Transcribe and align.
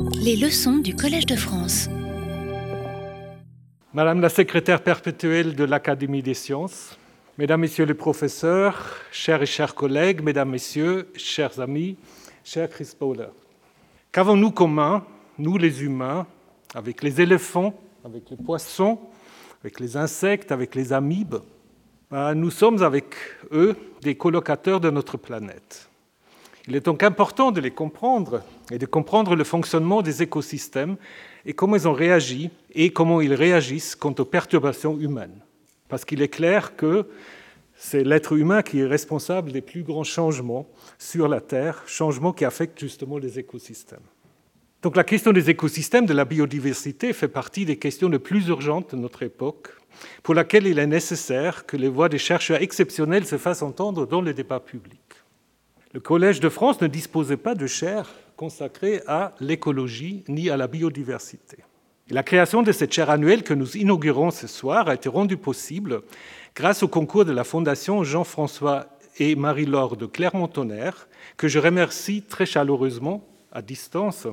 Les 0.00 0.36
leçons 0.36 0.78
du 0.78 0.94
Collège 0.94 1.26
de 1.26 1.36
France. 1.36 1.88
Madame 3.92 4.20
la 4.20 4.28
secrétaire 4.28 4.82
perpétuelle 4.82 5.54
de 5.54 5.64
l'Académie 5.64 6.22
des 6.22 6.34
sciences, 6.34 6.96
Mesdames, 7.38 7.60
Messieurs 7.60 7.84
les 7.84 7.94
professeurs, 7.94 9.00
chers 9.10 9.42
et 9.42 9.46
chers 9.46 9.74
collègues, 9.74 10.22
Mesdames, 10.22 10.50
Messieurs, 10.50 11.08
chers 11.16 11.60
amis, 11.60 11.96
cher 12.44 12.68
Chris 12.68 12.92
Powler, 12.98 13.28
qu'avons-nous 14.12 14.50
commun, 14.50 15.04
nous 15.38 15.58
les 15.58 15.82
humains, 15.82 16.26
avec 16.74 17.02
les 17.02 17.20
éléphants, 17.20 17.74
avec 18.04 18.30
les 18.30 18.36
poissons, 18.36 18.98
avec 19.62 19.80
les 19.80 19.96
insectes, 19.96 20.52
avec 20.52 20.74
les 20.74 20.92
amibes? 20.92 21.36
Ben, 22.10 22.34
Nous 22.34 22.50
sommes 22.50 22.82
avec 22.82 23.14
eux 23.52 23.76
des 24.02 24.14
colocateurs 24.14 24.80
de 24.80 24.90
notre 24.90 25.16
planète. 25.16 25.88
Il 26.68 26.76
est 26.76 26.84
donc 26.84 27.02
important 27.02 27.50
de 27.50 27.60
les 27.60 27.70
comprendre 27.70 28.42
et 28.70 28.78
de 28.78 28.86
comprendre 28.86 29.34
le 29.34 29.44
fonctionnement 29.44 30.02
des 30.02 30.22
écosystèmes 30.22 30.96
et 31.44 31.54
comment 31.54 31.76
ils 31.76 31.88
ont 31.88 31.92
réagi 31.92 32.50
et 32.72 32.92
comment 32.92 33.20
ils 33.20 33.34
réagissent 33.34 33.96
quant 33.96 34.14
aux 34.18 34.24
perturbations 34.24 34.98
humaines 34.98 35.42
parce 35.92 36.06
qu'il 36.06 36.22
est 36.22 36.28
clair 36.28 36.74
que 36.74 37.06
c'est 37.76 38.02
l'être 38.02 38.32
humain 38.32 38.62
qui 38.62 38.80
est 38.80 38.86
responsable 38.86 39.52
des 39.52 39.60
plus 39.60 39.82
grands 39.82 40.04
changements 40.04 40.66
sur 40.98 41.28
la 41.28 41.42
Terre, 41.42 41.82
changements 41.86 42.32
qui 42.32 42.46
affectent 42.46 42.80
justement 42.80 43.18
les 43.18 43.38
écosystèmes. 43.38 44.00
Donc 44.80 44.96
la 44.96 45.04
question 45.04 45.34
des 45.34 45.50
écosystèmes, 45.50 46.06
de 46.06 46.14
la 46.14 46.24
biodiversité, 46.24 47.12
fait 47.12 47.28
partie 47.28 47.66
des 47.66 47.76
questions 47.76 48.08
les 48.08 48.18
plus 48.18 48.48
urgentes 48.48 48.94
de 48.94 49.00
notre 49.02 49.22
époque, 49.22 49.68
pour 50.22 50.32
laquelle 50.32 50.66
il 50.66 50.78
est 50.78 50.86
nécessaire 50.86 51.66
que 51.66 51.76
les 51.76 51.90
voix 51.90 52.08
des 52.08 52.16
chercheurs 52.16 52.62
exceptionnels 52.62 53.26
se 53.26 53.36
fassent 53.36 53.60
entendre 53.60 54.06
dans 54.06 54.22
le 54.22 54.32
débat 54.32 54.60
public. 54.60 54.98
Le 55.92 56.00
Collège 56.00 56.40
de 56.40 56.48
France 56.48 56.80
ne 56.80 56.86
disposait 56.86 57.36
pas 57.36 57.54
de 57.54 57.66
chaire 57.66 58.08
consacrée 58.36 59.02
à 59.06 59.34
l'écologie 59.40 60.24
ni 60.26 60.48
à 60.48 60.56
la 60.56 60.66
biodiversité. 60.66 61.58
La 62.08 62.22
création 62.22 62.62
de 62.62 62.72
cette 62.72 62.94
chaire 62.94 63.10
annuelle 63.10 63.42
que 63.42 63.52
nous 63.52 63.76
inaugurons 63.76 64.30
ce 64.30 64.46
soir 64.46 64.88
a 64.88 64.94
été 64.94 65.10
rendue 65.10 65.36
possible 65.36 66.00
grâce 66.56 66.82
au 66.82 66.88
concours 66.88 67.26
de 67.26 67.32
la 67.32 67.44
Fondation 67.44 68.04
Jean-François 68.04 68.86
et 69.18 69.36
Marie-Laure 69.36 69.98
de 69.98 70.06
Clermont-Tonnerre, 70.06 71.08
que 71.36 71.46
je 71.46 71.58
remercie 71.58 72.22
très 72.22 72.46
chaleureusement 72.46 73.22
à 73.52 73.60
distance 73.60 74.26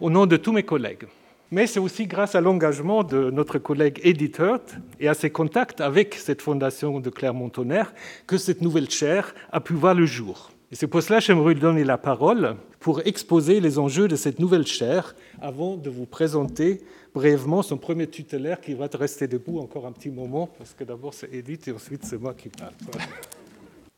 au 0.00 0.10
nom 0.10 0.26
de 0.26 0.36
tous 0.36 0.52
mes 0.52 0.64
collègues. 0.64 1.06
Mais 1.50 1.66
c'est 1.66 1.80
aussi 1.80 2.06
grâce 2.06 2.34
à 2.34 2.42
l'engagement 2.42 3.04
de 3.04 3.30
notre 3.30 3.58
collègue 3.58 4.00
Edith 4.02 4.38
Hurt 4.38 4.76
et 5.00 5.08
à 5.08 5.14
ses 5.14 5.30
contacts 5.30 5.80
avec 5.80 6.14
cette 6.14 6.42
fondation 6.42 7.00
de 7.00 7.08
Clermont-Tonnerre 7.08 7.94
que 8.26 8.36
cette 8.36 8.60
nouvelle 8.60 8.90
chaire 8.90 9.34
a 9.50 9.60
pu 9.60 9.72
voir 9.72 9.94
le 9.94 10.04
jour. 10.04 10.50
Et 10.72 10.76
c'est 10.76 10.86
pour 10.86 11.02
cela 11.02 11.18
que 11.18 11.24
j'aimerais 11.24 11.54
lui 11.54 11.60
donner 11.60 11.82
la 11.82 11.98
parole 11.98 12.54
pour 12.78 13.04
exposer 13.04 13.58
les 13.58 13.80
enjeux 13.80 14.06
de 14.06 14.14
cette 14.14 14.38
nouvelle 14.38 14.68
chaire 14.68 15.16
avant 15.42 15.76
de 15.76 15.90
vous 15.90 16.06
présenter 16.06 16.80
brièvement 17.12 17.62
son 17.62 17.76
premier 17.76 18.06
tutélaire 18.06 18.60
qui 18.60 18.74
va 18.74 18.88
rester 18.94 19.26
debout 19.26 19.58
encore 19.58 19.84
un 19.84 19.90
petit 19.90 20.10
moment 20.10 20.48
parce 20.58 20.72
que 20.74 20.84
d'abord 20.84 21.12
c'est 21.12 21.34
Edith 21.34 21.66
et 21.66 21.72
ensuite 21.72 22.04
c'est 22.04 22.18
moi 22.18 22.34
qui 22.34 22.50
parle. 22.50 22.70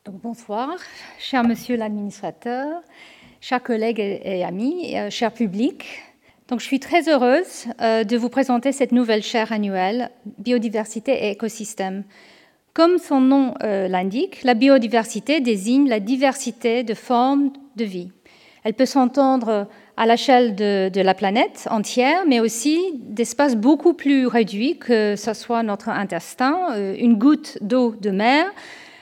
Donc, 0.03 0.19
bonsoir, 0.21 0.69
cher 1.19 1.43
monsieur 1.43 1.77
l'administrateur, 1.77 2.81
chers 3.39 3.61
collègues 3.61 3.99
et 3.99 4.43
amis, 4.43 4.97
euh, 4.97 5.11
cher 5.11 5.31
public. 5.31 5.85
Donc, 6.47 6.59
je 6.59 6.65
suis 6.65 6.79
très 6.79 7.07
heureuse 7.07 7.67
euh, 7.81 8.03
de 8.03 8.17
vous 8.17 8.29
présenter 8.29 8.71
cette 8.71 8.91
nouvelle 8.91 9.21
chaire 9.21 9.51
annuelle 9.51 10.09
Biodiversité 10.39 11.27
et 11.27 11.29
écosystème 11.29 12.03
comme 12.73 12.97
son 12.97 13.21
nom 13.21 13.53
euh, 13.63 13.87
l'indique, 13.87 14.43
la 14.43 14.55
biodiversité 14.55 15.39
désigne 15.39 15.87
la 15.87 15.99
diversité 15.99 16.83
de 16.83 16.93
formes 16.93 17.51
de 17.75 17.85
vie. 17.85 18.11
Elle 18.63 18.73
peut 18.73 18.85
s'entendre 18.85 19.67
à 19.97 20.07
l'échelle 20.07 20.55
de, 20.55 21.01
la 21.01 21.13
planète 21.13 21.67
entière, 21.69 22.23
mais 22.25 22.39
aussi 22.39 22.79
d'espaces 22.95 23.55
beaucoup 23.55 23.93
plus 23.93 24.25
réduits, 24.25 24.77
que 24.77 25.15
ce 25.15 25.33
soit 25.33 25.63
notre 25.63 25.89
intestin, 25.89 26.71
euh, 26.71 26.95
une 26.97 27.17
goutte 27.17 27.57
d'eau 27.61 27.95
de 27.99 28.09
mer, 28.09 28.45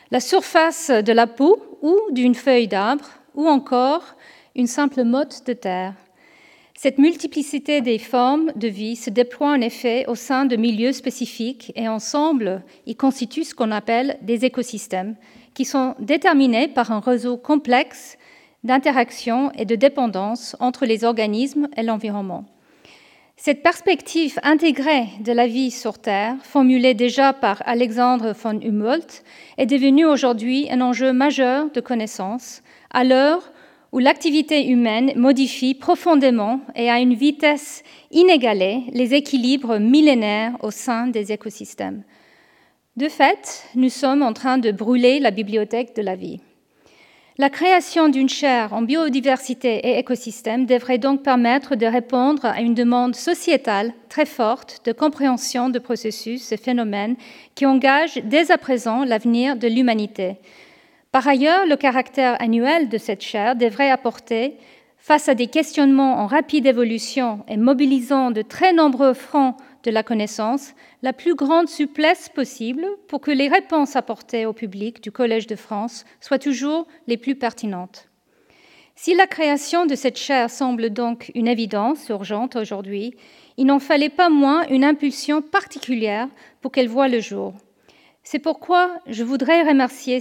la 0.09 0.19
surface 0.19 0.89
de 0.89 1.13
la 1.13 1.27
peau 1.27 1.77
ou 1.81 1.95
d'une 2.11 2.35
feuille 2.35 2.67
d'arbre, 2.67 3.05
ou 3.35 3.47
encore 3.47 4.15
une 4.55 4.67
simple 4.67 5.03
motte 5.03 5.47
de 5.47 5.53
terre. 5.53 5.93
Cette 6.83 6.97
multiplicité 6.97 7.81
des 7.81 7.99
formes 7.99 8.51
de 8.55 8.67
vie 8.67 8.95
se 8.95 9.11
déploie 9.11 9.51
en 9.51 9.61
effet 9.61 10.05
au 10.07 10.15
sein 10.15 10.45
de 10.45 10.55
milieux 10.55 10.93
spécifiques 10.93 11.71
et 11.75 11.87
ensemble, 11.87 12.63
ils 12.87 12.97
constituent 12.97 13.43
ce 13.43 13.53
qu'on 13.53 13.69
appelle 13.69 14.17
des 14.23 14.45
écosystèmes, 14.45 15.15
qui 15.53 15.63
sont 15.63 15.93
déterminés 15.99 16.67
par 16.67 16.91
un 16.91 16.99
réseau 16.99 17.37
complexe 17.37 18.17
d'interactions 18.63 19.51
et 19.51 19.65
de 19.65 19.75
dépendance 19.75 20.55
entre 20.59 20.87
les 20.87 21.03
organismes 21.03 21.67
et 21.77 21.83
l'environnement. 21.83 22.45
Cette 23.37 23.61
perspective 23.61 24.39
intégrée 24.41 25.05
de 25.19 25.33
la 25.33 25.45
vie 25.45 25.69
sur 25.69 25.99
Terre, 25.99 26.33
formulée 26.41 26.95
déjà 26.95 27.31
par 27.31 27.61
Alexandre 27.67 28.33
von 28.33 28.59
Humboldt, 28.59 29.21
est 29.59 29.67
devenue 29.67 30.05
aujourd'hui 30.05 30.67
un 30.71 30.81
enjeu 30.81 31.13
majeur 31.13 31.69
de 31.69 31.79
connaissance 31.79 32.63
à 32.89 33.03
l'heure 33.03 33.51
où 33.91 33.99
l'activité 33.99 34.67
humaine 34.67 35.11
modifie 35.15 35.73
profondément 35.73 36.61
et 36.75 36.89
à 36.89 36.99
une 36.99 37.13
vitesse 37.13 37.83
inégalée 38.11 38.83
les 38.93 39.13
équilibres 39.13 39.79
millénaires 39.79 40.55
au 40.61 40.71
sein 40.71 41.07
des 41.07 41.31
écosystèmes. 41.31 42.03
De 42.97 43.09
fait, 43.09 43.63
nous 43.75 43.89
sommes 43.89 44.21
en 44.21 44.33
train 44.33 44.57
de 44.57 44.71
brûler 44.71 45.19
la 45.19 45.31
bibliothèque 45.31 45.95
de 45.95 46.01
la 46.01 46.15
vie. 46.15 46.39
La 47.37 47.49
création 47.49 48.09
d'une 48.09 48.29
chaire 48.29 48.73
en 48.73 48.81
biodiversité 48.81 49.77
et 49.87 49.97
écosystème 49.97 50.65
devrait 50.65 50.97
donc 50.97 51.23
permettre 51.23 51.75
de 51.75 51.85
répondre 51.85 52.45
à 52.45 52.61
une 52.61 52.75
demande 52.75 53.15
sociétale 53.15 53.93
très 54.09 54.25
forte 54.25 54.81
de 54.85 54.91
compréhension 54.91 55.69
de 55.69 55.79
processus 55.79 56.51
et 56.51 56.57
phénomènes 56.57 57.15
qui 57.55 57.65
engagent 57.65 58.21
dès 58.25 58.51
à 58.51 58.57
présent 58.57 59.05
l'avenir 59.05 59.55
de 59.55 59.67
l'humanité, 59.67 60.35
par 61.11 61.27
ailleurs, 61.27 61.65
le 61.65 61.75
caractère 61.75 62.41
annuel 62.41 62.87
de 62.87 62.97
cette 62.97 63.21
chaire 63.21 63.55
devrait 63.55 63.91
apporter, 63.91 64.57
face 64.97 65.27
à 65.27 65.35
des 65.35 65.47
questionnements 65.47 66.19
en 66.19 66.27
rapide 66.27 66.67
évolution 66.67 67.43
et 67.47 67.57
mobilisant 67.57 68.31
de 68.31 68.41
très 68.41 68.71
nombreux 68.71 69.13
fronts 69.13 69.55
de 69.83 69.91
la 69.91 70.03
connaissance, 70.03 70.73
la 71.01 71.11
plus 71.11 71.35
grande 71.35 71.67
souplesse 71.67 72.29
possible 72.29 72.85
pour 73.07 73.19
que 73.19 73.31
les 73.31 73.47
réponses 73.47 73.95
apportées 73.95 74.45
au 74.45 74.53
public 74.53 75.01
du 75.01 75.11
Collège 75.11 75.47
de 75.47 75.55
France 75.55 76.05
soient 76.19 76.39
toujours 76.39 76.87
les 77.07 77.17
plus 77.17 77.35
pertinentes. 77.35 78.07
Si 78.95 79.15
la 79.15 79.25
création 79.25 79.87
de 79.87 79.95
cette 79.95 80.19
chaire 80.19 80.51
semble 80.51 80.91
donc 80.91 81.31
une 81.33 81.47
évidence 81.47 82.07
urgente 82.09 82.55
aujourd'hui, 82.55 83.15
il 83.57 83.65
n'en 83.65 83.79
fallait 83.79 84.09
pas 84.09 84.29
moins 84.29 84.67
une 84.67 84.83
impulsion 84.83 85.41
particulière 85.41 86.27
pour 86.61 86.71
qu'elle 86.71 86.87
voie 86.87 87.07
le 87.07 87.19
jour. 87.19 87.53
C'est 88.23 88.39
pourquoi 88.39 88.95
je 89.07 89.23
voudrais 89.23 89.63
remercier 89.63 90.19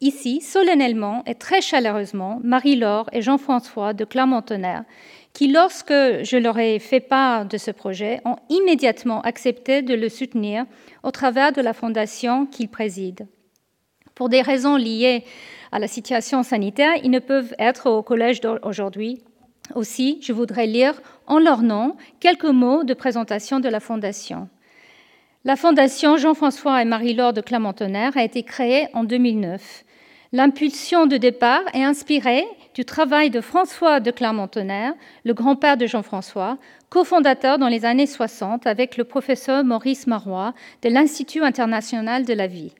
ici 0.00 0.40
solennellement 0.40 1.22
et 1.26 1.34
très 1.34 1.60
chaleureusement 1.60 2.40
Marie-Laure 2.42 3.08
et 3.12 3.22
Jean-François 3.22 3.92
de 3.92 4.04
Clermont-Tonnerre, 4.04 4.84
qui, 5.32 5.48
lorsque 5.48 5.92
je 5.92 6.36
leur 6.36 6.58
ai 6.58 6.78
fait 6.78 7.00
part 7.00 7.46
de 7.46 7.56
ce 7.56 7.70
projet, 7.70 8.20
ont 8.24 8.36
immédiatement 8.48 9.20
accepté 9.22 9.82
de 9.82 9.94
le 9.94 10.08
soutenir 10.08 10.64
au 11.02 11.10
travers 11.10 11.52
de 11.52 11.60
la 11.60 11.72
fondation 11.72 12.46
qu'ils 12.46 12.68
président. 12.68 13.26
Pour 14.14 14.28
des 14.28 14.42
raisons 14.42 14.76
liées 14.76 15.24
à 15.72 15.78
la 15.78 15.88
situation 15.88 16.42
sanitaire, 16.42 16.94
ils 17.02 17.10
ne 17.10 17.20
peuvent 17.20 17.54
être 17.58 17.88
au 17.88 18.02
collège 18.02 18.40
aujourd'hui. 18.62 19.22
Aussi, 19.74 20.18
je 20.20 20.32
voudrais 20.32 20.66
lire 20.66 21.00
en 21.26 21.38
leur 21.38 21.62
nom 21.62 21.96
quelques 22.18 22.44
mots 22.44 22.82
de 22.82 22.94
présentation 22.94 23.60
de 23.60 23.68
la 23.68 23.80
fondation. 23.80 24.48
La 25.44 25.56
fondation 25.56 26.16
Jean-François 26.16 26.82
et 26.82 26.84
Marie-Laure 26.84 27.32
de 27.32 27.40
Clermont-Tonnerre 27.40 28.16
a 28.16 28.24
été 28.24 28.42
créée 28.42 28.88
en 28.92 29.04
2009 29.04 29.84
L'impulsion 30.32 31.06
de 31.06 31.16
départ 31.16 31.62
est 31.74 31.82
inspirée 31.82 32.46
du 32.74 32.84
travail 32.84 33.30
de 33.30 33.40
François 33.40 33.98
de 33.98 34.12
Clermont-Tonnerre, 34.12 34.94
le 35.24 35.34
grand-père 35.34 35.76
de 35.76 35.88
Jean-François, 35.88 36.56
cofondateur 36.88 37.58
dans 37.58 37.66
les 37.66 37.84
années 37.84 38.06
60 38.06 38.64
avec 38.64 38.96
le 38.96 39.02
professeur 39.02 39.64
Maurice 39.64 40.06
Marois 40.06 40.54
de 40.82 40.88
l'Institut 40.88 41.42
international 41.42 42.24
de 42.24 42.32
la 42.32 42.46
vie, 42.46 42.72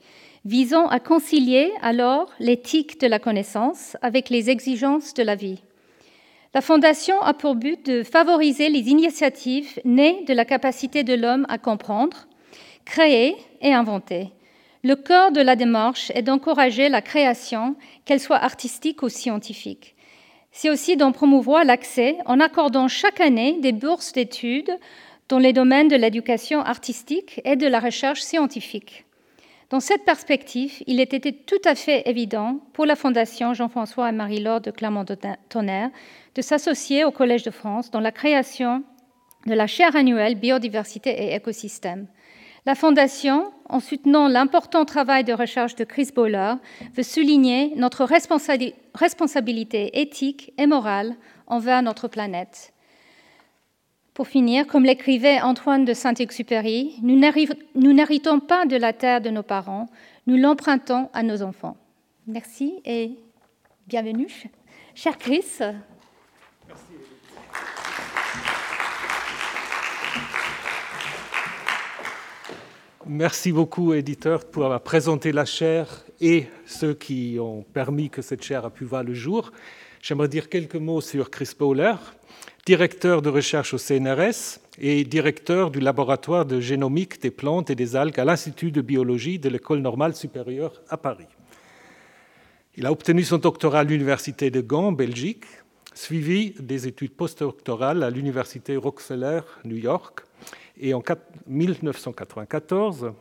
visant 0.44 0.86
à 0.86 1.00
concilier 1.00 1.72
alors 1.82 2.30
l'éthique 2.38 3.00
de 3.00 3.08
la 3.08 3.18
connaissance 3.18 3.96
avec 4.00 4.30
les 4.30 4.48
exigences 4.48 5.12
de 5.14 5.24
la 5.24 5.34
vie. 5.34 5.60
La 6.54 6.60
Fondation 6.60 7.20
a 7.20 7.34
pour 7.34 7.56
but 7.56 7.84
de 7.84 8.04
favoriser 8.04 8.68
les 8.68 8.90
initiatives 8.90 9.80
nées 9.84 10.24
de 10.28 10.34
la 10.34 10.44
capacité 10.44 11.02
de 11.02 11.14
l'homme 11.14 11.46
à 11.48 11.58
comprendre, 11.58 12.28
créer 12.84 13.34
et 13.60 13.74
inventer 13.74 14.30
le 14.82 14.96
cœur 14.96 15.32
de 15.32 15.40
la 15.40 15.56
démarche 15.56 16.10
est 16.14 16.22
d'encourager 16.22 16.88
la 16.88 17.02
création, 17.02 17.76
qu'elle 18.04 18.20
soit 18.20 18.42
artistique 18.42 19.02
ou 19.02 19.08
scientifique. 19.08 19.94
C'est 20.52 20.70
aussi 20.70 20.96
d'en 20.96 21.12
promouvoir 21.12 21.64
l'accès 21.64 22.16
en 22.26 22.40
accordant 22.40 22.88
chaque 22.88 23.20
année 23.20 23.58
des 23.60 23.72
bourses 23.72 24.12
d'études 24.12 24.76
dans 25.28 25.38
les 25.38 25.52
domaines 25.52 25.88
de 25.88 25.96
l'éducation 25.96 26.60
artistique 26.60 27.40
et 27.44 27.56
de 27.56 27.66
la 27.66 27.78
recherche 27.78 28.20
scientifique. 28.20 29.04
Dans 29.68 29.78
cette 29.78 30.04
perspective, 30.04 30.82
il 30.88 30.98
était 30.98 31.20
tout 31.30 31.62
à 31.64 31.76
fait 31.76 32.02
évident 32.08 32.58
pour 32.72 32.86
la 32.86 32.96
Fondation 32.96 33.54
Jean-François 33.54 34.08
et 34.08 34.12
Marie-Laure 34.12 34.60
de 34.60 34.72
Clermont-Tonnerre 34.72 35.90
de 36.34 36.42
s'associer 36.42 37.04
au 37.04 37.12
Collège 37.12 37.44
de 37.44 37.52
France 37.52 37.92
dans 37.92 38.00
la 38.00 38.10
création 38.10 38.82
de 39.46 39.54
la 39.54 39.68
chaire 39.68 39.94
annuelle 39.94 40.34
Biodiversité 40.34 41.10
et 41.10 41.34
écosystèmes. 41.36 42.08
La 42.66 42.74
Fondation, 42.74 43.52
en 43.68 43.80
soutenant 43.80 44.28
l'important 44.28 44.84
travail 44.84 45.24
de 45.24 45.32
recherche 45.32 45.76
de 45.76 45.84
Chris 45.84 46.10
Bowler, 46.14 46.54
veut 46.94 47.02
souligner 47.02 47.72
notre 47.76 48.04
responsabilité 48.04 50.00
éthique 50.00 50.52
et 50.58 50.66
morale 50.66 51.16
envers 51.46 51.82
notre 51.82 52.06
planète. 52.06 52.74
Pour 54.12 54.28
finir, 54.28 54.66
comme 54.66 54.84
l'écrivait 54.84 55.40
Antoine 55.40 55.86
de 55.86 55.94
Saint-Exupéry, 55.94 56.96
nous 57.02 57.16
n'héritons 57.16 58.40
pas 58.40 58.66
de 58.66 58.76
la 58.76 58.92
terre 58.92 59.22
de 59.22 59.30
nos 59.30 59.42
parents, 59.42 59.86
nous 60.26 60.36
l'empruntons 60.36 61.08
à 61.14 61.22
nos 61.22 61.42
enfants. 61.42 61.78
Merci 62.26 62.74
et 62.84 63.12
bienvenue. 63.86 64.50
Cher 64.94 65.16
Chris, 65.16 65.46
Merci 73.12 73.50
beaucoup, 73.50 73.92
éditeur, 73.92 74.44
pour 74.44 74.66
avoir 74.66 74.82
présenté 74.82 75.32
la 75.32 75.44
chaire 75.44 76.04
et 76.20 76.46
ceux 76.64 76.94
qui 76.94 77.38
ont 77.40 77.64
permis 77.64 78.08
que 78.08 78.22
cette 78.22 78.44
chaire 78.44 78.64
a 78.64 78.70
pu 78.70 78.84
voir 78.84 79.02
le 79.02 79.14
jour. 79.14 79.50
J'aimerais 80.00 80.28
dire 80.28 80.48
quelques 80.48 80.76
mots 80.76 81.00
sur 81.00 81.28
Chris 81.28 81.50
Bowler, 81.58 81.94
directeur 82.64 83.20
de 83.20 83.28
recherche 83.28 83.74
au 83.74 83.78
CNRS 83.78 84.60
et 84.78 85.02
directeur 85.02 85.72
du 85.72 85.80
laboratoire 85.80 86.46
de 86.46 86.60
génomique 86.60 87.20
des 87.20 87.32
plantes 87.32 87.68
et 87.68 87.74
des 87.74 87.96
algues 87.96 88.20
à 88.20 88.24
l'Institut 88.24 88.70
de 88.70 88.80
biologie 88.80 89.40
de 89.40 89.48
l'École 89.48 89.80
normale 89.80 90.14
supérieure 90.14 90.80
à 90.88 90.96
Paris. 90.96 91.26
Il 92.76 92.86
a 92.86 92.92
obtenu 92.92 93.24
son 93.24 93.38
doctorat 93.38 93.80
à 93.80 93.84
l'Université 93.84 94.52
de 94.52 94.60
Gand, 94.60 94.92
Belgique, 94.92 95.46
suivi 95.94 96.54
des 96.60 96.86
études 96.86 97.16
postdoctorales 97.16 98.04
à 98.04 98.10
l'Université 98.10 98.76
Rockefeller, 98.76 99.40
New 99.64 99.78
York, 99.78 100.20
et 100.80 100.94
en 100.94 101.02
1994, 101.46 103.12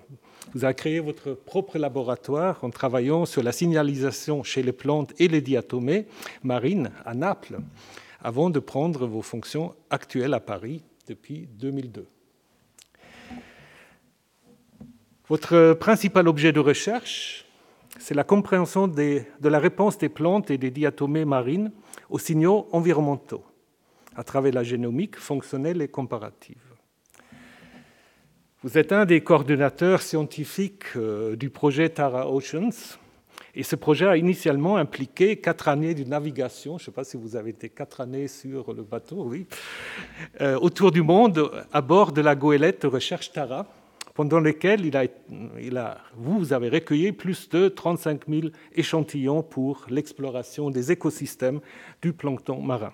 vous 0.54 0.64
avez 0.64 0.74
créé 0.74 1.00
votre 1.00 1.34
propre 1.34 1.78
laboratoire 1.78 2.64
en 2.64 2.70
travaillant 2.70 3.26
sur 3.26 3.44
la 3.44 3.52
signalisation 3.52 4.44
chez 4.44 4.64
les 4.64 4.72
plantes 4.72 5.14
et 5.20 5.28
les 5.28 5.42
diatomées 5.42 6.08
marines 6.42 6.92
à 7.06 7.14
Naples, 7.14 7.60
avant 8.22 8.50
de 8.50 8.60
prendre 8.60 9.06
vos 9.06 9.22
fonctions 9.22 9.76
actuelles 9.90 10.34
à 10.34 10.40
Paris 10.40 10.82
depuis 11.08 11.48
2002. 11.60 12.08
Votre 15.28 15.74
principal 15.74 16.28
objet 16.28 16.52
de 16.52 16.60
recherche, 16.60 17.46
c'est 18.00 18.16
la 18.16 18.24
compréhension 18.24 18.88
de 18.88 19.26
la 19.44 19.60
réponse 19.60 19.98
des 19.98 20.10
plantes 20.10 20.50
et 20.50 20.58
des 20.58 20.72
diatomées 20.72 21.26
marines 21.26 21.72
aux 22.10 22.20
signaux 22.20 22.68
environnementaux 22.72 23.44
à 24.16 24.24
travers 24.24 24.54
la 24.54 24.64
génomique 24.64 25.18
fonctionnelle 25.18 25.82
et 25.82 25.88
comparative. 25.88 26.69
Vous 28.62 28.78
êtes 28.78 28.92
un 28.92 29.06
des 29.06 29.22
coordonnateurs 29.22 30.02
scientifiques 30.02 30.98
euh, 30.98 31.38
du 31.38 31.50
projet 31.50 31.88
Tara 31.88 32.30
Oceans. 32.30 32.98
Et 33.56 33.64
ce 33.64 33.78
projet 33.78 34.06
a 34.06 34.18
initialement 34.18 34.76
impliqué 34.76 35.38
quatre 35.38 35.70
années 35.70 35.96
de 35.96 36.04
navigation, 36.04 36.78
je 36.78 36.84
ne 36.84 36.86
sais 36.88 36.92
pas 36.92 37.06
si 37.06 37.16
vous 37.16 37.38
avez 37.38 37.52
été 37.52 37.70
quatre 37.70 38.02
années 38.02 38.28
sur 38.28 38.74
le 38.74 38.84
bateau, 38.84 39.24
oui, 39.24 39.48
euh, 40.42 40.60
autour 40.60 40.92
du 40.92 41.02
monde 41.02 41.50
à 41.72 41.80
bord 41.80 42.12
de 42.12 42.20
la 42.20 42.36
goélette 42.36 42.84
recherche 42.84 43.32
Tara, 43.32 43.66
pendant 44.14 44.42
lesquelles 44.42 44.92
vous 46.18 46.52
avez 46.52 46.68
recueilli 46.68 47.14
plus 47.14 47.48
de 47.48 47.70
35 47.70 48.28
000 48.28 48.48
échantillons 48.76 49.42
pour 49.42 49.86
l'exploration 49.90 50.70
des 50.70 50.92
écosystèmes 50.92 51.62
du 52.02 52.12
plancton 52.12 52.62
marin. 52.62 52.92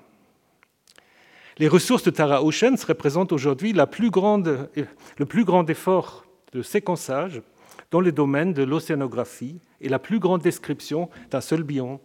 Les 1.58 1.70
ressources 1.70 2.04
de 2.04 2.10
Tara 2.10 2.44
Oceans 2.44 2.76
représentent 2.86 3.32
aujourd'hui 3.32 3.72
le 3.72 3.86
plus 3.86 4.10
grand 4.10 5.70
effort 5.70 6.26
de 6.52 6.62
séquençage 6.62 7.42
dans 7.92 8.02
le 8.02 8.12
domaine 8.12 8.52
de 8.52 8.64
l'océanographie 8.64 9.62
et 9.80 9.88
la 9.88 10.00
plus 10.00 10.20
grande 10.20 10.42
description 10.42 11.10
d'un 11.32 11.40
seul 11.40 11.64
biome 11.64 12.00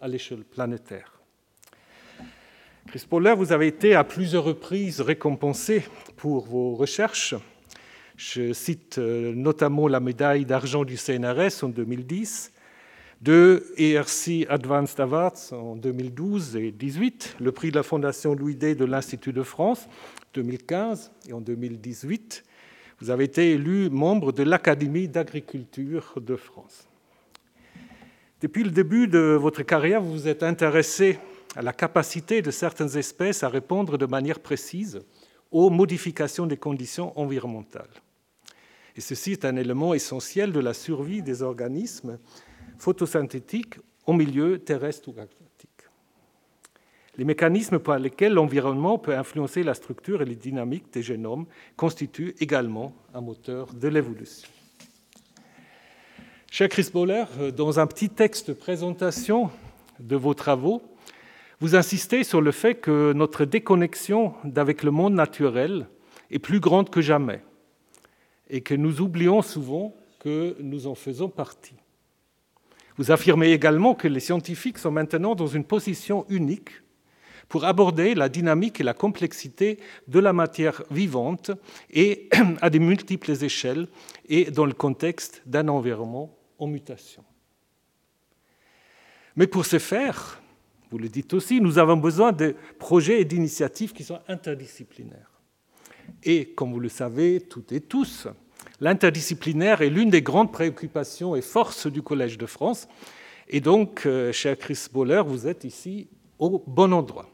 à 0.00 0.08
l'échelle 0.08 0.44
planétaire. 0.44 1.20
Chris 2.88 3.06
Poller, 3.08 3.34
vous 3.34 3.52
avez 3.52 3.66
été 3.66 3.94
à 3.94 4.04
plusieurs 4.04 4.44
reprises 4.44 5.00
récompensé 5.00 5.84
pour 6.16 6.44
vos 6.44 6.74
recherches. 6.74 7.34
Je 8.16 8.52
cite 8.52 8.98
euh, 8.98 9.34
notamment 9.34 9.88
la 9.88 10.00
médaille 10.00 10.44
d'argent 10.44 10.84
du 10.84 10.96
CNRS 10.96 11.64
en 11.64 11.68
2010 11.68 12.52
de 13.20 13.64
ERC 13.78 14.46
Advanced 14.48 15.00
Awards 15.00 15.52
en 15.52 15.76
2012 15.76 16.56
et 16.56 16.72
2018, 16.72 17.36
le 17.40 17.52
prix 17.52 17.70
de 17.70 17.76
la 17.76 17.82
Fondation 17.82 18.34
Louis 18.34 18.56
D 18.56 18.74
de 18.74 18.84
l'Institut 18.84 19.32
de 19.32 19.42
France 19.42 19.88
2015 20.34 21.12
et 21.28 21.32
en 21.32 21.40
2018. 21.40 22.44
Vous 23.00 23.10
avez 23.10 23.24
été 23.24 23.52
élu 23.52 23.90
membre 23.90 24.32
de 24.32 24.42
l'Académie 24.42 25.08
d'agriculture 25.08 26.14
de 26.20 26.36
France. 26.36 26.88
Depuis 28.40 28.64
le 28.64 28.70
début 28.70 29.08
de 29.08 29.36
votre 29.40 29.62
carrière, 29.62 30.02
vous 30.02 30.12
vous 30.12 30.28
êtes 30.28 30.42
intéressé 30.42 31.18
à 31.56 31.62
la 31.62 31.72
capacité 31.72 32.42
de 32.42 32.50
certaines 32.50 32.96
espèces 32.98 33.42
à 33.42 33.48
répondre 33.48 33.96
de 33.96 34.06
manière 34.06 34.40
précise 34.40 35.00
aux 35.50 35.70
modifications 35.70 36.46
des 36.46 36.58
conditions 36.58 37.18
environnementales. 37.18 37.88
Et 38.94 39.00
ceci 39.00 39.32
est 39.32 39.44
un 39.44 39.56
élément 39.56 39.94
essentiel 39.94 40.52
de 40.52 40.60
la 40.60 40.74
survie 40.74 41.22
des 41.22 41.42
organismes 41.42 42.18
photosynthétique 42.78 43.76
au 44.06 44.12
milieu 44.12 44.58
terrestre 44.58 45.08
ou 45.08 45.12
aquatique. 45.12 45.70
Les 47.16 47.24
mécanismes 47.24 47.78
par 47.78 47.98
lesquels 47.98 48.34
l'environnement 48.34 48.98
peut 48.98 49.16
influencer 49.16 49.62
la 49.62 49.74
structure 49.74 50.20
et 50.20 50.26
les 50.26 50.36
dynamiques 50.36 50.92
des 50.92 51.02
génomes 51.02 51.46
constituent 51.76 52.34
également 52.40 52.94
un 53.14 53.22
moteur 53.22 53.72
de 53.72 53.88
l'évolution. 53.88 54.48
Cher 56.50 56.68
Chris 56.68 56.90
Boller, 56.92 57.24
dans 57.56 57.80
un 57.80 57.86
petit 57.86 58.10
texte 58.10 58.48
de 58.48 58.54
présentation 58.54 59.50
de 59.98 60.16
vos 60.16 60.34
travaux, 60.34 60.82
vous 61.60 61.74
insistez 61.74 62.22
sur 62.22 62.42
le 62.42 62.52
fait 62.52 62.74
que 62.74 63.12
notre 63.14 63.46
déconnexion 63.46 64.34
avec 64.54 64.82
le 64.82 64.90
monde 64.90 65.14
naturel 65.14 65.86
est 66.30 66.38
plus 66.38 66.60
grande 66.60 66.90
que 66.90 67.00
jamais 67.00 67.42
et 68.50 68.60
que 68.60 68.74
nous 68.74 69.00
oublions 69.00 69.40
souvent 69.42 69.94
que 70.20 70.56
nous 70.60 70.86
en 70.86 70.94
faisons 70.94 71.28
partie. 71.28 71.76
Vous 72.98 73.10
affirmez 73.10 73.52
également 73.52 73.94
que 73.94 74.08
les 74.08 74.20
scientifiques 74.20 74.78
sont 74.78 74.90
maintenant 74.90 75.34
dans 75.34 75.46
une 75.46 75.64
position 75.64 76.24
unique 76.28 76.70
pour 77.48 77.64
aborder 77.64 78.14
la 78.14 78.28
dynamique 78.28 78.80
et 78.80 78.84
la 78.84 78.94
complexité 78.94 79.78
de 80.08 80.18
la 80.18 80.32
matière 80.32 80.82
vivante 80.90 81.50
et 81.90 82.28
à 82.60 82.70
de 82.70 82.78
multiples 82.78 83.44
échelles 83.44 83.86
et 84.28 84.50
dans 84.50 84.66
le 84.66 84.72
contexte 84.72 85.42
d'un 85.46 85.68
environnement 85.68 86.36
en 86.58 86.66
mutation. 86.66 87.24
Mais 89.36 89.46
pour 89.46 89.66
ce 89.66 89.78
faire, 89.78 90.40
vous 90.90 90.98
le 90.98 91.08
dites 91.08 91.34
aussi, 91.34 91.60
nous 91.60 91.78
avons 91.78 91.96
besoin 91.96 92.32
de 92.32 92.56
projets 92.78 93.20
et 93.20 93.24
d'initiatives 93.24 93.92
qui 93.92 94.02
sont 94.02 94.20
interdisciplinaires. 94.28 95.30
Et 96.22 96.46
comme 96.54 96.72
vous 96.72 96.80
le 96.80 96.88
savez 96.88 97.40
toutes 97.40 97.72
et 97.72 97.80
tous, 97.80 98.28
L'interdisciplinaire 98.80 99.80
est 99.80 99.88
l'une 99.88 100.10
des 100.10 100.22
grandes 100.22 100.52
préoccupations 100.52 101.34
et 101.34 101.40
forces 101.40 101.86
du 101.86 102.02
Collège 102.02 102.36
de 102.36 102.46
France. 102.46 102.88
Et 103.48 103.60
donc, 103.60 104.04
euh, 104.04 104.32
cher 104.32 104.58
Chris 104.58 104.86
Boller, 104.92 105.22
vous 105.24 105.46
êtes 105.46 105.64
ici 105.64 106.08
au 106.38 106.62
bon 106.66 106.92
endroit. 106.92 107.26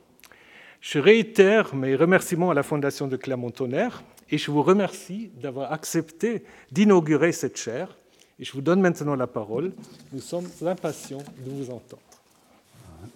Je 0.80 0.99
réitère 0.99 1.75
mes 1.75 1.96
remerciements 1.96 2.50
à 2.50 2.54
la 2.54 2.62
Fondation 2.62 3.08
de 3.08 3.16
Clermont-Tonnerre 3.16 4.02
et 4.30 4.38
je 4.38 4.50
vous 4.50 4.62
remercie 4.62 5.30
d'avoir 5.40 5.72
accepté 5.72 6.44
d'inaugurer 6.70 7.32
cette 7.32 7.56
chaire. 7.56 7.96
Et 8.38 8.44
je 8.44 8.52
vous 8.52 8.61
donne 8.61 8.80
maintenant 8.80 9.14
la 9.14 9.26
parole. 9.26 9.72
Nous 10.12 10.20
sommes 10.20 10.49
impatients 10.64 11.22
de 11.44 11.50
vous 11.50 11.70
entendre. 11.70 12.02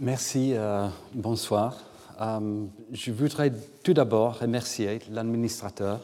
Merci, 0.01 0.53
euh, 0.55 0.89
bonsoir. 1.15 1.81
Euh, 2.21 2.65
je 2.93 3.13
voudrais 3.13 3.53
tout 3.83 3.95
d'abord 3.95 4.39
remercier 4.39 5.01
l'administrateur 5.11 6.01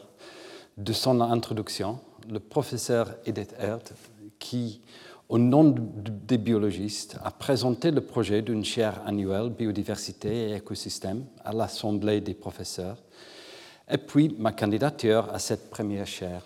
de 0.77 0.93
son 0.93 1.21
introduction 1.21 1.99
le 2.29 2.39
professeur 2.39 3.15
Edith 3.25 3.55
Erd, 3.59 3.91
qui, 4.39 4.81
au 5.29 5.37
nom 5.37 5.73
des 5.73 6.37
biologistes, 6.37 7.17
a 7.23 7.31
présenté 7.31 7.91
le 7.91 8.01
projet 8.01 8.41
d'une 8.41 8.65
chaire 8.65 9.01
annuelle 9.05 9.49
biodiversité 9.49 10.49
et 10.49 10.55
écosystème 10.55 11.25
à 11.43 11.53
l'Assemblée 11.53 12.21
des 12.21 12.33
professeurs, 12.33 12.97
et 13.89 13.97
puis 13.97 14.35
ma 14.37 14.51
candidature 14.51 15.29
à 15.33 15.39
cette 15.39 15.69
première 15.69 16.07
chaire. 16.07 16.43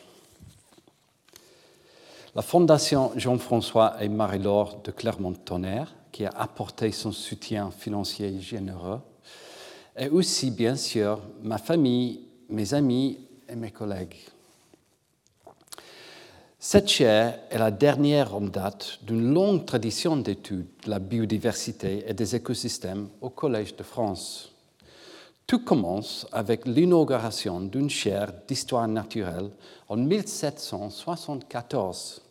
La 2.35 2.41
Fondation 2.41 3.11
Jean-François 3.15 3.95
et 3.99 4.09
Marie-Laure 4.09 4.81
de 4.83 4.91
Clermont-Tonnerre, 4.91 5.93
qui 6.11 6.25
a 6.25 6.29
apporté 6.35 6.91
son 6.91 7.11
soutien 7.11 7.71
financier 7.71 8.39
généreux, 8.39 8.99
et 9.97 10.09
aussi, 10.09 10.51
bien 10.51 10.75
sûr, 10.75 11.19
ma 11.41 11.57
famille, 11.57 12.21
mes 12.49 12.75
amis 12.75 13.17
et 13.49 13.55
mes 13.55 13.71
collègues. 13.71 14.17
Cette 16.59 16.89
chaire 16.89 17.37
est 17.51 17.59
la 17.59 17.69
dernière 17.69 18.35
en 18.35 18.41
date 18.41 18.97
d'une 19.03 19.31
longue 19.31 19.67
tradition 19.67 20.17
d'études 20.17 20.65
de 20.85 20.89
la 20.89 20.97
biodiversité 20.97 22.03
et 22.07 22.15
des 22.15 22.35
écosystèmes 22.35 23.09
au 23.21 23.29
Collège 23.29 23.75
de 23.75 23.83
France. 23.83 24.53
Tout 25.45 25.63
commence 25.63 26.25
avec 26.31 26.65
l'inauguration 26.65 27.61
d'une 27.61 27.91
chaire 27.91 28.33
d'histoire 28.47 28.87
naturelle 28.87 29.51
en 29.87 29.97
1774. 29.97 32.23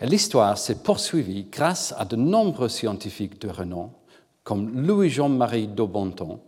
L'histoire 0.00 0.56
s'est 0.56 0.82
poursuivie 0.82 1.44
grâce 1.44 1.92
à 1.98 2.06
de 2.06 2.16
nombreux 2.16 2.70
scientifiques 2.70 3.38
de 3.38 3.50
renom, 3.50 3.90
comme 4.44 4.86
Louis-Jean-Marie 4.86 5.68
Daubenton, 5.68 6.40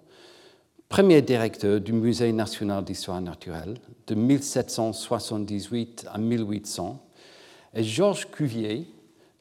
premier 0.93 1.23
directeur 1.23 1.81
du 1.81 1.95
Musée 1.95 2.35
national 2.35 2.85
d'histoire 2.85 3.23
naturelle 3.23 3.79
de 4.07 4.15
1778 4.15 6.05
à 6.13 6.19
1800, 6.19 7.03
et 7.73 7.83
Georges 7.83 8.31
Cuvier 8.31 8.87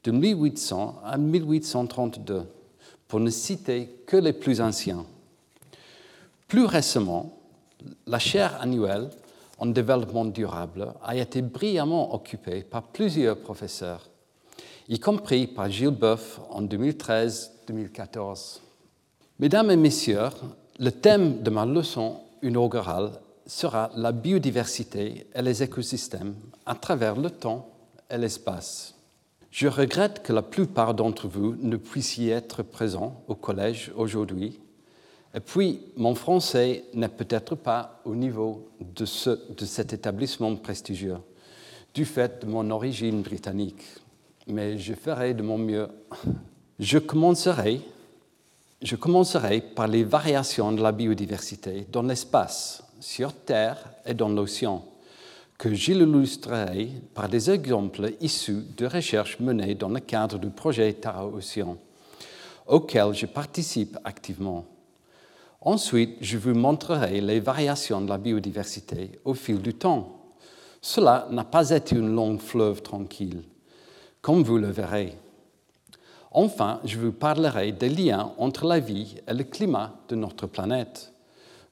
de 0.02 0.12
1800 0.12 1.02
à 1.04 1.18
1832, 1.18 2.44
pour 3.06 3.20
ne 3.20 3.28
citer 3.28 3.90
que 4.06 4.16
les 4.16 4.32
plus 4.32 4.62
anciens. 4.62 5.04
Plus 6.48 6.64
récemment, 6.64 7.38
la 8.06 8.18
chaire 8.18 8.58
annuelle 8.58 9.10
en 9.58 9.66
développement 9.66 10.24
durable 10.24 10.94
a 11.02 11.14
été 11.14 11.42
brillamment 11.42 12.14
occupée 12.14 12.62
par 12.62 12.84
plusieurs 12.84 13.36
professeurs, 13.36 14.08
y 14.88 14.98
compris 14.98 15.48
par 15.48 15.68
Gilles 15.68 15.90
Boeuf 15.90 16.40
en 16.48 16.62
2013-2014. 16.62 18.60
Mesdames 19.38 19.70
et 19.70 19.76
messieurs, 19.76 20.30
le 20.82 20.90
thème 20.90 21.42
de 21.42 21.50
ma 21.50 21.64
leçon 21.64 22.16
inaugurale 22.42 23.12
sera 23.46 23.92
la 23.94 24.10
biodiversité 24.10 25.28
et 25.32 25.40
les 25.40 25.62
écosystèmes 25.62 26.34
à 26.66 26.74
travers 26.74 27.14
le 27.14 27.30
temps 27.30 27.68
et 28.10 28.18
l'espace. 28.18 28.96
Je 29.52 29.68
regrette 29.68 30.24
que 30.24 30.32
la 30.32 30.42
plupart 30.42 30.94
d'entre 30.94 31.28
vous 31.28 31.54
ne 31.54 31.76
puissiez 31.76 32.30
être 32.30 32.64
présents 32.64 33.22
au 33.28 33.36
collège 33.36 33.92
aujourd'hui. 33.94 34.58
Et 35.36 35.38
puis, 35.38 35.82
mon 35.96 36.16
français 36.16 36.82
n'est 36.94 37.06
peut-être 37.06 37.54
pas 37.54 38.00
au 38.04 38.16
niveau 38.16 38.68
de, 38.80 39.04
de 39.54 39.64
cet 39.64 39.92
établissement 39.92 40.56
prestigieux, 40.56 41.18
du 41.94 42.04
fait 42.04 42.44
de 42.44 42.50
mon 42.50 42.68
origine 42.70 43.22
britannique. 43.22 43.84
Mais 44.48 44.78
je 44.78 44.94
ferai 44.94 45.32
de 45.32 45.44
mon 45.44 45.58
mieux. 45.58 45.86
Je 46.80 46.98
commencerai 46.98 47.82
je 48.82 48.96
commencerai 48.96 49.60
par 49.60 49.86
les 49.86 50.02
variations 50.02 50.72
de 50.72 50.82
la 50.82 50.92
biodiversité 50.92 51.86
dans 51.90 52.02
l'espace, 52.02 52.82
sur 53.00 53.32
Terre 53.32 53.78
et 54.04 54.14
dans 54.14 54.28
l'océan, 54.28 54.84
que 55.56 55.72
j'illustrerai 55.72 56.88
par 57.14 57.28
des 57.28 57.50
exemples 57.50 58.12
issus 58.20 58.64
de 58.76 58.86
recherches 58.86 59.38
menées 59.38 59.76
dans 59.76 59.88
le 59.88 60.00
cadre 60.00 60.38
du 60.38 60.50
projet 60.50 60.92
Terra 60.94 61.26
Océan, 61.26 61.76
auquel 62.66 63.14
je 63.14 63.26
participe 63.26 63.96
activement. 64.04 64.64
Ensuite, 65.60 66.16
je 66.20 66.38
vous 66.38 66.54
montrerai 66.54 67.20
les 67.20 67.38
variations 67.38 68.00
de 68.00 68.08
la 68.08 68.18
biodiversité 68.18 69.20
au 69.24 69.34
fil 69.34 69.62
du 69.62 69.74
temps. 69.74 70.18
Cela 70.80 71.28
n'a 71.30 71.44
pas 71.44 71.70
été 71.70 71.94
une 71.94 72.12
longue 72.12 72.40
fleuve 72.40 72.82
tranquille, 72.82 73.44
comme 74.20 74.42
vous 74.42 74.58
le 74.58 74.70
verrez. 74.70 75.16
Enfin, 76.34 76.80
je 76.84 76.98
vous 76.98 77.12
parlerai 77.12 77.72
des 77.72 77.90
liens 77.90 78.32
entre 78.38 78.66
la 78.66 78.80
vie 78.80 79.16
et 79.28 79.34
le 79.34 79.44
climat 79.44 79.94
de 80.08 80.16
notre 80.16 80.46
planète. 80.46 81.12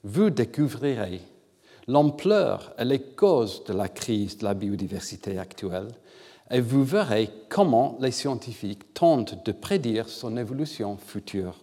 Vous 0.03 0.29
découvrirez 0.29 1.21
l'ampleur 1.87 2.73
et 2.77 2.85
les 2.85 3.01
causes 3.01 3.63
de 3.65 3.73
la 3.73 3.89
crise 3.89 4.37
de 4.37 4.43
la 4.43 4.53
biodiversité 4.53 5.39
actuelle 5.39 5.87
et 6.51 6.61
vous 6.61 6.83
verrez 6.83 7.29
comment 7.49 7.97
les 7.99 8.11
scientifiques 8.11 8.93
tentent 8.93 9.43
de 9.45 9.51
prédire 9.51 10.09
son 10.09 10.37
évolution 10.37 10.97
future. 10.97 11.55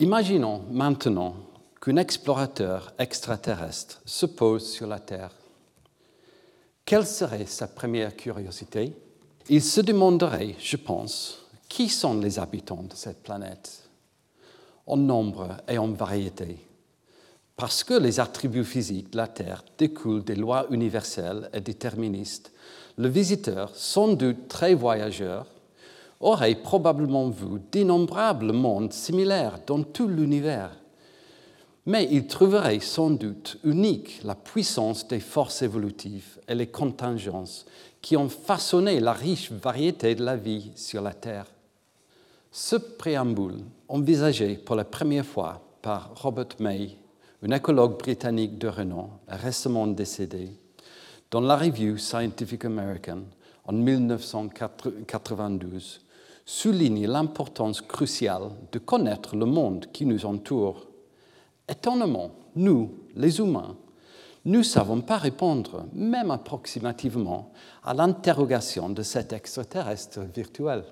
Imaginons 0.00 0.62
maintenant 0.70 1.36
qu'un 1.80 1.96
explorateur 1.96 2.94
extraterrestre 2.98 4.00
se 4.04 4.26
pose 4.26 4.68
sur 4.68 4.86
la 4.86 4.98
Terre. 4.98 5.32
Quelle 6.84 7.06
serait 7.06 7.46
sa 7.46 7.66
première 7.66 8.16
curiosité? 8.16 8.92
Il 9.48 9.62
se 9.62 9.80
demanderait, 9.80 10.56
je 10.58 10.76
pense, 10.76 11.45
qui 11.68 11.88
sont 11.88 12.18
les 12.18 12.38
habitants 12.38 12.82
de 12.82 12.94
cette 12.94 13.22
planète? 13.22 13.82
En 14.86 14.96
nombre 14.96 15.56
et 15.68 15.78
en 15.78 15.88
variété. 15.88 16.58
Parce 17.56 17.82
que 17.84 17.94
les 17.94 18.20
attributs 18.20 18.64
physiques 18.64 19.10
de 19.10 19.16
la 19.16 19.28
Terre 19.28 19.64
découlent 19.78 20.24
des 20.24 20.36
lois 20.36 20.66
universelles 20.70 21.48
et 21.52 21.60
déterministes, 21.60 22.52
le 22.98 23.08
visiteur, 23.08 23.70
sans 23.74 24.08
doute 24.08 24.48
très 24.48 24.74
voyageur, 24.74 25.46
aurait 26.20 26.54
probablement 26.54 27.28
vu 27.28 27.60
d'innombrables 27.72 28.52
mondes 28.52 28.92
similaires 28.92 29.58
dans 29.66 29.82
tout 29.82 30.08
l'univers. 30.08 30.70
Mais 31.86 32.08
il 32.10 32.26
trouverait 32.26 32.80
sans 32.80 33.10
doute 33.10 33.58
unique 33.64 34.20
la 34.24 34.34
puissance 34.34 35.06
des 35.06 35.20
forces 35.20 35.62
évolutives 35.62 36.38
et 36.48 36.54
les 36.54 36.66
contingences 36.66 37.64
qui 38.02 38.16
ont 38.16 38.28
façonné 38.28 38.98
la 39.00 39.12
riche 39.12 39.52
variété 39.52 40.14
de 40.14 40.24
la 40.24 40.36
vie 40.36 40.72
sur 40.74 41.00
la 41.00 41.12
Terre. 41.12 41.46
Ce 42.58 42.74
préambule, 42.74 43.58
envisagé 43.86 44.56
pour 44.56 44.76
la 44.76 44.86
première 44.86 45.26
fois 45.26 45.60
par 45.82 46.12
Robert 46.14 46.56
May, 46.58 46.96
un 47.42 47.50
écologue 47.50 47.98
britannique 47.98 48.56
de 48.56 48.68
renom 48.68 49.10
récemment 49.28 49.86
décédé, 49.86 50.48
dans 51.30 51.42
la 51.42 51.58
revue 51.58 51.98
Scientific 51.98 52.64
American 52.64 53.24
en 53.66 53.74
1992, 53.74 56.00
souligne 56.46 57.06
l'importance 57.06 57.82
cruciale 57.82 58.48
de 58.72 58.78
connaître 58.78 59.36
le 59.36 59.44
monde 59.44 59.88
qui 59.92 60.06
nous 60.06 60.24
entoure. 60.24 60.86
Étonnamment, 61.68 62.30
nous, 62.54 62.90
les 63.16 63.38
humains, 63.38 63.76
nous 64.46 64.60
ne 64.60 64.64
savons 64.64 65.02
pas 65.02 65.18
répondre, 65.18 65.84
même 65.92 66.30
approximativement, 66.30 67.52
à 67.84 67.92
l'interrogation 67.92 68.88
de 68.88 69.02
cet 69.02 69.34
extraterrestre 69.34 70.20
virtuel. 70.34 70.84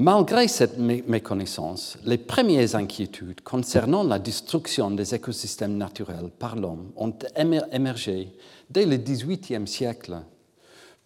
Malgré 0.00 0.46
cette 0.46 0.78
méconnaissance, 0.78 1.98
les 2.04 2.18
premières 2.18 2.76
inquiétudes 2.76 3.40
concernant 3.40 4.04
la 4.04 4.20
destruction 4.20 4.92
des 4.92 5.12
écosystèmes 5.12 5.76
naturels 5.76 6.30
par 6.38 6.54
l'homme 6.54 6.92
ont 6.94 7.12
émergé 7.72 8.32
dès 8.70 8.86
le 8.86 8.96
XVIIIe 8.96 9.66
siècle. 9.66 10.18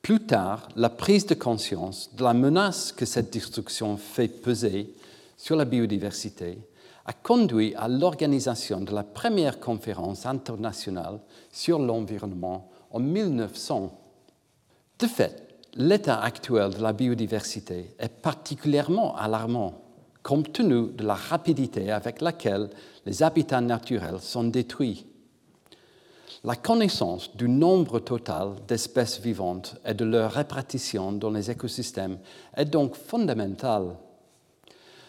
Plus 0.03 0.21
tard, 0.21 0.69
la 0.77 0.91
prise 0.91 1.25
de 1.25 1.33
conscience 1.33 2.15
de 2.15 2.23
la 2.23 2.35
menace 2.35 2.93
que 2.93 3.07
cette 3.07 3.33
destruction 3.33 3.97
fait 3.97 4.29
peser 4.29 4.93
sur 5.39 5.57
la 5.57 5.65
biodiversité 5.65 6.59
a 7.07 7.15
conduit 7.15 7.75
à 7.77 7.89
l'organisation 7.89 8.83
de 8.83 8.93
la 8.93 9.05
première 9.05 9.59
conférence 9.59 10.27
internationale 10.27 11.19
sur 11.51 11.79
l'environnement 11.79 12.71
en 12.91 13.01
1900. 13.01 13.99
De 14.99 15.07
fait, 15.07 15.52
l'état 15.77 16.21
actuel 16.21 16.75
de 16.75 16.83
la 16.83 16.93
biodiversité 16.93 17.95
est 17.99 18.21
particulièrement 18.21 19.17
alarmant 19.17 19.83
compte 20.23 20.53
tenu 20.53 20.93
de 20.93 21.05
la 21.05 21.15
rapidité 21.15 21.91
avec 21.91 22.21
laquelle 22.21 22.71
les 23.07 23.23
habitats 23.23 23.61
naturels 23.61 24.21
sont 24.21 24.45
détruits. 24.45 25.07
La 26.45 26.57
connaissance 26.57 27.35
du 27.37 27.49
nombre 27.49 28.01
total 28.01 28.55
d'espèces 28.67 29.21
vivantes 29.21 29.77
et 29.85 29.95
de 29.95 30.05
leur 30.05 30.33
répartition 30.33 31.13
dans 31.13 31.31
les 31.31 31.51
écosystèmes 31.51 32.19
est 32.57 32.65
donc 32.65 32.95
fondamentale. 32.97 33.97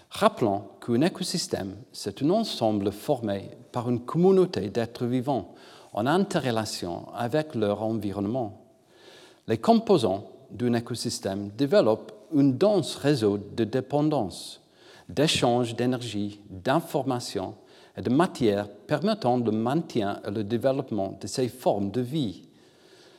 Rappelons 0.09 0.63
qu'un 0.79 1.01
écosystème, 1.01 1.75
c'est 1.91 2.21
un 2.21 2.29
ensemble 2.29 2.91
formé 2.91 3.49
par 3.71 3.89
une 3.89 4.05
communauté 4.05 4.69
d'êtres 4.69 5.05
vivants 5.05 5.55
en 5.91 6.05
interrelation 6.05 7.07
avec 7.15 7.55
leur 7.55 7.81
environnement. 7.81 8.61
Les 9.47 9.57
composants 9.57 10.25
d'un 10.53 10.73
écosystème 10.73 11.49
développe 11.57 12.11
un 12.35 12.45
dense 12.45 12.95
réseau 12.95 13.37
de 13.37 13.63
dépendance, 13.63 14.61
d'échange 15.09 15.75
d'énergie, 15.75 16.39
d'informations 16.49 17.55
et 17.97 18.01
de 18.01 18.09
matière 18.09 18.69
permettant 18.69 19.37
le 19.37 19.51
maintien 19.51 20.19
et 20.25 20.31
le 20.31 20.43
développement 20.43 21.17
de 21.19 21.27
ces 21.27 21.47
formes 21.47 21.91
de 21.91 22.01
vie. 22.01 22.47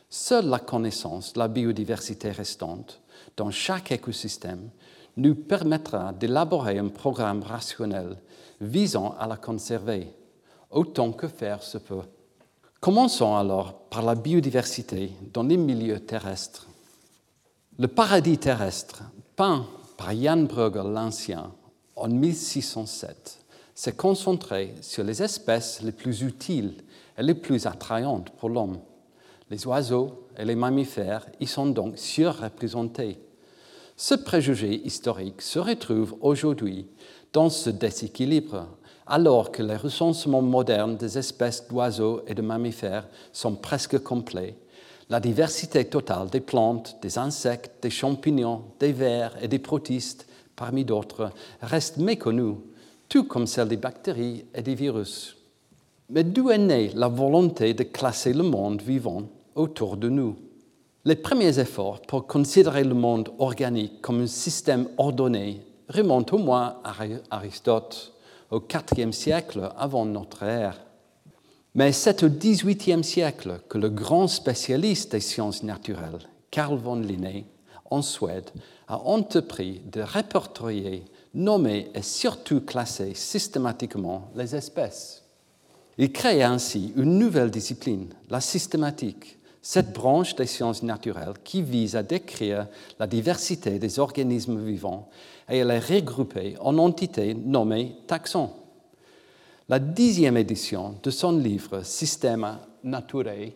Seule 0.08 0.46
la 0.46 0.58
connaissance 0.58 1.32
de 1.32 1.38
la 1.40 1.48
biodiversité 1.48 2.30
restante 2.30 3.00
dans 3.36 3.50
chaque 3.50 3.92
écosystème 3.92 4.70
nous 5.16 5.34
permettra 5.34 6.12
d'élaborer 6.12 6.78
un 6.78 6.88
programme 6.88 7.42
rationnel 7.42 8.16
visant 8.60 9.14
à 9.18 9.26
la 9.26 9.36
conserver, 9.36 10.08
autant 10.70 11.12
que 11.12 11.28
faire 11.28 11.62
se 11.62 11.78
peut. 11.78 12.02
Commençons 12.80 13.36
alors 13.36 13.74
par 13.88 14.02
la 14.02 14.14
biodiversité 14.14 15.12
dans 15.32 15.44
les 15.44 15.56
milieux 15.56 16.00
terrestres. 16.00 16.68
Le 17.76 17.88
paradis 17.88 18.38
terrestre, 18.38 19.02
peint 19.34 19.66
par 19.96 20.14
Jan 20.14 20.44
Bruegel 20.44 20.92
l'Ancien 20.92 21.50
en 21.96 22.06
1607, 22.06 23.40
s'est 23.74 23.96
concentré 23.96 24.76
sur 24.80 25.02
les 25.02 25.24
espèces 25.24 25.82
les 25.82 25.90
plus 25.90 26.22
utiles 26.22 26.84
et 27.18 27.22
les 27.24 27.34
plus 27.34 27.66
attrayantes 27.66 28.30
pour 28.30 28.48
l'homme, 28.48 28.78
Les 29.50 29.66
oiseaux 29.66 30.28
et 30.38 30.44
les 30.44 30.54
mammifères 30.54 31.26
y 31.40 31.48
sont 31.48 31.66
donc 31.66 31.98
surreprésentés. 31.98 33.18
Ce 33.96 34.14
préjugé 34.14 34.80
historique 34.86 35.42
se 35.42 35.58
retrouve 35.58 36.16
aujourd'hui 36.20 36.86
dans 37.32 37.50
ce 37.50 37.70
déséquilibre, 37.70 38.68
alors 39.04 39.50
que 39.50 39.64
les 39.64 39.76
recensements 39.76 40.42
modernes 40.42 40.96
des 40.96 41.18
espèces 41.18 41.66
d'oiseaux 41.66 42.22
et 42.28 42.34
de 42.34 42.42
mammifères 42.42 43.08
sont 43.32 43.56
presque 43.56 43.98
complets. 43.98 44.56
La 45.10 45.20
diversité 45.20 45.84
totale 45.84 46.30
des 46.30 46.40
plantes, 46.40 46.96
des 47.02 47.18
insectes, 47.18 47.82
des 47.82 47.90
champignons, 47.90 48.62
des 48.80 48.92
vers 48.92 49.42
et 49.42 49.48
des 49.48 49.58
protistes, 49.58 50.26
parmi 50.56 50.84
d'autres, 50.84 51.30
reste 51.60 51.98
méconnue, 51.98 52.56
tout 53.08 53.24
comme 53.24 53.46
celle 53.46 53.68
des 53.68 53.76
bactéries 53.76 54.46
et 54.54 54.62
des 54.62 54.74
virus. 54.74 55.36
Mais 56.10 56.24
d'où 56.24 56.50
est 56.50 56.58
née 56.58 56.90
la 56.94 57.08
volonté 57.08 57.74
de 57.74 57.82
classer 57.82 58.32
le 58.32 58.42
monde 58.42 58.82
vivant 58.82 59.22
autour 59.54 59.96
de 59.96 60.08
nous? 60.08 60.36
Les 61.04 61.16
premiers 61.16 61.58
efforts 61.58 62.00
pour 62.02 62.26
considérer 62.26 62.82
le 62.82 62.94
monde 62.94 63.30
organique 63.38 64.00
comme 64.00 64.22
un 64.22 64.26
système 64.26 64.88
ordonné 64.96 65.60
remontent 65.88 66.36
au 66.36 66.40
moins 66.40 66.76
à 66.82 66.94
Aristote 67.30 68.14
au 68.50 68.62
IVe 68.96 69.12
siècle 69.12 69.70
avant 69.76 70.06
notre 70.06 70.44
ère. 70.44 70.78
Mais 71.74 71.90
c'est 71.90 72.22
au 72.22 72.28
XVIIIe 72.28 73.02
siècle 73.02 73.60
que 73.68 73.78
le 73.78 73.90
grand 73.90 74.28
spécialiste 74.28 75.10
des 75.12 75.20
sciences 75.20 75.64
naturelles, 75.64 76.28
Carl 76.52 76.78
von 76.78 77.00
Linné, 77.00 77.46
en 77.90 78.00
Suède, 78.00 78.50
a 78.86 78.98
entrepris 78.98 79.82
de 79.90 80.00
répertorier, 80.00 81.04
nommer 81.34 81.90
et 81.94 82.02
surtout 82.02 82.60
classer 82.60 83.14
systématiquement 83.14 84.30
les 84.36 84.54
espèces. 84.54 85.24
Il 85.98 86.12
crée 86.12 86.44
ainsi 86.44 86.92
une 86.96 87.18
nouvelle 87.18 87.50
discipline, 87.50 88.08
la 88.30 88.40
systématique, 88.40 89.38
cette 89.60 89.92
branche 89.92 90.36
des 90.36 90.46
sciences 90.46 90.82
naturelles 90.82 91.34
qui 91.42 91.62
vise 91.62 91.96
à 91.96 92.02
décrire 92.04 92.68
la 93.00 93.06
diversité 93.08 93.80
des 93.80 93.98
organismes 93.98 94.64
vivants 94.64 95.08
et 95.48 95.62
à 95.62 95.64
les 95.64 95.78
regrouper 95.78 96.56
en 96.60 96.78
entités 96.78 97.34
nommées 97.34 97.96
taxons. 98.06 98.50
La 99.70 99.78
dixième 99.78 100.36
édition 100.36 100.96
de 101.02 101.10
son 101.10 101.32
livre 101.32 101.82
Systema 101.84 102.60
Naturae, 102.82 103.54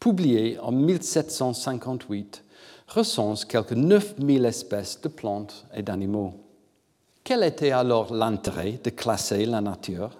publié 0.00 0.58
en 0.58 0.72
1758, 0.72 2.42
recense 2.88 3.44
quelques 3.44 3.72
9000 3.72 4.46
espèces 4.46 4.98
de 5.02 5.08
plantes 5.08 5.66
et 5.74 5.82
d'animaux. 5.82 6.32
Quel 7.22 7.42
était 7.42 7.72
alors 7.72 8.14
l'intérêt 8.14 8.80
de 8.82 8.88
classer 8.88 9.44
la 9.44 9.60
nature? 9.60 10.16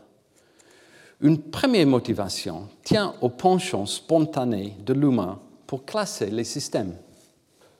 Une 1.22 1.40
première 1.40 1.86
motivation 1.86 2.68
tient 2.82 3.14
au 3.22 3.30
penchant 3.30 3.86
spontané 3.86 4.76
de 4.84 4.92
l'humain 4.92 5.40
pour 5.66 5.86
classer 5.86 6.26
les 6.26 6.44
systèmes. 6.44 6.96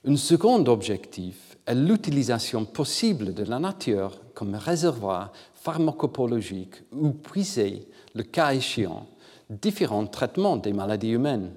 Un 0.06 0.16
second 0.16 0.64
objectif 0.64 1.58
est 1.66 1.74
l'utilisation 1.74 2.64
possible 2.64 3.34
de 3.34 3.44
la 3.44 3.58
nature 3.58 4.18
comme 4.32 4.54
réservoir 4.54 5.30
pharmacopologique 5.64 6.82
ou 6.92 7.12
puiser, 7.12 7.88
le 8.14 8.22
cas 8.22 8.52
échéant, 8.52 9.06
différents 9.48 10.06
traitements 10.06 10.58
des 10.58 10.74
maladies 10.74 11.12
humaines. 11.12 11.52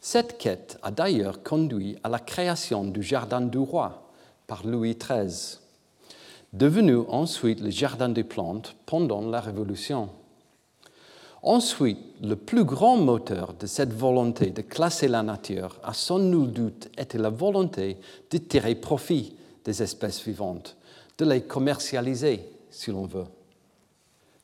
Cette 0.00 0.38
quête 0.38 0.78
a 0.82 0.92
d'ailleurs 0.92 1.42
conduit 1.42 1.96
à 2.04 2.08
la 2.08 2.20
création 2.20 2.84
du 2.84 3.02
Jardin 3.02 3.40
du 3.40 3.58
Roi 3.58 4.08
par 4.46 4.64
Louis 4.64 4.96
XIII, 4.96 5.58
devenu 6.52 6.98
ensuite 7.08 7.60
le 7.60 7.70
Jardin 7.70 8.08
des 8.08 8.22
plantes 8.22 8.76
pendant 8.86 9.20
la 9.20 9.40
Révolution. 9.40 10.10
Ensuite, 11.42 11.98
le 12.22 12.36
plus 12.36 12.64
grand 12.64 12.98
moteur 12.98 13.54
de 13.54 13.66
cette 13.66 13.92
volonté 13.92 14.50
de 14.50 14.62
classer 14.62 15.08
la 15.08 15.24
nature 15.24 15.80
a 15.82 15.92
sans 15.92 16.20
nul 16.20 16.52
doute 16.52 16.88
été 16.96 17.18
la 17.18 17.30
volonté 17.30 17.96
de 18.30 18.38
tirer 18.38 18.76
profit 18.76 19.34
des 19.64 19.82
espèces 19.82 20.22
vivantes, 20.22 20.76
de 21.18 21.24
les 21.24 21.42
commercialiser, 21.42 22.44
si 22.70 22.92
l'on 22.92 23.06
veut. 23.06 23.24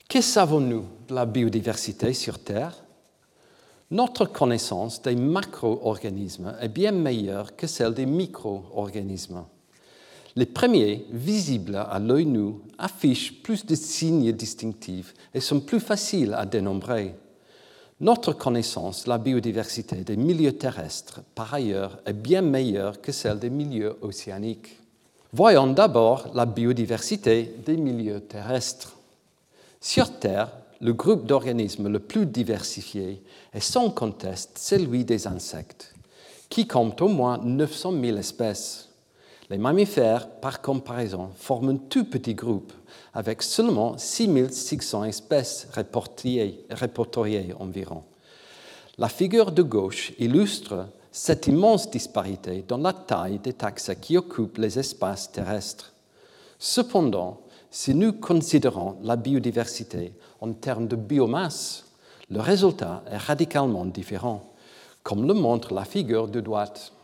Que 0.08 0.20
savons-nous 0.20 0.84
de 1.08 1.14
la 1.16 1.26
biodiversité 1.26 2.12
sur 2.12 2.38
Terre? 2.38 2.76
Notre 3.90 4.24
connaissance 4.24 5.02
des 5.02 5.16
macro-organismes 5.16 6.54
est 6.60 6.68
bien 6.68 6.92
meilleure 6.92 7.56
que 7.56 7.66
celle 7.66 7.92
des 7.92 8.06
micro-organismes. 8.06 9.44
Les 10.36 10.46
premiers, 10.46 11.06
visibles 11.10 11.74
à 11.74 11.98
l'œil 11.98 12.26
nu, 12.26 12.54
affichent 12.78 13.42
plus 13.42 13.66
de 13.66 13.74
signes 13.74 14.30
distinctifs 14.30 15.12
et 15.34 15.40
sont 15.40 15.58
plus 15.58 15.80
faciles 15.80 16.34
à 16.34 16.46
dénombrer. 16.46 17.16
Notre 18.00 18.32
connaissance 18.32 19.04
de 19.04 19.08
la 19.08 19.18
biodiversité 19.18 19.96
des 19.96 20.16
milieux 20.16 20.56
terrestres, 20.56 21.20
par 21.34 21.52
ailleurs, 21.52 21.98
est 22.06 22.12
bien 22.12 22.42
meilleure 22.42 23.00
que 23.00 23.10
celle 23.10 23.40
des 23.40 23.50
milieux 23.50 23.96
océaniques. 24.02 24.78
Voyons 25.32 25.66
d'abord 25.66 26.28
la 26.32 26.46
biodiversité 26.46 27.56
des 27.66 27.76
milieux 27.76 28.20
terrestres. 28.20 28.95
Sur 29.88 30.18
Terre, 30.18 30.50
le 30.80 30.92
groupe 30.92 31.26
d'organismes 31.26 31.86
le 31.86 32.00
plus 32.00 32.26
diversifié 32.26 33.22
est 33.54 33.60
sans 33.60 33.88
conteste 33.88 34.58
celui 34.58 35.04
des 35.04 35.28
insectes, 35.28 35.94
qui 36.48 36.66
compte 36.66 37.00
au 37.02 37.06
moins 37.06 37.38
900 37.38 37.92
000 37.92 38.18
espèces. 38.18 38.88
Les 39.48 39.58
mammifères, 39.58 40.28
par 40.40 40.60
comparaison, 40.60 41.30
forment 41.36 41.68
un 41.68 41.76
tout 41.76 42.04
petit 42.04 42.34
groupe, 42.34 42.72
avec 43.14 43.44
seulement 43.44 43.96
6 43.96 44.50
600 44.50 45.04
espèces 45.04 45.68
répertoriées 45.72 47.54
environ. 47.60 48.02
La 48.98 49.08
figure 49.08 49.52
de 49.52 49.62
gauche 49.62 50.14
illustre 50.18 50.88
cette 51.12 51.46
immense 51.46 51.88
disparité 51.88 52.64
dans 52.66 52.78
la 52.78 52.92
taille 52.92 53.38
des 53.38 53.52
taxes 53.52 53.92
qui 54.00 54.16
occupent 54.16 54.58
les 54.58 54.80
espaces 54.80 55.30
terrestres. 55.30 55.92
Cependant, 56.58 57.45
si 57.78 57.94
nous 57.94 58.14
considérons 58.14 58.96
la 59.02 59.16
biodiversité 59.16 60.14
en 60.40 60.54
termes 60.54 60.88
de 60.88 60.96
biomasse, 60.96 61.84
le 62.30 62.40
résultat 62.40 63.04
est 63.10 63.18
radicalement 63.18 63.84
différent, 63.84 64.54
comme 65.02 65.28
le 65.28 65.34
montre 65.34 65.74
la 65.74 65.84
figure 65.84 66.26
de 66.26 66.40
droite. 66.40 66.94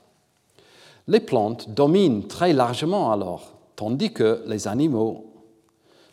Les 1.09 1.21
plantes 1.21 1.69
dominent 1.69 2.27
très 2.27 2.55
largement 2.55 3.13
alors, 3.13 3.53
tandis 3.77 4.15
que 4.15 4.43
les 4.47 4.67
animaux 4.67 5.27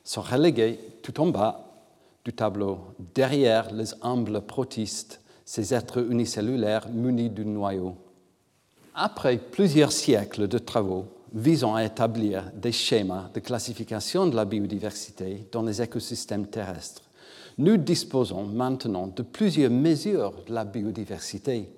sont 0.04 0.24
relégués 0.24 0.78
tout 1.04 1.22
en 1.22 1.28
bas 1.28 1.62
du 2.26 2.34
tableau, 2.34 2.80
derrière 3.15 3.74
les 3.74 3.93
humbles 4.02 4.41
protistes, 4.41 5.22
ces 5.45 5.74
êtres 5.74 6.06
unicellulaires 6.12 6.89
munis 6.89 7.30
d'un 7.30 7.45
noyau. 7.45 7.95
Après 8.93 9.38
plusieurs 9.38 9.93
siècles 9.93 10.50
de 10.50 10.58
travaux, 10.58 11.06
visant 11.34 11.76
à 11.76 11.84
établir 11.84 12.52
des 12.56 12.72
schémas 12.72 13.30
de 13.34 13.39
classification 13.39 14.28
de 14.28 14.36
la 14.36 14.46
biodiversité 14.46 15.48
dans 15.52 15.62
les 15.62 15.82
écosystèmes 15.82 16.48
terrestres. 16.48 17.04
Nous 17.58 17.78
disposons 17.78 18.44
maintenant 18.46 19.08
de 19.08 19.22
plusieurs 19.22 19.72
mesures 19.72 20.34
de 20.48 20.54
la 20.54 20.65
biodiversité. 20.65 21.70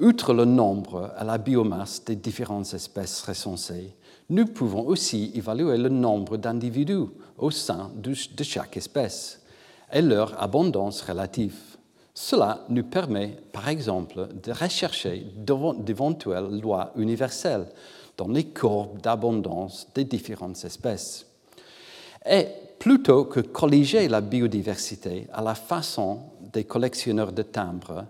Outre 0.00 0.32
le 0.32 0.46
nombre 0.46 1.12
et 1.20 1.24
la 1.24 1.38
biomasse 1.38 2.04
des 2.04 2.16
différentes 2.16 2.72
espèces 2.72 3.22
recensées, 3.22 3.94
nous 4.30 4.46
pouvons 4.46 4.86
aussi 4.86 5.30
évaluer 5.34 5.76
le 5.76 5.90
nombre 5.90 6.38
d'individus 6.38 7.10
au 7.36 7.50
sein 7.50 7.90
de 7.94 8.42
chaque 8.42 8.76
espèce 8.76 9.42
et 9.92 10.00
leur 10.00 10.42
abondance 10.42 11.02
relative. 11.02 11.58
Cela 12.14 12.64
nous 12.68 12.84
permet, 12.84 13.36
par 13.52 13.68
exemple, 13.68 14.28
de 14.42 14.52
rechercher 14.52 15.26
d'éventuelles 15.36 16.60
lois 16.60 16.92
universelles 16.96 17.66
dans 18.22 18.32
les 18.32 18.44
courbes 18.44 19.00
d'abondance 19.00 19.88
des 19.94 20.04
différentes 20.04 20.64
espèces. 20.64 21.26
Et 22.24 22.46
plutôt 22.78 23.24
que 23.24 23.40
colliger 23.40 24.08
la 24.08 24.20
biodiversité 24.20 25.26
à 25.32 25.42
la 25.42 25.54
façon 25.54 26.20
des 26.52 26.64
collectionneurs 26.64 27.32
de 27.32 27.42
timbres, 27.42 28.06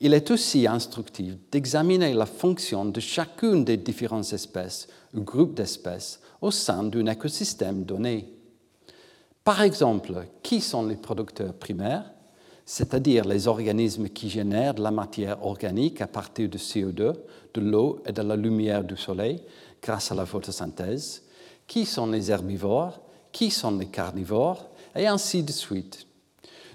il 0.00 0.14
est 0.14 0.30
aussi 0.30 0.66
instructif 0.66 1.34
d'examiner 1.50 2.14
la 2.14 2.26
fonction 2.26 2.84
de 2.84 3.00
chacune 3.00 3.64
des 3.64 3.76
différentes 3.76 4.32
espèces 4.32 4.86
ou 5.12 5.22
groupes 5.22 5.54
d'espèces 5.54 6.20
au 6.40 6.52
sein 6.52 6.84
d'un 6.84 7.06
écosystème 7.06 7.82
donné. 7.82 8.32
Par 9.42 9.62
exemple, 9.62 10.26
qui 10.42 10.60
sont 10.60 10.86
les 10.86 10.96
producteurs 10.96 11.54
primaires, 11.54 12.12
c'est-à-dire 12.70 13.24
les 13.24 13.48
organismes 13.48 14.10
qui 14.10 14.28
génèrent 14.28 14.74
de 14.74 14.82
la 14.82 14.90
matière 14.90 15.42
organique 15.42 16.02
à 16.02 16.06
partir 16.06 16.50
de 16.50 16.58
CO2 16.58 17.14
de 17.54 17.60
l'eau 17.62 18.02
et 18.04 18.12
de 18.12 18.20
la 18.20 18.36
lumière 18.36 18.84
du 18.84 18.94
soleil 18.94 19.40
grâce 19.82 20.12
à 20.12 20.14
la 20.14 20.26
photosynthèse, 20.26 21.22
qui 21.66 21.86
sont 21.86 22.08
les 22.08 22.30
herbivores, 22.30 23.00
qui 23.32 23.50
sont 23.50 23.74
les 23.78 23.86
carnivores, 23.86 24.68
et 24.94 25.06
ainsi 25.06 25.42
de 25.42 25.50
suite. 25.50 26.06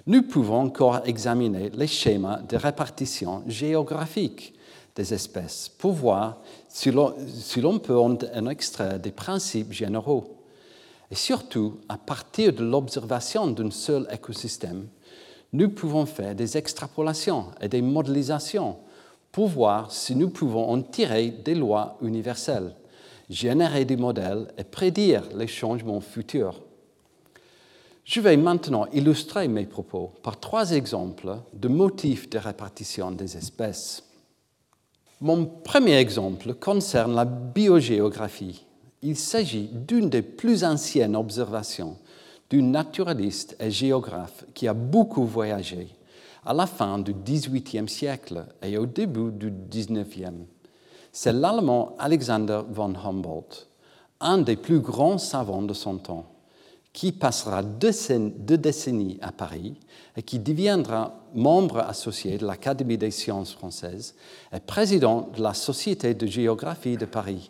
Nous 0.08 0.23
pouvons 0.23 0.62
encore 0.62 1.01
examiner 1.06 1.69
les 1.69 1.86
schémas 1.86 2.41
de 2.41 2.58
répartition 2.58 3.43
géographique 3.45 4.56
des 4.95 5.13
espèces 5.13 5.69
pour 5.77 5.91
voir 5.91 6.39
si 6.69 6.89
l'on 6.89 7.77
peut 7.77 7.99
en 7.99 8.17
extraire 8.47 8.99
des 8.99 9.12
principes 9.12 9.73
généraux. 9.73 10.39
Et 11.12 11.15
surtout, 11.15 11.77
à 11.88 11.99
partir 11.99 12.51
de 12.51 12.63
l'observation 12.63 13.45
d'un 13.45 13.69
seul 13.69 14.08
écosystème, 14.12 14.88
nous 15.54 15.70
pouvons 15.70 16.08
faire 16.08 16.36
des 16.36 16.58
extrapolations 16.58 17.52
et 17.62 17.70
des 17.70 17.82
modélisations 17.82 18.78
pour 19.32 19.48
voir 19.48 19.92
si 19.92 20.16
nous 20.16 20.30
pouvons 20.30 20.70
en 20.70 20.82
tirer 20.82 21.30
des 21.30 21.56
lois 21.56 21.98
universelles, 22.02 22.76
générer 23.30 23.86
des 23.86 23.96
modèles 23.96 24.48
et 24.58 24.63
prédire 24.63 25.24
les 25.36 25.48
changements 25.48 26.02
futurs. 26.02 26.62
Je 28.04 28.20
vais 28.20 28.36
maintenant 28.36 28.88
illustrer 28.92 29.48
mes 29.48 29.66
propos 29.66 30.12
par 30.24 30.39
trois 30.39 30.72
exemples 30.72 31.38
de 31.54 31.68
motifs 31.68 32.30
de 32.30 32.38
répartition 32.38 33.12
des 33.12 33.38
espèces. 33.38 34.04
Mon 35.22 35.46
premier 35.46 35.96
exemple 35.96 36.54
concerne 36.56 37.16
la 37.16 37.26
biogéographie. 37.26 38.66
Il 39.02 39.16
s'agit 39.16 39.70
d'une 39.72 40.10
des 40.10 40.22
plus 40.22 40.63
anciennes 40.63 41.16
observations 41.16 41.98
d'un 42.54 42.68
naturaliste 42.68 43.56
et 43.60 43.72
géographe 43.72 44.46
qui 44.54 44.68
a 44.68 44.74
beaucoup 44.74 45.26
voyagé 45.26 45.88
à 46.46 46.54
la 46.54 46.68
fin 46.68 47.00
du 47.00 47.13
XVIIIe 47.13 47.89
siècle 47.89 48.46
et 48.62 48.78
au 48.78 48.86
début 48.86 49.32
du 49.32 49.52
XIXe. 49.52 50.46
C'est 51.12 51.34
l'Allemand 51.34 51.96
Alexander 52.00 52.62
von 52.70 52.94
Humboldt, 52.96 53.68
un 54.20 54.39
des 54.39 54.56
plus 54.56 54.80
grands 54.80 55.18
savants 55.18 55.62
de 55.62 55.74
son 55.74 55.98
temps, 55.98 56.26
qui 56.92 57.12
passera 57.12 57.63
deux 57.63 58.58
décennies 58.58 59.18
à 59.22 59.32
Paris 59.32 59.80
et 60.16 60.22
qui 60.22 60.38
deviendra 60.38 61.20
membre 61.34 61.80
associé 61.80 62.38
de 62.38 62.46
l'Académie 62.46 63.00
des 63.00 63.10
sciences 63.10 63.54
françaises 63.54 64.13
et 64.52 64.60
président 64.60 65.30
de 65.36 65.42
la 65.42 65.56
Société 65.56 66.13
de 66.13 66.28
géographie 66.28 66.98
de 66.98 67.06
Paris. 67.06 67.50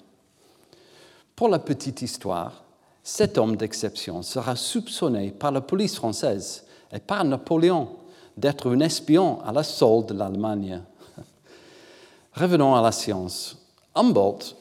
Pour 1.35 1.49
la 1.49 1.59
petite 1.59 2.01
histoire, 2.01 2.62
cet 3.03 3.37
homme 3.37 3.57
d'exception 3.57 4.21
sera 4.21 4.55
soupçonné 4.55 5.31
par 5.31 5.51
la 5.51 5.59
police 5.59 5.95
française 5.95 6.63
et 6.91 6.99
par 6.99 7.25
Napoléon 7.25 7.89
d'être 8.37 8.73
un 8.73 8.79
espion 8.79 9.41
à 9.41 9.51
la 9.51 9.63
solde 9.63 10.07
de 10.07 10.13
l'Allemagne. 10.13 10.81
Revenons 12.33 12.75
à 12.75 12.81
la 12.81 12.93
science. 12.93 13.57
Humboldt 13.93 14.55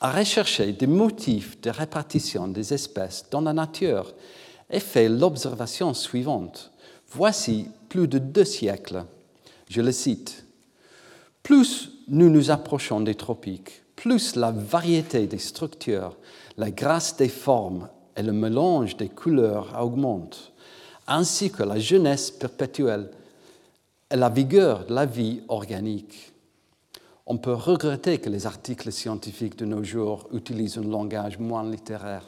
a 0.00 0.12
recherché 0.12 0.72
des 0.72 0.86
motifs 0.86 1.60
de 1.60 1.70
répartition 1.70 2.46
des 2.46 2.72
espèces 2.72 3.26
dans 3.30 3.40
la 3.40 3.52
nature 3.52 4.14
et 4.70 4.80
fait 4.80 5.08
l'observation 5.08 5.94
suivante. 5.94 6.70
Voici 7.10 7.66
plus 7.88 8.06
de 8.06 8.18
deux 8.18 8.44
siècles. 8.44 9.04
Je 9.68 9.80
le 9.80 9.92
cite. 9.92 10.44
Plus 11.42 11.90
nous 12.06 12.30
nous 12.30 12.50
approchons 12.50 13.00
des 13.00 13.14
tropiques, 13.14 13.82
plus 13.96 14.36
la 14.36 14.52
variété 14.52 15.26
des 15.26 15.38
structures, 15.38 16.16
la 16.58 16.72
grâce 16.72 17.16
des 17.16 17.28
formes 17.28 17.88
et 18.16 18.22
le 18.22 18.32
mélange 18.32 18.96
des 18.96 19.08
couleurs 19.08 19.74
augmentent, 19.80 20.52
ainsi 21.06 21.50
que 21.50 21.62
la 21.62 21.78
jeunesse 21.78 22.32
perpétuelle 22.32 23.10
et 24.10 24.16
la 24.16 24.28
vigueur 24.28 24.84
de 24.86 24.92
la 24.92 25.06
vie 25.06 25.40
organique. 25.48 26.32
On 27.26 27.38
peut 27.38 27.54
regretter 27.54 28.18
que 28.18 28.28
les 28.28 28.46
articles 28.46 28.90
scientifiques 28.90 29.56
de 29.56 29.66
nos 29.66 29.84
jours 29.84 30.28
utilisent 30.32 30.78
un 30.78 30.82
langage 30.82 31.38
moins 31.38 31.68
littéraire. 31.68 32.24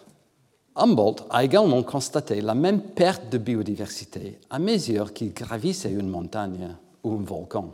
Humboldt 0.77 1.25
a 1.31 1.43
également 1.43 1.83
constaté 1.83 2.41
la 2.41 2.55
même 2.55 2.81
perte 2.81 3.31
de 3.31 3.39
biodiversité 3.39 4.39
à 4.49 4.61
mesure 4.61 5.13
qu'il 5.13 5.35
gravissait 5.35 5.91
une 5.91 6.09
montagne 6.09 6.77
ou 7.03 7.15
un 7.15 7.25
volcan. 7.25 7.73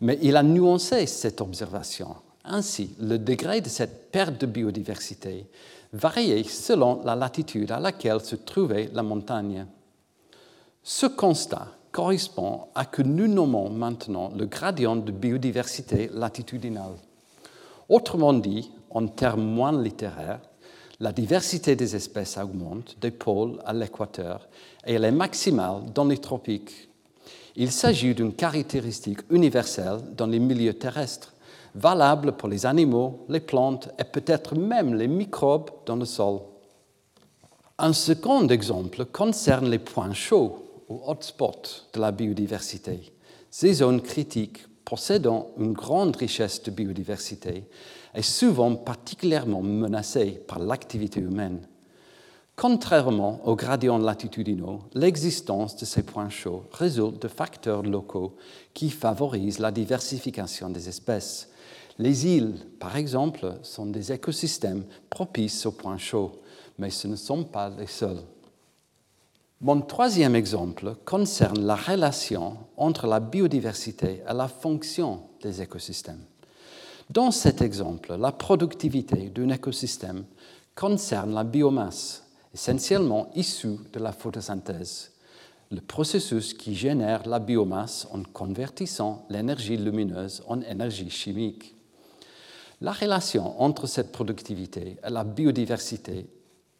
Mais 0.00 0.18
il 0.22 0.36
a 0.36 0.42
nuancé 0.42 1.06
cette 1.06 1.40
observation. 1.40 2.16
Ainsi, 2.44 2.94
le 2.98 3.18
degré 3.18 3.60
de 3.60 3.68
cette 3.68 4.10
perte 4.10 4.40
de 4.40 4.46
biodiversité 4.46 5.46
variait 5.92 6.42
selon 6.44 7.02
la 7.04 7.14
latitude 7.14 7.70
à 7.70 7.78
laquelle 7.78 8.20
se 8.20 8.36
trouvait 8.36 8.90
la 8.92 9.02
montagne. 9.02 9.66
Ce 10.82 11.06
constat 11.06 11.68
correspond 11.92 12.68
à 12.74 12.84
ce 12.84 12.88
que 12.88 13.02
nous 13.02 13.28
nommons 13.28 13.70
maintenant 13.70 14.32
le 14.36 14.46
gradient 14.46 14.96
de 14.96 15.12
biodiversité 15.12 16.10
latitudinale. 16.12 16.96
Autrement 17.88 18.32
dit, 18.32 18.70
en 18.90 19.06
termes 19.06 19.44
moins 19.44 19.80
littéraires, 19.80 20.40
la 20.98 21.12
diversité 21.12 21.76
des 21.76 21.94
espèces 21.94 22.38
augmente 22.38 22.96
des 23.00 23.10
pôles 23.10 23.60
à 23.64 23.72
l'équateur 23.72 24.48
et 24.86 24.94
elle 24.94 25.04
est 25.04 25.12
maximale 25.12 25.92
dans 25.92 26.04
les 26.04 26.18
tropiques. 26.18 26.88
Il 27.56 27.70
s'agit 27.70 28.14
d'une 28.14 28.32
caractéristique 28.32 29.20
universelle 29.30 30.00
dans 30.16 30.26
les 30.26 30.38
milieux 30.38 30.74
terrestres, 30.74 31.31
valable 31.74 32.32
pour 32.32 32.48
les 32.48 32.66
animaux, 32.66 33.24
les 33.28 33.40
plantes 33.40 33.88
et 33.98 34.04
peut-être 34.04 34.54
même 34.54 34.94
les 34.94 35.08
microbes 35.08 35.70
dans 35.86 35.96
le 35.96 36.04
sol. 36.04 36.40
Un 37.78 37.92
second 37.92 38.46
exemple 38.48 39.04
concerne 39.06 39.68
les 39.68 39.78
points 39.78 40.12
chauds 40.12 40.62
hotspot 41.06 41.88
de 41.92 42.00
la 42.00 42.12
biodiversité. 42.12 43.12
Ces 43.50 43.74
zones 43.74 44.02
critiques 44.02 44.66
possédant 44.84 45.48
une 45.58 45.72
grande 45.72 46.16
richesse 46.16 46.62
de 46.62 46.70
biodiversité 46.70 47.64
et 48.14 48.22
souvent 48.22 48.74
particulièrement 48.76 49.62
menacées 49.62 50.42
par 50.46 50.58
l'activité 50.58 51.20
humaine. 51.20 51.66
Contrairement 52.56 53.40
aux 53.46 53.56
gradients 53.56 53.98
latitudinaux, 53.98 54.80
l'existence 54.94 55.76
de 55.76 55.86
ces 55.86 56.02
points 56.02 56.28
chauds 56.28 56.64
résulte 56.72 57.22
de 57.22 57.28
facteurs 57.28 57.82
locaux 57.82 58.36
qui 58.74 58.90
favorisent 58.90 59.58
la 59.58 59.72
diversification 59.72 60.68
des 60.68 60.88
espèces. 60.88 61.48
Les 61.98 62.26
îles, 62.26 62.54
par 62.78 62.96
exemple, 62.96 63.58
sont 63.62 63.86
des 63.86 64.12
écosystèmes 64.12 64.84
propices 65.10 65.66
aux 65.66 65.72
points 65.72 65.98
chauds, 65.98 66.40
mais 66.78 66.90
ce 66.90 67.06
ne 67.06 67.16
sont 67.16 67.44
pas 67.44 67.68
les 67.68 67.86
seuls. 67.86 68.22
Mon 69.60 69.80
troisième 69.80 70.34
exemple 70.34 70.96
concerne 71.04 71.64
la 71.64 71.76
relation 71.76 72.56
entre 72.76 73.06
la 73.06 73.20
biodiversité 73.20 74.22
et 74.28 74.34
la 74.34 74.48
fonction 74.48 75.22
des 75.40 75.62
écosystèmes. 75.62 76.24
Dans 77.08 77.30
cet 77.30 77.62
exemple, 77.62 78.16
la 78.16 78.32
productivité 78.32 79.28
d'un 79.28 79.50
écosystème 79.50 80.24
concerne 80.74 81.34
la 81.34 81.44
biomasse, 81.44 82.26
essentiellement 82.54 83.30
issue 83.34 83.78
de 83.92 84.00
la 84.00 84.12
photosynthèse, 84.12 85.12
le 85.70 85.80
processus 85.80 86.54
qui 86.54 86.74
génère 86.74 87.28
la 87.28 87.38
biomasse 87.38 88.06
en 88.10 88.22
convertissant 88.22 89.26
l'énergie 89.30 89.76
lumineuse 89.76 90.42
en 90.48 90.60
énergie 90.62 91.10
chimique. 91.10 91.74
La 92.82 92.92
relation 92.92 93.62
entre 93.62 93.86
cette 93.86 94.12
productivité 94.12 94.98
et 95.06 95.10
la 95.10 95.24
biodiversité 95.24 96.26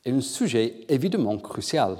est 0.05 0.13
un 0.13 0.21
sujet 0.21 0.85
évidemment 0.89 1.39
crucial 1.39 1.97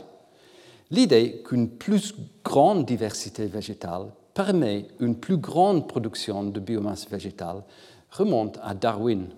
L'idée 0.93 1.41
qu'une 1.47 1.71
plus 1.71 2.15
grande 2.45 2.85
diversité 2.85 3.47
végétale 3.47 4.09
permet 4.35 4.89
une 5.01 5.17
plus 5.17 5.39
grande 5.39 5.89
production 5.89 6.45
de 6.45 6.61
biomasse 6.61 7.09
végétale 7.09 7.63
remonte 8.11 8.59
à 8.63 8.75
Darwin. 8.75 9.29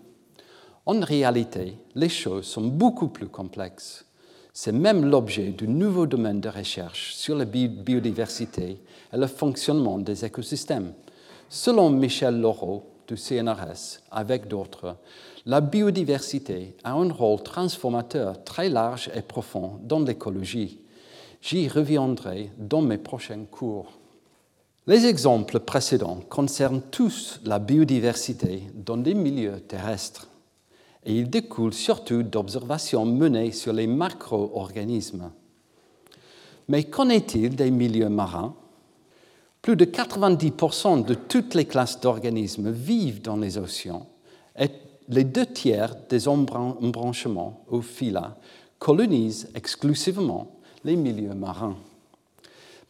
En 0.85 0.99
réalité, 0.99 1.79
les 1.95 2.09
choses 2.09 2.47
sont 2.47 2.67
beaucoup 2.67 3.07
plus 3.07 3.29
complexes. 3.29 4.05
C'est 4.53 4.73
même 4.73 5.05
l'objet 5.05 5.51
du 5.51 5.69
nouveau 5.69 6.07
domaine 6.07 6.41
de 6.41 6.49
recherche 6.49 7.15
sur 7.15 7.37
la 7.37 7.45
biodiversité 7.45 8.81
et 9.13 9.17
le 9.17 9.29
fonctionnement 9.29 9.99
des 9.99 10.25
écosystèmes. 10.25 10.93
Selon 11.49 11.89
Michel 11.91 12.41
Laureau 12.41 12.94
du 13.07 13.17
CNRS, 13.17 14.01
avec 14.11 14.49
d'autres, 14.49 14.97
la 15.47 15.61
biodiversité 15.61 16.75
a 16.85 16.93
un 16.93 17.13
rôle 17.13 17.43
transformateur 17.43 18.43
très 18.45 18.69
large 18.69 19.11
et 19.15 19.23
profond 19.23 19.79
dans 19.83 20.01
l'écologie. 20.01 20.81
J'y 21.43 21.69
reviendrai 21.69 22.51
dans 22.57 22.81
mes 22.81 22.99
prochains 22.99 23.45
cours. 23.45 23.93
Les 24.87 25.07
exemples 25.07 25.61
précédents 25.61 26.21
concernent 26.29 26.83
tous 26.91 27.41
la 27.45 27.59
biodiversité 27.59 28.63
dans 28.75 28.97
des 28.97 29.15
milieux 29.15 29.61
terrestres 29.61 30.29
et 31.05 31.15
ils 31.15 31.29
découlent 31.29 31.75
surtout 31.75 32.23
d'observations 32.23 33.05
menées 33.05 33.53
sur 33.53 33.73
les 33.73 33.87
macro-organismes. 33.87 35.31
Mais 36.69 36.85
qu'en 36.85 37.11
est-il 37.11 37.57
des 37.57 37.71
milieux 37.71 38.09
marins? 38.09 38.55
Plus 39.65 39.77
de 39.77 39.87
90% 39.87 41.07
de 41.07 41.15
toutes 41.15 41.55
les 41.55 41.65
classes 41.65 41.99
d'organismes 41.99 42.71
vivent 42.71 43.23
dans 43.23 43.39
les 43.39 43.57
océans 43.57 44.07
et 44.59 44.69
les 45.09 45.25
deux 45.25 45.47
tiers 45.47 45.97
des 46.11 46.29
embranchements 46.29 47.65
ou 47.71 47.81
phyla 47.81 48.37
colonisent 48.79 49.49
exclusivement 49.55 50.51
les 50.85 50.97
milieux 50.97 51.33
marins. 51.33 51.79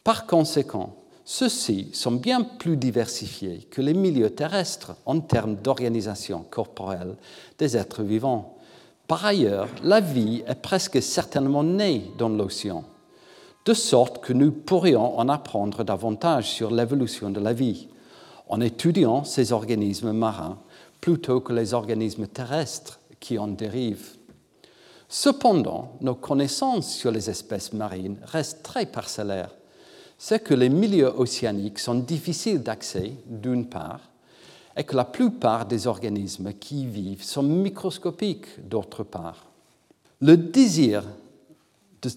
Par 0.03 0.27
conséquent, 0.27 0.97
ceux-ci 1.23 1.91
sont 1.93 2.11
bien 2.11 2.41
plus 2.41 2.75
diversifiés 2.75 3.65
que 3.71 3.81
les 3.81 3.93
milieux 3.93 4.31
terrestres 4.31 4.97
en 5.05 5.21
termes 5.21 5.55
d'organisation 5.55 6.43
corporelle 6.49 7.15
des 7.57 7.77
êtres 7.77 8.03
vivants. 8.03 8.57
Par 9.07 9.25
ailleurs, 9.25 9.69
la 9.81 10.01
vie 10.01 10.43
est 10.45 10.61
presque 10.61 11.01
certainement 11.01 11.63
née 11.63 12.11
dans 12.17 12.27
l'océan, 12.27 12.83
de 13.65 13.73
sorte 13.73 14.23
que 14.23 14.33
nous 14.33 14.51
pourrions 14.51 15.17
en 15.17 15.27
apprendre 15.27 15.83
davantage 15.83 16.49
sur 16.49 16.71
l'évolution 16.71 17.31
de 17.31 17.39
la 17.39 17.53
vie 17.53 17.87
en 18.47 18.61
étudiant 18.61 19.23
ces 19.23 19.51
organismes 19.51 20.11
marins 20.11 20.59
plutôt 21.01 21.41
que 21.41 21.53
les 21.53 21.73
organismes 21.73 22.27
terrestres 22.27 22.99
qui 23.19 23.39
en 23.39 23.47
dérivent. 23.47 24.17
Cependant, 25.09 25.97
nos 26.01 26.15
connaissances 26.15 26.93
sur 26.93 27.11
les 27.11 27.29
espèces 27.29 27.73
marines 27.73 28.17
restent 28.23 28.63
très 28.63 28.85
parcellaires. 28.85 29.51
c'est 30.17 30.43
que 30.43 30.53
les 30.53 30.69
milieux 30.69 31.13
océaniques 31.19 31.79
sont 31.79 31.95
difficiles 31.95 32.63
d'accès, 32.63 33.13
d'une 33.25 33.67
part, 33.67 33.99
et 34.77 34.83
que 34.83 34.95
la 34.95 35.03
plupart 35.03 35.65
des 35.65 35.87
organismes 35.87 36.53
qui 36.53 36.83
y 36.83 36.85
vivent 36.85 37.23
sont 37.23 37.43
microscopiques, 37.43 38.67
d'autre 38.67 39.03
part. 39.03 39.45
Le 40.21 40.37
désir 40.37 41.03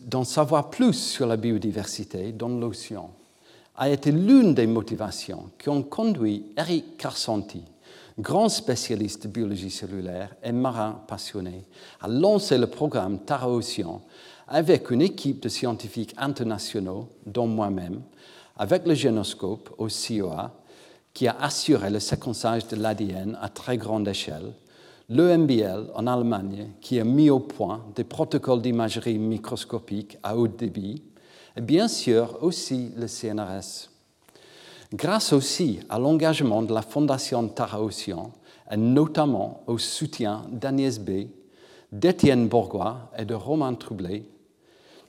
d'en 0.07 0.25
savoir 0.25 0.71
plus 0.71 0.95
sur 0.95 1.27
la 1.27 1.37
biodiversité 1.37 2.33
dans 2.33 2.49
l'océan 2.49 3.11
a 3.77 3.89
été 3.89 4.11
l'une 4.11 4.55
des 4.55 4.67
motivations 4.67 5.51
qui 5.59 5.69
ont 5.69 5.83
conduit 5.83 6.47
Eric 6.57 6.97
Carsanti, 6.97 7.63
grand 8.19 8.49
spécialiste 8.49 9.25
de 9.25 9.29
biologie 9.29 9.71
cellulaire 9.71 10.35
et 10.43 10.53
marin 10.53 11.01
passionné, 11.07 11.65
à 12.01 12.09
lancer 12.09 12.59
le 12.59 12.67
programme 12.67 13.21
Tara 13.21 13.49
Océan 13.49 14.03
avec 14.49 14.91
une 14.91 15.03
équipe 15.03 15.43
de 15.43 15.49
scientifiques 15.49 16.15
internationaux, 16.17 17.09
dont 17.27 17.47
moi-même, 17.47 18.01
avec 18.57 18.87
le 18.87 18.95
génoscope 18.95 19.71
au 19.79 19.89
COA, 19.89 20.53
qui 21.13 21.29
a 21.29 21.37
assuré 21.41 21.91
le 21.91 22.01
séquençage 22.01 22.67
de 22.69 22.77
l'ADN 22.77 23.39
à 23.41 23.49
très 23.49 23.77
grande 23.77 24.09
échelle, 24.09 24.53
l'EMBL 25.09 25.91
en 25.95 26.07
Allemagne, 26.07 26.69
qui 26.81 27.01
a 27.01 27.05
mis 27.05 27.31
au 27.31 27.41
point 27.41 27.85
des 27.95 28.05
protocoles 28.05 28.61
d'imagerie 28.61 29.19
microscopique 29.19 30.19
à 30.23 30.37
haut 30.37 30.49
débit, 30.49 31.03
et 31.57 31.61
bien 31.61 31.89
sûr 31.89 32.39
aussi 32.43 32.93
le 32.97 33.07
CNRS. 33.07 33.91
Grâce 34.93 35.33
aussi 35.33 35.81
à 35.89 35.99
l'engagement 35.99 36.63
de 36.63 36.73
la 36.73 36.83
Fondation 36.83 37.49
Tara 37.49 37.83
Océan, 37.83 38.33
et 38.71 38.77
notamment 38.77 39.63
au 39.67 39.79
soutien 39.79 40.45
d'Agnès 40.51 40.99
B., 40.99 41.29
d'Étienne 41.91 42.49
Bourgois 42.49 43.11
et 43.17 43.25
de 43.25 43.35
Romain 43.35 43.73
Troublé, 43.75 44.29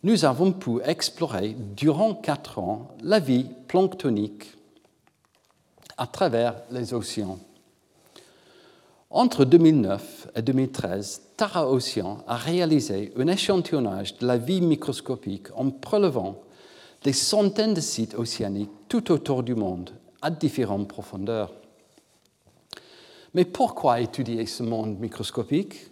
nous 0.04 0.24
avons 0.24 0.54
pu 0.54 0.80
explorer 0.86 1.58
durant 1.76 2.14
quatre 2.14 2.60
ans 2.60 2.88
la 3.04 3.20
vie 3.20 3.48
planctonique 3.68 4.56
à 5.98 6.08
travers 6.08 6.56
les 6.72 6.94
océans. 6.94 7.40
Entre 9.12 9.44
2009 9.44 10.28
et 10.36 10.42
2013, 10.44 11.22
Tara 11.36 11.68
Océan 11.68 12.24
a 12.28 12.36
réalisé 12.36 13.12
un 13.18 13.28
échantillonnage 13.28 14.16
de 14.20 14.28
la 14.28 14.38
vie 14.38 14.62
microscopique 14.62 15.48
en 15.56 15.72
prélevant 15.72 16.42
des 17.04 17.14
centaines 17.14 17.74
de 17.74 17.82
sites 17.82 18.14
océaniques 18.14 18.70
tout 18.88 19.12
autour 19.12 19.42
du 19.42 19.56
monde 19.56 19.90
à 20.22 20.30
différentes 20.30 20.88
profondeurs. 20.88 21.52
Mais 23.34 23.46
pourquoi 23.46 24.00
étudier 24.00 24.46
ce 24.46 24.62
monde 24.62 25.00
microscopique? 25.00 25.88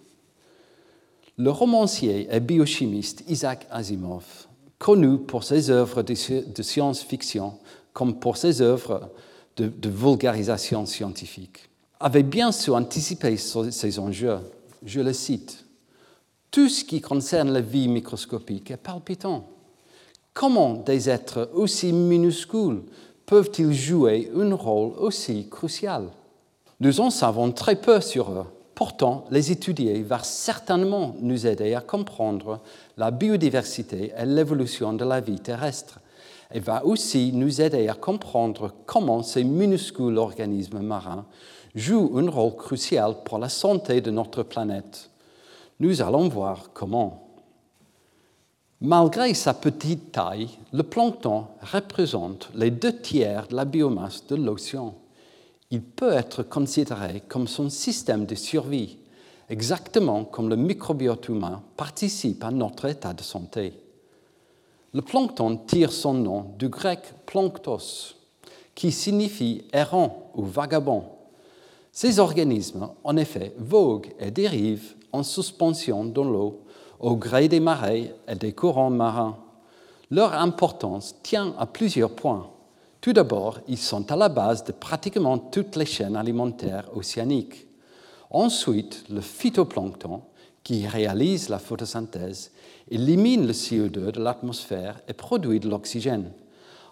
Le 1.37 1.49
romancier 1.49 2.27
et 2.31 2.39
biochimiste 2.39 3.23
Isaac 3.27 3.65
Asimov, 3.71 4.47
connu 4.77 5.17
pour 5.17 5.43
ses 5.43 5.71
œuvres 5.71 6.03
de 6.03 6.61
science-fiction 6.63 7.57
comme 7.93 8.19
pour 8.19 8.37
ses 8.37 8.61
œuvres 8.61 9.09
de 9.55 9.89
vulgarisation 9.89 10.85
scientifique, 10.85 11.66
avait 11.99 12.23
bien 12.23 12.51
su 12.51 12.71
anticiper 12.71 13.37
ces 13.37 13.99
enjeux. 13.99 14.39
Je 14.83 15.01
le 15.01 15.13
cite. 15.13 15.65
Tout 16.51 16.69
ce 16.69 16.83
qui 16.83 17.01
concerne 17.01 17.51
la 17.51 17.61
vie 17.61 17.87
microscopique 17.87 18.71
est 18.71 18.77
palpitant. 18.77 19.47
Comment 20.33 20.75
des 20.75 21.09
êtres 21.09 21.49
aussi 21.53 21.91
minuscules 21.91 22.83
peuvent-ils 23.25 23.73
jouer 23.73 24.31
un 24.35 24.53
rôle 24.53 24.93
aussi 24.99 25.49
crucial? 25.49 26.09
Nous 26.79 26.99
en 26.99 27.09
savons 27.09 27.51
très 27.51 27.75
peu 27.75 27.99
sur 28.01 28.31
eux. 28.31 28.45
Pourtant, 28.75 29.25
les 29.31 29.51
étudier 29.51 30.03
va 30.03 30.19
certainement 30.21 31.15
nous 31.19 31.47
aider 31.47 31.73
à 31.73 31.81
comprendre 31.81 32.59
la 32.95 33.09
biodiversité 33.09 34.13
et 34.15 34.25
l'évolution 34.25 34.93
de 34.93 35.03
la 35.03 35.19
vie 35.19 35.39
terrestre 35.39 35.99
et 36.53 36.59
va 36.59 36.85
aussi 36.85 37.31
nous 37.33 37.59
aider 37.59 37.87
à 37.87 37.95
comprendre 37.95 38.73
comment 38.85 39.23
ces 39.23 39.43
minuscules 39.43 40.17
organismes 40.17 40.81
marins 40.81 41.25
joue 41.77 42.17
un 42.17 42.27
rôle 42.29 42.55
crucial 42.55 43.17
pour 43.23 43.37
la 43.37 43.49
santé 43.49 44.01
de 44.01 44.09
notre 44.09 44.41
planète. 44.41 45.11
Nous 45.79 46.01
allons 46.01 46.27
voir 46.27 46.71
comment. 46.73 47.29
Malgré 48.81 49.33
sa 49.35 49.53
petite 49.53 50.11
taille, 50.11 50.49
le 50.73 50.81
plancton 50.81 51.45
représente 51.61 52.49
les 52.55 52.71
deux 52.71 52.99
tiers 52.99 53.47
de 53.47 53.55
la 53.55 53.65
biomasse 53.65 54.25
de 54.25 54.35
l'océan. 54.35 54.95
Il 55.69 55.83
peut 55.83 56.13
être 56.13 56.41
considéré 56.41 57.21
comme 57.27 57.47
son 57.47 57.69
système 57.69 58.25
de 58.25 58.35
survie, 58.35 58.97
exactement 59.47 60.23
comme 60.23 60.49
le 60.49 60.55
microbiote 60.55 61.29
humain 61.29 61.61
participe 61.75 62.43
à 62.43 62.49
notre 62.49 62.85
état 62.85 63.13
de 63.13 63.21
santé. 63.21 63.73
Le 64.93 65.03
plancton 65.03 65.57
tire 65.57 65.91
son 65.91 66.15
nom 66.15 66.53
du 66.57 66.69
grec 66.69 67.01
planctos, 67.27 68.15
qui 68.73 68.91
signifie 68.91 69.65
errant 69.73 70.31
ou 70.33 70.43
vagabond 70.43 71.16
ces 71.99 72.19
organismes, 72.19 72.89
en 73.03 73.17
effet, 73.17 73.55
voguent 73.57 74.13
et 74.19 74.29
dérivent 74.29 74.93
en 75.11 75.23
suspension 75.23 76.05
dans 76.05 76.25
l'eau 76.25 76.61
au 76.99 77.15
gré 77.15 77.47
des 77.47 77.59
marées 77.59 78.13
et 78.27 78.35
des 78.35 78.53
courants 78.53 78.91
marins. 78.91 79.35
Leur 80.11 80.35
importance 80.35 81.15
tient 81.23 81.55
à 81.57 81.65
plusieurs 81.65 82.11
points. 82.11 82.51
Tout 83.01 83.13
d'abord, 83.13 83.61
ils 83.67 83.79
sont 83.79 84.11
à 84.11 84.15
la 84.15 84.29
base 84.29 84.63
de 84.63 84.73
pratiquement 84.73 85.39
toutes 85.39 85.75
les 85.75 85.87
chaînes 85.87 86.15
alimentaires 86.15 86.87
océaniques. 86.95 87.65
Ensuite, 88.29 89.05
le 89.09 89.21
phytoplancton, 89.21 90.21
qui 90.63 90.85
réalise 90.85 91.49
la 91.49 91.57
photosynthèse, 91.57 92.51
élimine 92.91 93.47
le 93.47 93.53
CO2 93.53 94.11
de 94.11 94.21
l'atmosphère 94.21 95.01
et 95.07 95.13
produit 95.13 95.59
de 95.59 95.67
l'oxygène. 95.67 96.31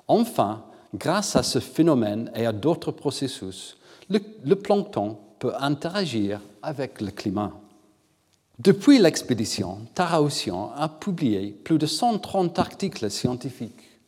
Enfin, 0.07 0.63
grâce 0.95 1.35
à 1.35 1.43
ce 1.43 1.59
phénomène 1.59 2.31
et 2.33 2.47
à 2.47 2.51
d'autres 2.51 2.91
processus, 2.91 3.77
le, 4.09 4.55
plancton 4.55 5.17
peut 5.39 5.53
interagir 5.59 6.41
avec 6.61 7.01
le 7.01 7.11
climat. 7.11 7.53
Depuis 8.59 8.99
l'expédition, 8.99 9.79
Tara 9.93 10.21
Ocean 10.21 10.71
a 10.75 10.87
publié 10.87 11.51
plus 11.51 11.77
de 11.77 11.85
130 11.85 12.57
articles 12.57 13.09
scientifiques, 13.09 13.99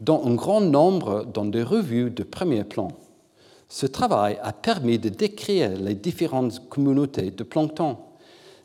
dont 0.00 0.24
un 0.24 0.34
grand 0.34 0.60
nombre 0.60 1.24
dans 1.24 1.44
des 1.44 1.62
revues 1.62 2.10
de 2.10 2.22
premier 2.22 2.64
plan. 2.64 2.88
Ce 3.68 3.86
travail 3.86 4.38
a 4.42 4.52
permis 4.52 4.98
de 4.98 5.08
décrire 5.08 5.76
les 5.76 5.94
différentes 5.94 6.68
communautés 6.68 7.30
de 7.30 7.42
plancton. 7.42 7.98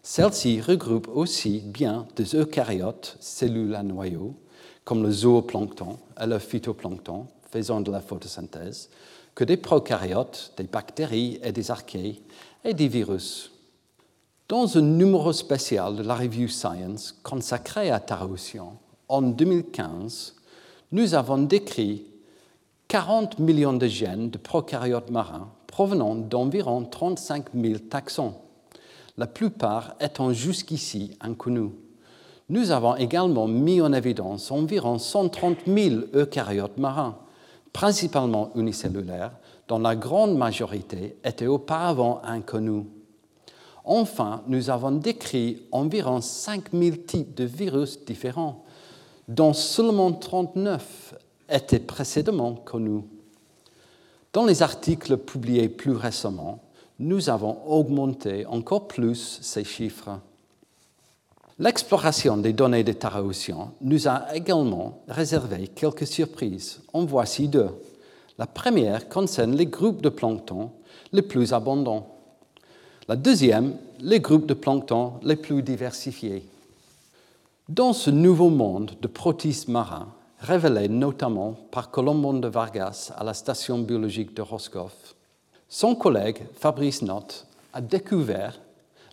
Celles-ci 0.03 0.61
regroupent 0.61 1.09
aussi 1.13 1.59
bien 1.59 2.07
des 2.15 2.35
eucaryotes, 2.35 3.17
cellules 3.19 3.75
à 3.75 3.83
noyau, 3.83 4.35
comme 4.85 5.03
le 5.03 5.11
zooplancton 5.11 5.97
et 6.21 6.25
le 6.25 6.39
phytoplancton, 6.39 7.27
faisant 7.51 7.81
de 7.81 7.91
la 7.91 7.99
photosynthèse, 7.99 8.89
que 9.39 9.45
des 9.45 9.55
prokaryotes, 9.55 10.51
des 10.57 10.65
bactéries 10.65 11.39
et 11.41 11.53
des 11.53 11.71
archées, 11.71 12.21
et 12.65 12.73
des 12.73 12.89
virus. 12.89 13.53
Dans 14.49 14.77
un 14.77 14.81
numéro 14.81 15.31
spécial 15.31 15.95
de 15.95 16.03
la 16.03 16.15
revue 16.15 16.49
Science 16.49 17.17
consacré 17.23 17.89
à 17.89 18.01
Taroussian, 18.01 18.77
en 19.07 19.21
2015, 19.21 20.35
nous 20.91 21.13
avons 21.13 21.37
décrit 21.37 22.03
40 22.89 23.39
millions 23.39 23.71
de 23.71 23.87
gènes 23.87 24.29
de 24.29 24.37
prokaryotes 24.37 25.09
marins 25.09 25.49
provenant 25.67 26.15
d'environ 26.15 26.83
35 26.83 27.45
000 27.55 27.79
taxons, 27.89 28.33
la 29.17 29.27
plupart 29.27 29.95
étant 30.01 30.33
jusqu'ici 30.33 31.15
inconnus. 31.21 31.71
Nous 32.49 32.71
avons 32.71 32.97
également 32.97 33.47
mis 33.47 33.79
en 33.79 33.93
évidence 33.93 34.51
environ 34.51 34.99
130 34.99 35.59
000 35.65 35.95
eucaryotes 36.13 36.77
marins, 36.77 37.17
principalement 37.73 38.51
unicellulaires, 38.55 39.31
dont 39.67 39.79
la 39.79 39.95
grande 39.95 40.35
majorité 40.35 41.17
étaient 41.23 41.47
auparavant 41.47 42.21
inconnus. 42.23 42.85
Enfin, 43.85 44.43
nous 44.47 44.69
avons 44.69 44.91
décrit 44.91 45.63
environ 45.71 46.21
5000 46.21 47.03
types 47.05 47.35
de 47.35 47.43
virus 47.43 48.03
différents, 48.05 48.63
dont 49.27 49.53
seulement 49.53 50.11
39 50.11 51.15
étaient 51.49 51.79
précédemment 51.79 52.55
connus. 52.55 53.03
Dans 54.33 54.45
les 54.45 54.61
articles 54.61 55.17
publiés 55.17 55.69
plus 55.69 55.93
récemment, 55.93 56.61
nous 56.99 57.29
avons 57.29 57.57
augmenté 57.65 58.45
encore 58.45 58.87
plus 58.87 59.39
ces 59.41 59.63
chiffres. 59.63 60.19
L'exploration 61.61 62.37
des 62.37 62.53
données 62.53 62.85
de 62.85 62.93
Taraocean 62.93 63.73
nous 63.81 64.07
a 64.07 64.33
également 64.33 65.01
réservé 65.09 65.67
quelques 65.67 66.07
surprises. 66.07 66.81
En 66.93 67.03
voici 67.03 67.49
deux. 67.49 67.69
La 68.37 68.47
première 68.47 69.09
concerne 69.09 69.57
les 69.57 69.65
groupes 69.65 70.01
de 70.01 70.07
plancton 70.07 70.71
les 71.11 71.21
plus 71.21 71.51
abondants. 71.51 72.15
La 73.09 73.17
deuxième, 73.17 73.75
les 73.99 74.21
groupes 74.21 74.45
de 74.45 74.53
plancton 74.53 75.15
les 75.21 75.35
plus 75.35 75.61
diversifiés. 75.61 76.45
Dans 77.67 77.91
ce 77.91 78.09
nouveau 78.09 78.49
monde 78.49 78.91
de 79.01 79.07
protistes 79.07 79.67
marins, 79.67 80.07
révélé 80.39 80.87
notamment 80.87 81.57
par 81.71 81.91
Colombon 81.91 82.35
de 82.35 82.47
Vargas 82.47 83.11
à 83.17 83.25
la 83.25 83.33
station 83.33 83.79
biologique 83.79 84.33
de 84.33 84.41
Roscoff, 84.41 85.13
son 85.67 85.93
collègue 85.95 86.41
Fabrice 86.55 87.01
Nott 87.01 87.45
a 87.73 87.81
découvert 87.81 88.57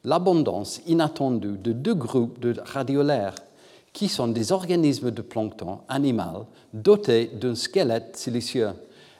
l'abondance 0.06 0.80
inattendue 0.86 1.58
de 1.58 1.72
deux 1.72 1.94
groupes 1.94 2.38
de 2.38 2.54
radiolaires 2.64 3.34
qui 3.92 4.08
sont 4.08 4.28
des 4.28 4.52
organismes 4.52 5.10
de 5.10 5.20
plancton 5.20 5.80
animal 5.88 6.46
dotés 6.72 7.26
d'un 7.26 7.54
squelette 7.54 8.16
silicieux 8.16 8.70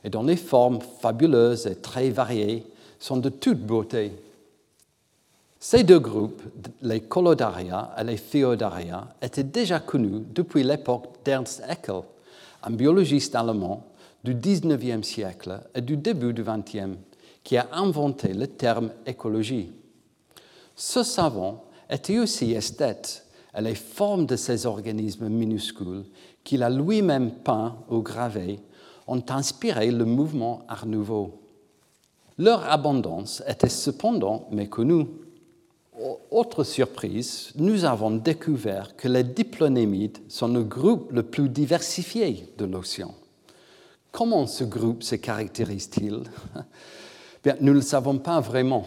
et 0.05 0.11
dont 0.11 0.23
les 0.23 0.37
formes 0.37 0.79
fabuleuses 1.01 1.67
et 1.67 1.75
très 1.75 2.11
variées 2.11 2.65
sont 3.01 3.17
de 3.17 3.29
toute 3.29 3.61
beauté. 3.61 4.13
Ces 5.59 5.83
deux 5.83 5.99
groupes, 5.99 6.43
les 6.83 7.01
Colodaria 7.01 7.91
et 7.99 8.05
les 8.05 8.17
Pheodaria, 8.17 9.09
étaient 9.21 9.43
déjà 9.43 9.81
connus 9.81 10.23
depuis 10.33 10.63
l'époque 10.63 11.07
d'Ernst 11.25 11.63
Haeckel, 11.67 12.03
un 12.63 12.71
biologiste 12.71 13.35
allemand 13.35 13.85
du 14.23 14.35
XIXe 14.35 15.07
siècle 15.07 15.61
et 15.75 15.81
du 15.81 15.97
début 15.97 16.33
du 16.33 16.45
XXe, 16.45 16.97
qui 17.43 17.57
a 17.57 17.67
inventé 17.73 18.33
le 18.33 18.47
terme 18.47 18.91
écologie. 19.07 19.73
Ce 20.77 21.03
savant 21.03 21.65
était 21.89 22.19
aussi 22.19 22.53
esthète 22.53 23.27
et 23.57 23.63
les 23.63 23.75
formes 23.75 24.27
de 24.27 24.37
ces 24.37 24.67
organismes 24.67 25.29
minuscules 25.29 26.05
qu'il 26.45 26.63
a 26.63 26.69
lui-même 26.69 27.31
peints 27.33 27.77
ou 27.89 28.01
gravés 28.01 28.61
ont 29.07 29.25
inspiré 29.31 29.91
le 29.91 30.05
mouvement 30.05 30.63
Art 30.69 30.87
Nouveau. 30.87 31.41
Leur 32.39 32.71
abondance 32.71 33.43
était 33.49 33.71
cependant 33.71 34.47
méconnue. 34.51 35.07
Autre 36.31 36.65
surprise, 36.65 37.53
nous 37.55 37.87
avons 37.87 38.11
découvert 38.11 38.95
que 38.97 39.09
les 39.09 39.25
diplonémides 39.25 40.19
sont 40.29 40.49
le 40.49 40.63
groupe 40.63 41.11
le 41.13 41.23
plus 41.23 41.49
diversifié 41.49 42.53
de 42.59 42.67
l'océan. 42.67 43.15
Comment 44.13 44.47
ce 44.47 44.65
groupe 44.65 45.03
se 45.03 45.15
caractérise-t-il? 45.15 46.25
Nous 47.61 47.69
ne 47.69 47.73
le 47.73 47.81
savons 47.81 48.19
pas 48.19 48.41
vraiment. 48.41 48.87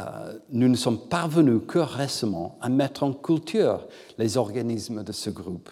Euh, 0.00 0.38
nous 0.50 0.68
ne 0.68 0.76
sommes 0.76 1.08
parvenus 1.08 1.60
que 1.66 1.78
récemment 1.78 2.58
à 2.60 2.68
mettre 2.68 3.02
en 3.02 3.12
culture 3.12 3.86
les 4.18 4.36
organismes 4.36 5.02
de 5.02 5.12
ce 5.12 5.30
groupe. 5.30 5.70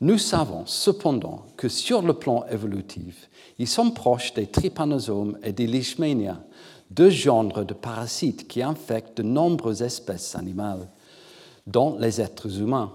Nous 0.00 0.18
savons 0.18 0.64
cependant 0.66 1.44
que 1.56 1.68
sur 1.68 2.02
le 2.02 2.14
plan 2.14 2.44
évolutif, 2.50 3.28
ils 3.58 3.68
sont 3.68 3.90
proches 3.90 4.32
des 4.32 4.46
trypanosomes 4.46 5.38
et 5.42 5.52
des 5.52 5.66
leishmania, 5.66 6.42
deux 6.90 7.10
genres 7.10 7.64
de 7.64 7.74
parasites 7.74 8.48
qui 8.48 8.62
infectent 8.62 9.18
de 9.18 9.22
nombreuses 9.22 9.82
espèces 9.82 10.34
animales, 10.34 10.88
dont 11.66 11.96
les 11.98 12.20
êtres 12.20 12.60
humains. 12.60 12.92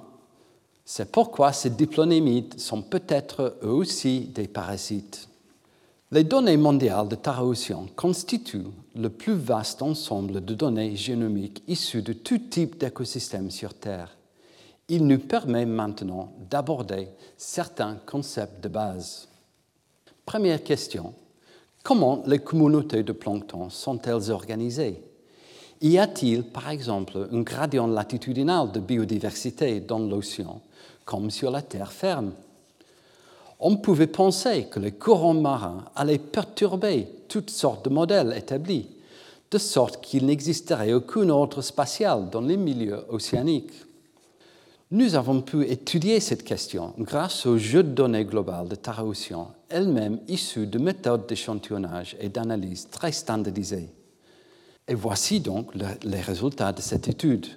C'est 0.83 1.11
pourquoi 1.11 1.53
ces 1.53 1.69
diplonémides 1.69 2.59
sont 2.59 2.81
peut-être 2.81 3.57
eux 3.63 3.69
aussi 3.71 4.21
des 4.21 4.47
parasites. 4.47 5.29
Les 6.11 6.23
données 6.23 6.57
mondiales 6.57 7.07
de 7.07 7.15
Taraocean 7.15 7.87
constituent 7.95 8.71
le 8.95 9.09
plus 9.09 9.33
vaste 9.33 9.81
ensemble 9.81 10.43
de 10.43 10.53
données 10.53 10.95
génomiques 10.95 11.63
issues 11.67 12.01
de 12.01 12.13
tout 12.13 12.37
type 12.37 12.79
d'écosystème 12.79 13.51
sur 13.51 13.73
Terre. 13.73 14.15
Il 14.87 15.05
nous 15.05 15.19
permet 15.19 15.65
maintenant 15.65 16.31
d'aborder 16.49 17.09
certains 17.37 17.97
concepts 18.05 18.63
de 18.63 18.69
base. 18.69 19.27
Première 20.25 20.63
question, 20.63 21.13
comment 21.83 22.23
les 22.25 22.39
communautés 22.39 23.03
de 23.03 23.11
plancton 23.11 23.69
sont-elles 23.69 24.31
organisées? 24.31 25.01
Y 25.81 25.97
a-t-il, 25.97 26.43
par 26.43 26.69
exemple, 26.69 27.27
un 27.31 27.41
gradient 27.41 27.87
latitudinal 27.87 28.71
de 28.71 28.79
biodiversité 28.79 29.81
dans 29.81 29.99
l'océan, 29.99 30.61
comme 31.03 31.29
sur 31.29 31.51
la 31.51 31.61
terre 31.61 31.91
ferme? 31.91 32.31
On 33.59 33.77
pouvait 33.77 34.07
penser 34.07 34.67
que 34.69 34.79
les 34.79 34.91
courants 34.91 35.33
marins 35.33 35.85
allaient 35.95 36.17
perturber 36.17 37.07
toutes 37.27 37.49
sortes 37.49 37.85
de 37.85 37.89
modèles 37.89 38.33
établis, 38.37 38.87
de 39.51 39.57
sorte 39.57 40.03
qu'il 40.03 40.25
n'existerait 40.25 40.93
aucun 40.93 41.29
ordre 41.29 41.61
spatial 41.61 42.29
dans 42.29 42.41
les 42.41 42.57
milieux 42.57 43.05
océaniques. 43.09 43.73
Nous 44.91 45.15
avons 45.15 45.41
pu 45.41 45.63
étudier 45.65 46.19
cette 46.19 46.43
question 46.43 46.93
grâce 46.99 47.45
au 47.45 47.57
jeu 47.57 47.81
de 47.81 47.89
données 47.89 48.25
global 48.25 48.67
de 48.67 48.75
Tara 48.75 49.03
Ocean, 49.03 49.51
elle-même 49.69 50.19
issue 50.27 50.67
de 50.67 50.77
méthodes 50.77 51.27
d'échantillonnage 51.27 52.15
et 52.19 52.29
d'analyse 52.29 52.87
très 52.91 53.11
standardisées. 53.11 53.89
Et 54.87 54.93
voici 54.93 55.39
donc 55.39 55.71
les 55.73 56.21
résultats 56.21 56.71
de 56.71 56.81
cette 56.81 57.07
étude, 57.07 57.47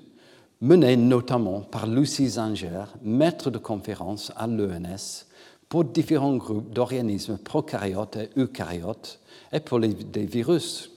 menée 0.61 0.97
notamment 0.97 1.61
par 1.61 1.87
Lucie 1.87 2.29
Zanger, 2.29 2.85
maître 3.03 3.51
de 3.51 3.59
conférence 3.59 4.33
à 4.35 4.47
l'ENS, 4.47 5.27
pour 5.69 5.85
différents 5.85 6.37
groupes 6.37 6.73
d'organismes 6.73 7.39
prokaryotes 7.39 8.17
et 8.17 8.31
eucaryotes 8.39 9.21
et 9.53 9.61
pour 9.61 9.79
les, 9.79 9.95
virus. 10.25 10.91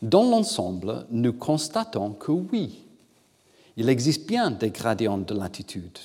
Dans 0.00 0.24
l'ensemble, 0.24 1.06
nous 1.10 1.34
constatons 1.34 2.12
que 2.12 2.32
oui, 2.32 2.84
il 3.76 3.88
existe 3.88 4.26
bien 4.26 4.50
des 4.50 4.70
gradients 4.70 5.18
de 5.18 5.34
latitude. 5.34 5.98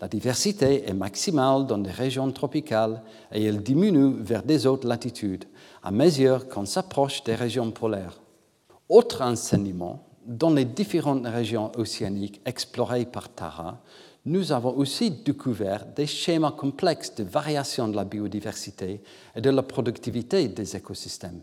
La 0.00 0.08
diversité 0.08 0.88
est 0.88 0.94
maximale 0.94 1.66
dans 1.66 1.76
les 1.78 1.90
régions 1.90 2.30
tropicales 2.32 3.02
et 3.32 3.44
elle 3.44 3.62
diminue 3.62 4.14
vers 4.18 4.42
des 4.42 4.66
autres 4.66 4.88
latitudes 4.88 5.44
à 5.82 5.90
mesure 5.90 6.48
qu'on 6.48 6.66
s'approche 6.66 7.22
des 7.24 7.34
régions 7.34 7.70
polaires. 7.70 8.20
Autre 8.88 9.22
enseignement, 9.22 10.04
dans 10.26 10.50
les 10.50 10.64
différentes 10.64 11.26
régions 11.26 11.72
océaniques 11.76 12.40
explorées 12.44 13.06
par 13.06 13.28
Tara, 13.28 13.80
nous 14.24 14.52
avons 14.52 14.76
aussi 14.76 15.10
découvert 15.10 15.84
des 15.84 16.06
schémas 16.06 16.52
complexes 16.52 17.14
de 17.16 17.24
variation 17.24 17.88
de 17.88 17.96
la 17.96 18.04
biodiversité 18.04 19.02
et 19.34 19.40
de 19.40 19.50
la 19.50 19.62
productivité 19.62 20.46
des 20.48 20.76
écosystèmes, 20.76 21.40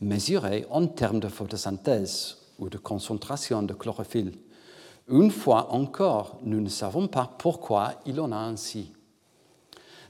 mesurés 0.00 0.66
en 0.70 0.86
termes 0.86 1.20
de 1.20 1.28
photosynthèse 1.28 2.38
ou 2.58 2.70
de 2.70 2.78
concentration 2.78 3.62
de 3.62 3.74
chlorophylle. 3.74 4.32
Une 5.08 5.30
fois 5.30 5.72
encore, 5.72 6.38
nous 6.42 6.60
ne 6.60 6.68
savons 6.70 7.06
pas 7.06 7.30
pourquoi 7.38 7.94
il 8.06 8.18
en 8.20 8.32
a 8.32 8.36
ainsi. 8.36 8.92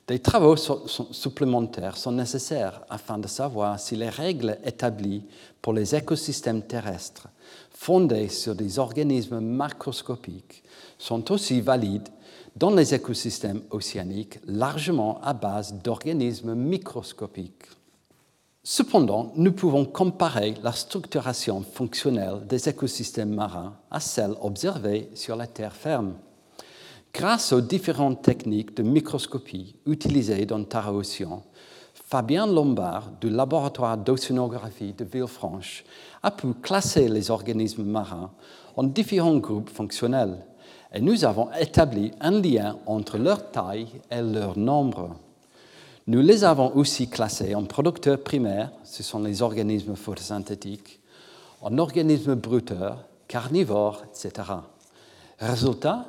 Des 0.07 0.19
travaux 0.19 0.57
supplémentaires 0.57 1.97
sont 1.97 2.13
nécessaires 2.13 2.83
afin 2.91 3.19
de 3.19 3.29
savoir 3.29 3.81
si 3.81 3.97
les 3.97 4.11
règles 4.11 4.59
établies 4.65 5.25
pour 5.61 5.73
les 5.73 5.95
écosystèmes 5.95 6.63
terrestres, 6.63 7.29
fondées 7.71 8.29
sur 8.29 8.55
des 8.55 8.79
organismes 8.79 9.41
macroscopiques, 9.41 10.63
sont 11.03 11.33
aussi 11.33 11.61
valides 11.61 12.09
dans 12.55 12.71
les 12.71 12.95
écosystèmes 12.95 13.63
océaniques 13.71 14.39
largement 14.47 15.21
à 15.21 15.33
base 15.33 15.75
d'organismes 15.83 16.55
microscopiques. 16.55 17.67
Cependant, 18.63 19.33
nous 19.35 19.51
pouvons 19.51 19.85
comparer 19.85 20.55
la 20.63 20.71
structuration 20.71 21.63
fonctionnelle 21.63 22.47
des 22.47 22.69
écosystèmes 22.69 23.35
marins 23.35 23.75
à 23.91 23.99
celle 23.99 24.37
observée 24.41 25.11
sur 25.15 25.35
la 25.35 25.49
terre 25.49 25.75
ferme. 25.75 26.15
Grâce 27.13 27.53
aux 27.53 27.61
différentes 27.61 28.23
techniques 28.23 28.77
de 28.77 28.85
microscopie 28.85 29.75
utilisées 29.87 30.47
dans 30.47 30.63
Tara 30.63 30.93
Océan, 30.93 31.43
Fabien 31.95 32.47
Lombard 32.47 33.11
du 33.21 33.29
laboratoire 33.29 33.99
d'océanographie 33.99 34.93
de 34.93 35.05
Villefranche 35.05 35.85
a 36.23 36.31
pu 36.31 36.55
classer 36.63 37.09
les 37.09 37.33
organismes 37.33 37.85
marins 37.85 38.31
en 38.77 38.85
différents 38.85 39.39
groupes 39.39 39.71
fonctionnels 39.71 40.39
et 40.95 41.01
nous 41.01 41.25
avons 41.25 41.49
établi 41.59 42.13
un 42.21 42.41
lien 42.41 42.77
entre 42.87 43.19
leur 43.19 43.51
taille 43.51 43.89
et 44.11 44.21
leur 44.21 44.59
nombre. 44.59 45.17
Nous 46.07 46.21
les 46.21 46.45
avons 46.45 46.75
aussi 46.77 47.09
classés 47.09 47.55
en 47.55 47.65
producteurs 47.65 48.23
primaires, 48.23 48.73
ce 48.85 49.03
sont 49.03 49.21
les 49.21 49.41
organismes 49.41 49.95
photosynthétiques, 49.95 51.01
en 51.61 51.79
organismes 51.79 52.35
bruteurs, 52.35 53.05
carnivores, 53.29 54.03
etc. 54.11 54.49
Résultat, 55.39 56.07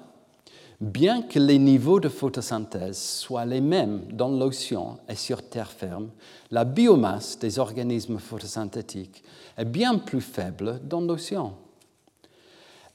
bien 0.82 1.22
que 1.22 1.40
les 1.40 1.60
niveaux 1.60 2.00
de 2.00 2.10
photosynthèse 2.10 2.98
soient 2.98 3.46
les 3.46 3.62
mêmes 3.62 4.02
dans 4.12 4.30
l'océan 4.30 4.98
et 5.08 5.16
sur 5.16 5.48
terre 5.48 5.72
ferme, 5.72 6.10
la 6.52 6.66
biomasse 6.66 7.40
des 7.40 7.60
organismes 7.60 8.18
photosynthétiques 8.18 9.24
est 9.58 9.66
bien 9.66 9.98
plus 9.98 10.22
faible 10.22 10.82
dans 10.84 11.02
l'océan. 11.02 11.54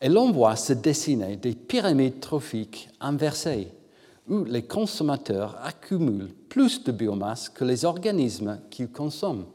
Et 0.00 0.08
l'on 0.08 0.30
voit 0.30 0.56
se 0.56 0.72
dessiner 0.72 1.36
des 1.36 1.54
pyramides 1.54 2.20
trophiques 2.20 2.88
inversées, 3.00 3.72
où 4.28 4.44
les 4.44 4.62
consommateurs 4.62 5.56
accumulent 5.62 6.32
plus 6.48 6.84
de 6.84 6.92
biomasse 6.92 7.48
que 7.48 7.64
les 7.64 7.84
organismes 7.84 8.60
qu'ils 8.70 8.92
consomment. 8.92 9.46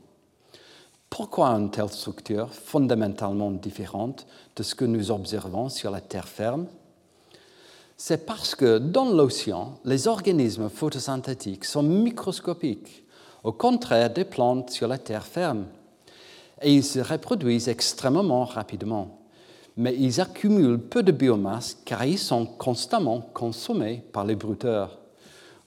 Pourquoi 1.09 1.49
une 1.49 1.71
telle 1.71 1.89
structure 1.89 2.51
fondamentalement 2.51 3.51
différente 3.51 4.25
de 4.55 4.63
ce 4.63 4.75
que 4.75 4.83
nous 4.83 5.11
observons 5.11 5.69
sur 5.69 5.91
la 5.91 6.01
terre 6.01 6.27
ferme? 6.27 6.65
C'est 7.95 8.25
parce 8.25 8.55
que 8.55 8.79
dans 8.79 9.05
l'océan, 9.05 9.75
les 9.85 10.07
organismes 10.07 10.69
photosynthétiques 10.69 11.65
sont 11.65 11.83
microscopiques, 11.83 13.05
au 13.43 13.53
contraire 13.53 14.11
des 14.11 14.25
plantes 14.25 14.71
sur 14.71 14.87
la 14.87 14.97
terre 14.97 15.25
ferme, 15.25 15.67
et 16.61 16.73
ils 16.73 16.83
se 16.83 16.99
reproduisent 16.99 17.69
extrêmement 17.69 18.45
rapidement 18.45 19.22
mais 19.77 19.95
ils 19.97 20.21
accumulent 20.21 20.79
peu 20.79 21.03
de 21.03 21.11
biomasse 21.11 21.77
car 21.85 22.05
ils 22.05 22.19
sont 22.19 22.45
constamment 22.45 23.21
consommés 23.33 24.03
par 24.11 24.25
les 24.25 24.35
bruteurs. 24.35 24.99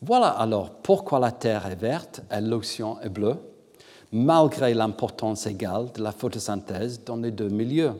Voilà 0.02 0.28
alors 0.28 0.70
pourquoi 0.70 1.18
la 1.18 1.32
Terre 1.32 1.66
est 1.66 1.80
verte 1.80 2.22
et 2.30 2.40
l'océan 2.40 2.98
est 3.02 3.08
bleu, 3.08 3.36
malgré 4.12 4.74
l'importance 4.74 5.46
égale 5.46 5.90
de 5.94 6.02
la 6.02 6.12
photosynthèse 6.12 7.02
dans 7.04 7.16
les 7.16 7.30
deux 7.30 7.48
milieux. 7.48 7.92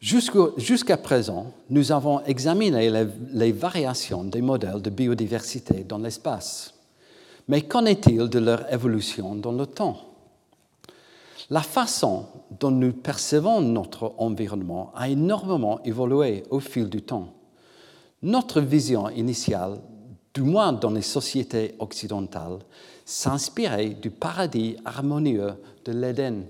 Jusqu'à 0.00 0.96
présent, 0.96 1.52
nous 1.70 1.92
avons 1.92 2.20
examiné 2.24 2.90
les, 2.90 3.06
les 3.32 3.52
variations 3.52 4.24
des 4.24 4.42
modèles 4.42 4.82
de 4.82 4.90
biodiversité 4.90 5.84
dans 5.84 5.98
l'espace. 5.98 6.74
Mais 7.48 7.62
qu'en 7.62 7.86
est-il 7.86 8.28
de 8.28 8.38
leur 8.38 8.72
évolution 8.72 9.34
dans 9.34 9.52
le 9.52 9.66
temps? 9.66 10.05
La 11.48 11.62
façon 11.62 12.26
dont 12.58 12.72
nous 12.72 12.92
percevons 12.92 13.60
notre 13.60 14.14
environnement 14.18 14.92
a 14.96 15.08
énormément 15.08 15.80
évolué 15.84 16.42
au 16.50 16.58
fil 16.58 16.88
du 16.88 17.02
temps. 17.02 17.28
Notre 18.22 18.60
vision 18.60 19.08
initiale, 19.10 19.78
du 20.34 20.42
moins 20.42 20.72
dans 20.72 20.90
les 20.90 21.02
sociétés 21.02 21.74
occidentales, 21.78 22.58
s'inspirait 23.04 23.90
du 23.90 24.10
paradis 24.10 24.76
harmonieux 24.84 25.52
de 25.84 25.92
l'Éden, 25.92 26.46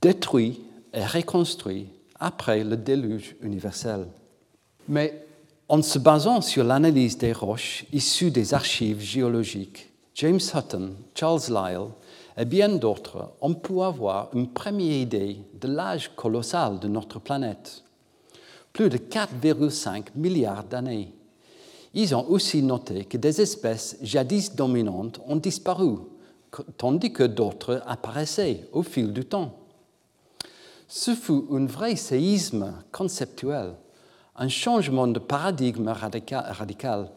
détruit 0.00 0.60
et 0.94 1.04
reconstruit 1.04 1.88
après 2.20 2.62
le 2.62 2.76
déluge 2.76 3.34
universel. 3.42 4.06
Mais 4.88 5.26
en 5.68 5.82
se 5.82 5.98
basant 5.98 6.40
sur 6.40 6.62
l'analyse 6.62 7.18
des 7.18 7.32
roches 7.32 7.84
issues 7.92 8.30
des 8.30 8.54
archives 8.54 9.00
géologiques, 9.00 9.90
James 10.14 10.40
Hutton, 10.54 10.92
Charles 11.14 11.50
Lyell 11.50 11.88
et 12.36 12.44
bien 12.44 12.68
d'autres 12.68 13.32
ont 13.40 13.54
pu 13.54 13.80
avoir 13.80 14.28
une 14.34 14.48
première 14.48 15.00
idée 15.00 15.38
de 15.58 15.68
l'âge 15.68 16.10
colossal 16.14 16.78
de 16.78 16.88
notre 16.88 17.18
planète. 17.18 17.82
Plus 18.72 18.90
de 18.90 18.98
4,5 18.98 20.08
milliards 20.16 20.64
d'années. 20.64 21.14
Ils 21.94 22.14
ont 22.14 22.28
aussi 22.28 22.62
noté 22.62 23.06
que 23.06 23.16
des 23.16 23.40
espèces 23.40 23.96
jadis 24.02 24.54
dominantes 24.54 25.18
ont 25.26 25.36
disparu, 25.36 25.96
tandis 26.76 27.10
que 27.10 27.22
d'autres 27.22 27.82
apparaissaient 27.86 28.68
au 28.72 28.82
fil 28.82 29.14
du 29.14 29.24
temps. 29.24 29.54
Ce 30.88 31.14
fut 31.14 31.44
un 31.50 31.64
vrai 31.64 31.96
séisme 31.96 32.74
conceptuel, 32.92 33.72
un 34.36 34.48
changement 34.48 35.06
de 35.06 35.18
paradigme 35.18 35.88
radical. 35.88 37.10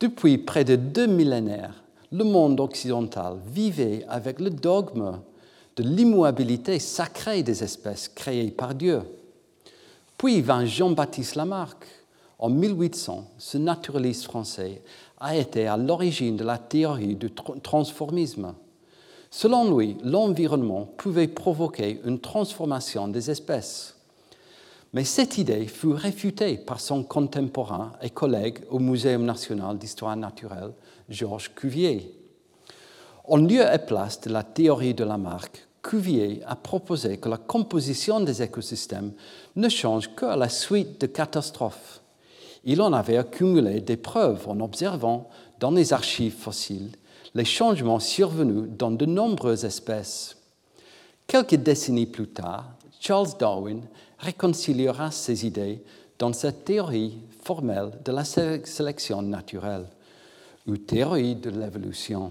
Depuis 0.00 0.36
près 0.36 0.64
de 0.64 0.74
deux 0.74 1.06
millénaires, 1.06 1.84
le 2.10 2.24
monde 2.24 2.60
occidental 2.60 3.38
vivait 3.46 4.04
avec 4.08 4.40
le 4.40 4.50
dogme 4.50 5.20
de 5.76 5.82
l'immuabilité 5.82 6.78
sacrée 6.78 7.42
des 7.42 7.62
espèces 7.62 8.08
créées 8.08 8.50
par 8.50 8.74
Dieu. 8.74 9.02
Puis 10.16 10.40
vint 10.40 10.64
Jean-Baptiste 10.64 11.36
Lamarck. 11.36 11.86
En 12.40 12.50
1800, 12.50 13.32
ce 13.36 13.58
naturaliste 13.58 14.24
français 14.24 14.82
a 15.18 15.36
été 15.36 15.66
à 15.66 15.76
l'origine 15.76 16.36
de 16.36 16.44
la 16.44 16.56
théorie 16.56 17.16
du 17.16 17.30
transformisme. 17.32 18.54
Selon 19.30 19.76
lui, 19.76 19.96
l'environnement 20.04 20.88
pouvait 20.96 21.28
provoquer 21.28 22.00
une 22.04 22.20
transformation 22.20 23.08
des 23.08 23.30
espèces. 23.30 23.96
Mais 24.92 25.04
cette 25.04 25.36
idée 25.36 25.66
fut 25.66 25.92
réfutée 25.92 26.56
par 26.56 26.80
son 26.80 27.02
contemporain 27.02 27.92
et 28.00 28.10
collègue 28.10 28.60
au 28.70 28.78
Muséum 28.78 29.24
national 29.24 29.76
d'histoire 29.76 30.16
naturelle, 30.16 30.72
Georges 31.08 31.54
Cuvier. 31.54 32.14
En 33.24 33.38
lieu 33.38 33.62
et 33.62 33.78
place 33.78 34.20
de 34.20 34.30
la 34.30 34.42
théorie 34.42 34.94
de 34.94 35.04
Lamarck, 35.04 35.66
Cuvier 35.82 36.42
a 36.46 36.56
proposé 36.56 37.18
que 37.18 37.28
la 37.28 37.38
composition 37.38 38.20
des 38.20 38.42
écosystèmes 38.42 39.12
ne 39.56 39.68
change 39.68 40.14
qu'à 40.14 40.36
la 40.36 40.48
suite 40.48 41.00
de 41.00 41.06
catastrophes. 41.06 42.02
Il 42.64 42.82
en 42.82 42.92
avait 42.92 43.16
accumulé 43.16 43.80
des 43.80 43.96
preuves 43.96 44.48
en 44.48 44.60
observant 44.60 45.30
dans 45.60 45.70
les 45.70 45.92
archives 45.92 46.36
fossiles 46.36 46.90
les 47.34 47.44
changements 47.44 48.00
survenus 48.00 48.68
dans 48.76 48.90
de 48.90 49.06
nombreuses 49.06 49.64
espèces. 49.64 50.36
Quelques 51.26 51.56
décennies 51.56 52.06
plus 52.06 52.28
tard, 52.28 52.72
Charles 53.00 53.36
Darwin 53.38 53.82
réconciliera 54.18 55.10
ces 55.10 55.46
idées 55.46 55.82
dans 56.18 56.32
sa 56.32 56.52
théorie 56.52 57.18
formelle 57.42 57.92
de 58.04 58.12
la 58.12 58.24
sélection 58.24 59.22
naturelle, 59.22 59.86
ou 60.68 60.76
théorie 60.76 61.34
de 61.34 61.50
l'évolution. 61.50 62.30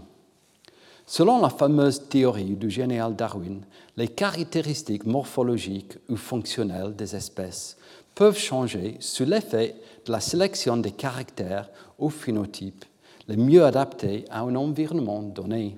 Selon 1.05 1.41
la 1.41 1.49
fameuse 1.49 2.07
théorie 2.07 2.55
du 2.55 2.69
général 2.69 3.15
Darwin, 3.15 3.61
les 3.97 4.07
caractéristiques 4.07 5.05
morphologiques 5.05 5.97
ou 6.07 6.15
fonctionnelles 6.15 6.95
des 6.95 7.15
espèces 7.15 7.77
peuvent 8.13 8.37
changer 8.37 8.97
sous 8.99 9.25
l'effet 9.25 9.75
de 10.05 10.11
la 10.11 10.19
sélection 10.19 10.77
des 10.77 10.91
caractères 10.91 11.69
ou 11.97 12.09
phénotypes 12.09 12.85
les 13.27 13.37
mieux 13.37 13.63
adaptés 13.63 14.25
à 14.29 14.41
un 14.41 14.55
environnement 14.55 15.21
donné. 15.21 15.77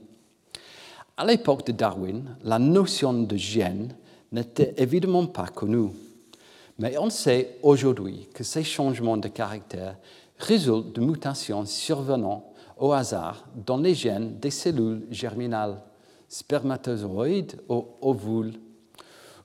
À 1.17 1.25
l'époque 1.25 1.65
de 1.65 1.71
Darwin, 1.71 2.35
la 2.43 2.59
notion 2.59 3.13
de 3.13 3.35
gène 3.35 3.95
n'était 4.31 4.75
évidemment 4.77 5.25
pas 5.25 5.47
connue, 5.47 5.89
mais 6.77 6.97
on 6.97 7.09
sait 7.09 7.57
aujourd'hui 7.63 8.29
que 8.33 8.43
ces 8.43 8.63
changements 8.63 9.17
de 9.17 9.27
caractère 9.27 9.97
résultent 10.37 10.93
de 10.93 11.01
mutations 11.01 11.65
survenant 11.65 12.48
au 12.79 12.93
hasard 12.93 13.45
dans 13.65 13.77
les 13.77 13.93
gènes 13.93 14.39
des 14.39 14.51
cellules 14.51 15.05
germinales, 15.11 15.81
spermatozoïdes 16.27 17.59
ou 17.67 17.85
ovules, 18.01 18.59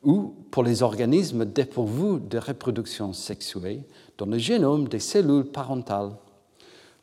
ou 0.02 0.34
pour 0.50 0.62
les 0.62 0.82
organismes 0.82 1.44
dépourvus 1.44 2.20
de 2.20 2.38
reproduction 2.38 3.12
sexuée 3.12 3.82
dans 4.16 4.26
le 4.26 4.38
génome 4.38 4.88
des 4.88 5.00
cellules 5.00 5.46
parentales. 5.46 6.12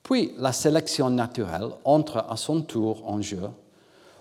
Puis 0.03 0.31
la 0.37 0.51
sélection 0.51 1.09
naturelle 1.09 1.69
entre 1.83 2.25
à 2.29 2.37
son 2.37 2.61
tour 2.61 3.07
en 3.07 3.21
jeu. 3.21 3.49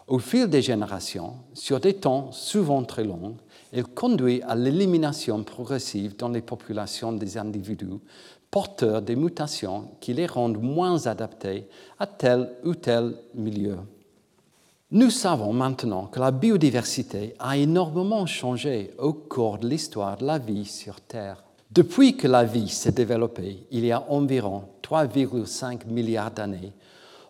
Au 0.07 0.19
fil 0.19 0.49
des 0.49 0.63
générations, 0.63 1.35
sur 1.55 1.79
des 1.79 1.95
temps 1.95 2.33
souvent 2.33 2.83
très 2.83 3.05
longs, 3.05 3.37
elle 3.73 3.85
conduit 3.85 4.43
à 4.43 4.57
l'élimination 4.57 5.45
progressive 5.45 6.17
dans 6.17 6.29
les 6.29 6.43
populations 6.43 7.13
des 7.13 7.39
individus 7.39 8.01
porteurs 8.51 9.03
des 9.03 9.17
mutations 9.17 9.89
qui 10.01 10.13
les 10.13 10.27
rendent 10.27 10.61
moins 10.61 11.07
adaptés 11.07 11.69
à 11.99 12.07
tel 12.07 12.51
ou 12.65 12.75
tel 12.75 13.17
milieu. 13.35 13.79
Nous 14.93 15.11
savons 15.11 15.53
maintenant 15.53 16.07
que 16.07 16.19
la 16.19 16.33
biodiversité 16.33 17.35
a 17.39 17.57
énormément 17.57 18.27
changé 18.27 18.93
au 18.99 19.13
cours 19.13 19.59
de 19.59 19.69
l'histoire 19.69 20.17
de 20.17 20.27
la 20.27 20.39
vie 20.39 20.65
sur 20.65 21.01
Terre. 21.01 21.45
Depuis 21.71 22.17
que 22.17 22.27
la 22.27 22.43
vie 22.43 22.69
s'est 22.69 22.91
développée, 22.91 23.67
il 23.71 23.85
y 23.85 23.93
a 23.93 24.05
environ 24.11 24.65
3,5 24.83 25.87
milliards 25.87 26.33
d'années, 26.33 26.73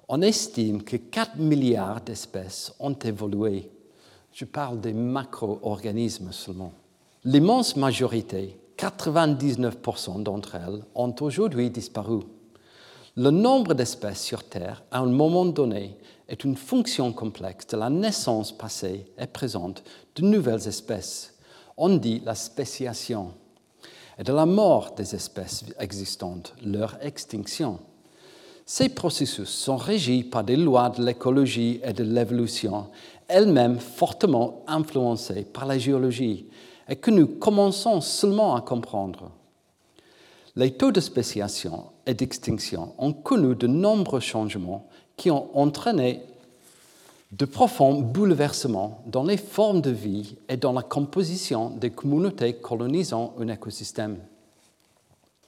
on 0.08 0.22
estime 0.22 0.82
que 0.82 0.96
4 0.96 1.36
milliards 1.36 2.00
d'espèces 2.00 2.72
ont 2.80 2.94
évolué. 2.94 3.70
Je 4.32 4.46
parle 4.46 4.80
des 4.80 4.94
macro-organismes 4.94 6.32
seulement. 6.32 6.72
L'immense 7.24 7.76
majorité, 7.76 8.58
99% 8.81 10.22
d'entre 10.22 10.55
elles, 10.55 10.83
ont 10.95 11.14
aujourd'hui 11.20 11.68
disparu. 11.70 12.20
Le 13.14 13.31
nombre 13.31 13.74
d'espèces 13.74 14.22
sur 14.22 14.43
Terre, 14.45 14.83
à 14.91 15.01
un 15.01 15.07
moment 15.07 15.45
donné, 15.45 15.99
est 16.28 16.45
une 16.45 16.57
fonction 16.57 17.12
complexe 17.12 17.66
de 17.66 17.76
la 17.76 17.91
naissance 17.91 18.53
passée 18.53 19.05
et 19.18 19.26
présente 19.26 19.83
de 20.16 20.22
nouvelles 20.22 20.66
espèces. 20.66 21.35
On 21.76 21.91
dit 21.91 22.22
la 22.24 22.35
spéciation 22.35 23.33
et 24.18 24.24
de 24.24 24.33
la 24.33 24.47
mort 24.47 24.95
des 24.95 25.14
espèces 25.14 25.64
existantes, 25.78 26.55
leur 26.64 26.97
extinction. 27.03 27.81
Ces 28.64 28.89
processus 28.89 29.49
sont 29.49 29.76
régis 29.76 30.24
par 30.24 30.45
des 30.45 30.57
lois 30.57 30.89
de 30.89 31.05
l'écologie 31.05 31.81
et 31.83 31.93
de 31.93 32.05
l'évolution, 32.05 32.87
elles-mêmes 33.28 33.78
fortement 33.78 34.62
influencées 34.66 35.45
par 35.45 35.66
la 35.66 35.76
géologie, 35.76 36.47
et 36.91 36.97
que 36.97 37.12
nous 37.12 37.28
commençons 37.28 38.01
seulement 38.01 38.57
à 38.57 38.61
comprendre. 38.61 39.30
Les 40.57 40.72
taux 40.72 40.91
de 40.91 41.01
spéciation 41.01 41.84
et 42.05 42.14
d'extinction 42.14 42.93
ont 42.99 43.12
connu 43.12 43.55
de 43.55 43.68
nombreux 43.68 44.20
changements 44.20 44.88
qui 45.16 45.30
ont 45.30 45.57
entraîné 45.57 46.20
de 47.30 47.45
profonds 47.45 48.01
bouleversements 48.01 49.05
dans 49.07 49.22
les 49.22 49.36
formes 49.36 49.80
de 49.80 49.91
vie 49.91 50.36
et 50.49 50.57
dans 50.57 50.72
la 50.72 50.82
composition 50.82 51.70
des 51.70 51.91
communautés 51.91 52.55
colonisant 52.55 53.34
un 53.38 53.47
écosystème. 53.47 54.18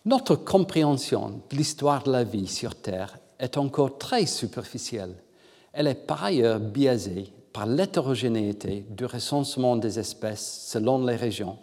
Notre 0.04 0.36
compréhension 0.36 1.40
de 1.50 1.56
l'histoire 1.56 2.04
de 2.04 2.12
la 2.12 2.22
vie 2.22 2.46
sur 2.46 2.76
Terre 2.76 3.18
est 3.40 3.56
encore 3.56 3.98
très 3.98 4.26
superficielle. 4.26 5.14
Elle 5.72 5.88
est 5.88 6.06
par 6.06 6.22
ailleurs 6.22 6.60
biaisée 6.60 7.32
par 7.52 7.66
l'hétérogénéité 7.66 8.86
du 8.88 9.04
recensement 9.04 9.76
des 9.76 9.98
espèces 9.98 10.66
selon 10.68 11.04
les 11.04 11.16
régions, 11.16 11.58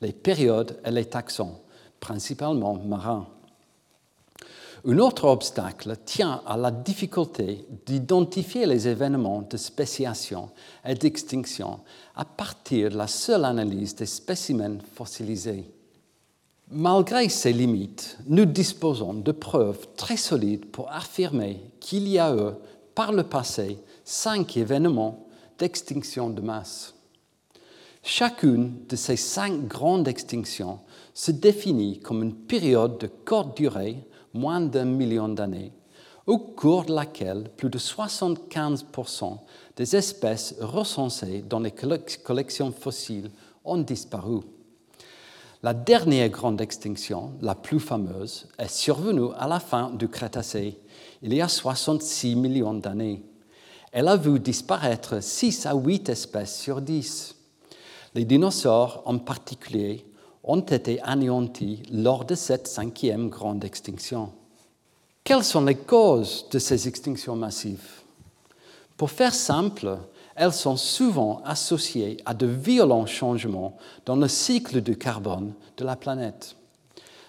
les 0.00 0.12
périodes 0.12 0.78
et 0.84 0.90
les 0.90 1.04
taxons, 1.04 1.54
principalement 2.00 2.74
marins. 2.74 3.26
Un 4.86 4.98
autre 4.98 5.24
obstacle 5.24 5.96
tient 6.04 6.40
à 6.46 6.56
la 6.56 6.70
difficulté 6.70 7.66
d'identifier 7.84 8.64
les 8.64 8.86
événements 8.86 9.42
de 9.42 9.56
spéciation 9.56 10.50
et 10.84 10.94
d'extinction 10.94 11.80
à 12.14 12.24
partir 12.24 12.90
de 12.90 12.96
la 12.96 13.08
seule 13.08 13.44
analyse 13.44 13.96
des 13.96 14.06
spécimens 14.06 14.78
fossilisés. 14.94 15.64
Malgré 16.70 17.28
ces 17.28 17.52
limites, 17.52 18.18
nous 18.26 18.44
disposons 18.44 19.14
de 19.14 19.32
preuves 19.32 19.88
très 19.96 20.16
solides 20.16 20.66
pour 20.66 20.92
affirmer 20.92 21.60
qu'il 21.80 22.06
y 22.06 22.18
a 22.18 22.34
eu, 22.34 22.52
par 22.94 23.12
le 23.12 23.24
passé, 23.24 23.78
cinq 24.04 24.56
événements 24.56 25.27
d'extinction 25.58 26.30
de 26.30 26.40
masse. 26.40 26.94
Chacune 28.02 28.86
de 28.88 28.96
ces 28.96 29.16
cinq 29.16 29.66
grandes 29.66 30.08
extinctions 30.08 30.80
se 31.12 31.30
définit 31.30 32.00
comme 32.00 32.22
une 32.22 32.34
période 32.34 32.98
de 32.98 33.06
courte 33.06 33.56
durée, 33.56 34.06
moins 34.32 34.60
d'un 34.60 34.84
million 34.84 35.28
d'années, 35.28 35.72
au 36.26 36.38
cours 36.38 36.84
de 36.84 36.94
laquelle 36.94 37.50
plus 37.56 37.70
de 37.70 37.78
75% 37.78 39.38
des 39.76 39.96
espèces 39.96 40.54
recensées 40.60 41.42
dans 41.42 41.60
les 41.60 41.72
collections 41.72 42.72
fossiles 42.72 43.30
ont 43.64 43.78
disparu. 43.78 44.40
La 45.62 45.74
dernière 45.74 46.28
grande 46.28 46.60
extinction, 46.60 47.32
la 47.40 47.56
plus 47.56 47.80
fameuse, 47.80 48.46
est 48.58 48.70
survenue 48.70 49.30
à 49.36 49.48
la 49.48 49.58
fin 49.58 49.90
du 49.90 50.08
Crétacé, 50.08 50.78
il 51.20 51.34
y 51.34 51.40
a 51.40 51.48
66 51.48 52.36
millions 52.36 52.74
d'années. 52.74 53.24
Elle 53.98 54.06
a 54.06 54.16
vu 54.16 54.38
disparaître 54.38 55.20
6 55.20 55.66
à 55.66 55.74
8 55.74 56.08
espèces 56.10 56.56
sur 56.56 56.80
10. 56.80 57.34
Les 58.14 58.24
dinosaures 58.24 59.02
en 59.06 59.18
particulier 59.18 60.06
ont 60.44 60.60
été 60.60 61.02
anéantis 61.02 61.82
lors 61.90 62.24
de 62.24 62.36
cette 62.36 62.68
cinquième 62.68 63.28
grande 63.28 63.64
extinction. 63.64 64.30
Quelles 65.24 65.42
sont 65.42 65.64
les 65.64 65.74
causes 65.74 66.46
de 66.48 66.60
ces 66.60 66.86
extinctions 66.86 67.34
massives? 67.34 68.02
Pour 68.96 69.10
faire 69.10 69.34
simple, 69.34 69.98
elles 70.36 70.52
sont 70.52 70.76
souvent 70.76 71.42
associées 71.44 72.18
à 72.24 72.34
de 72.34 72.46
violents 72.46 73.06
changements 73.06 73.78
dans 74.06 74.14
le 74.14 74.28
cycle 74.28 74.80
du 74.80 74.96
carbone 74.96 75.54
de 75.76 75.84
la 75.84 75.96
planète. 75.96 76.54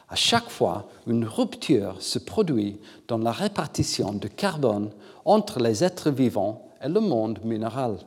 À 0.07 0.15
chaque 0.15 0.51
fois, 0.51 0.87
une 1.07 1.25
rupture 1.25 1.99
se 1.99 2.19
produit 2.19 2.77
dans 3.07 3.17
la 3.17 3.31
répartition 3.31 4.13
de 4.13 4.27
carbone 4.27 4.91
entre 5.29 5.59
les 5.59 5.83
êtres 5.83 6.09
vivants 6.09 6.63
et 6.83 6.89
le 6.89 6.99
monde 6.99 7.39
minéral. 7.43 7.97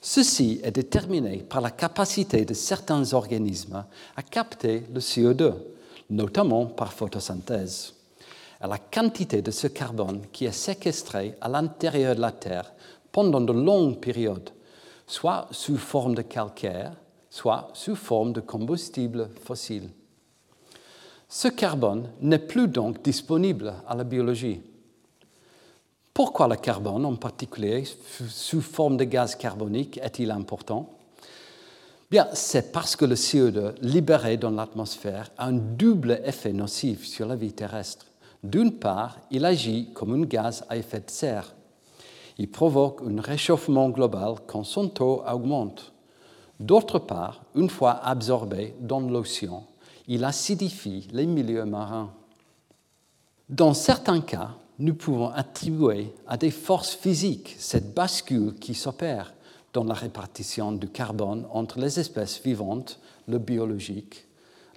Ceci 0.00 0.60
est 0.64 0.72
déterminé 0.72 1.36
par 1.38 1.60
la 1.60 1.70
capacité 1.70 2.44
de 2.44 2.54
certains 2.54 3.12
organismes 3.12 3.84
à 4.16 4.22
capter 4.22 4.82
le 4.92 4.98
CO2, 4.98 5.54
notamment 6.10 6.66
par 6.66 6.92
photosynthèse, 6.92 7.94
et 8.60 8.66
la 8.66 8.78
quantité 8.78 9.42
de 9.42 9.52
ce 9.52 9.68
carbone 9.68 10.22
qui 10.32 10.44
est 10.44 10.50
séquestré 10.50 11.36
à 11.40 11.48
l'intérieur 11.48 12.16
de 12.16 12.20
la 12.20 12.32
Terre 12.32 12.72
pendant 13.12 13.40
de 13.40 13.52
longues 13.52 14.00
périodes, 14.00 14.50
soit 15.06 15.46
sous 15.52 15.78
forme 15.78 16.16
de 16.16 16.22
calcaire, 16.22 16.94
soit 17.30 17.68
sous 17.74 17.94
forme 17.94 18.32
de 18.32 18.40
combustible 18.40 19.30
fossile. 19.44 19.88
Ce 21.28 21.46
carbone 21.46 22.08
n'est 22.20 22.40
plus 22.40 22.66
donc 22.66 23.02
disponible 23.04 23.72
à 23.86 23.94
la 23.94 24.02
biologie. 24.02 24.60
Pourquoi 26.14 26.48
le 26.48 26.56
carbone 26.56 27.04
en 27.06 27.16
particulier, 27.16 27.84
sous 28.28 28.60
forme 28.60 28.96
de 28.96 29.04
gaz 29.04 29.34
carbonique, 29.34 29.98
est-il 29.98 30.30
important? 30.30 30.90
Bien, 32.10 32.28
c'est 32.34 32.72
parce 32.72 32.96
que 32.96 33.06
le 33.06 33.14
CO2 33.14 33.74
libéré 33.80 34.36
dans 34.36 34.50
l'atmosphère 34.50 35.30
a 35.38 35.46
un 35.46 35.52
double 35.52 36.20
effet 36.24 36.52
nocif 36.52 37.06
sur 37.06 37.26
la 37.26 37.36
vie 37.36 37.54
terrestre. 37.54 38.06
D'une 38.42 38.72
part, 38.72 39.18
il 39.30 39.44
agit 39.46 39.90
comme 39.94 40.12
un 40.12 40.26
gaz 40.26 40.64
à 40.68 40.76
effet 40.76 41.00
de 41.00 41.10
serre 41.10 41.54
il 42.38 42.50
provoque 42.50 43.02
un 43.06 43.20
réchauffement 43.20 43.88
global 43.90 44.34
quand 44.46 44.64
son 44.64 44.88
taux 44.88 45.22
augmente. 45.30 45.92
D'autre 46.60 46.98
part, 46.98 47.42
une 47.54 47.70
fois 47.70 47.92
absorbé 48.04 48.74
dans 48.80 49.00
l'océan, 49.00 49.64
il 50.08 50.24
acidifie 50.24 51.08
les 51.12 51.26
milieux 51.26 51.64
marins. 51.64 52.10
Dans 53.48 53.74
certains 53.74 54.20
cas, 54.20 54.56
nous 54.78 54.94
pouvons 54.94 55.28
attribuer 55.28 56.12
à 56.26 56.36
des 56.36 56.50
forces 56.50 56.94
physiques 56.94 57.56
cette 57.58 57.94
bascule 57.94 58.54
qui 58.54 58.74
s'opère 58.74 59.34
dans 59.72 59.84
la 59.84 59.94
répartition 59.94 60.72
du 60.72 60.88
carbone 60.88 61.46
entre 61.50 61.78
les 61.78 61.98
espèces 61.98 62.40
vivantes, 62.42 62.98
le 63.26 63.38
biologique, 63.38 64.26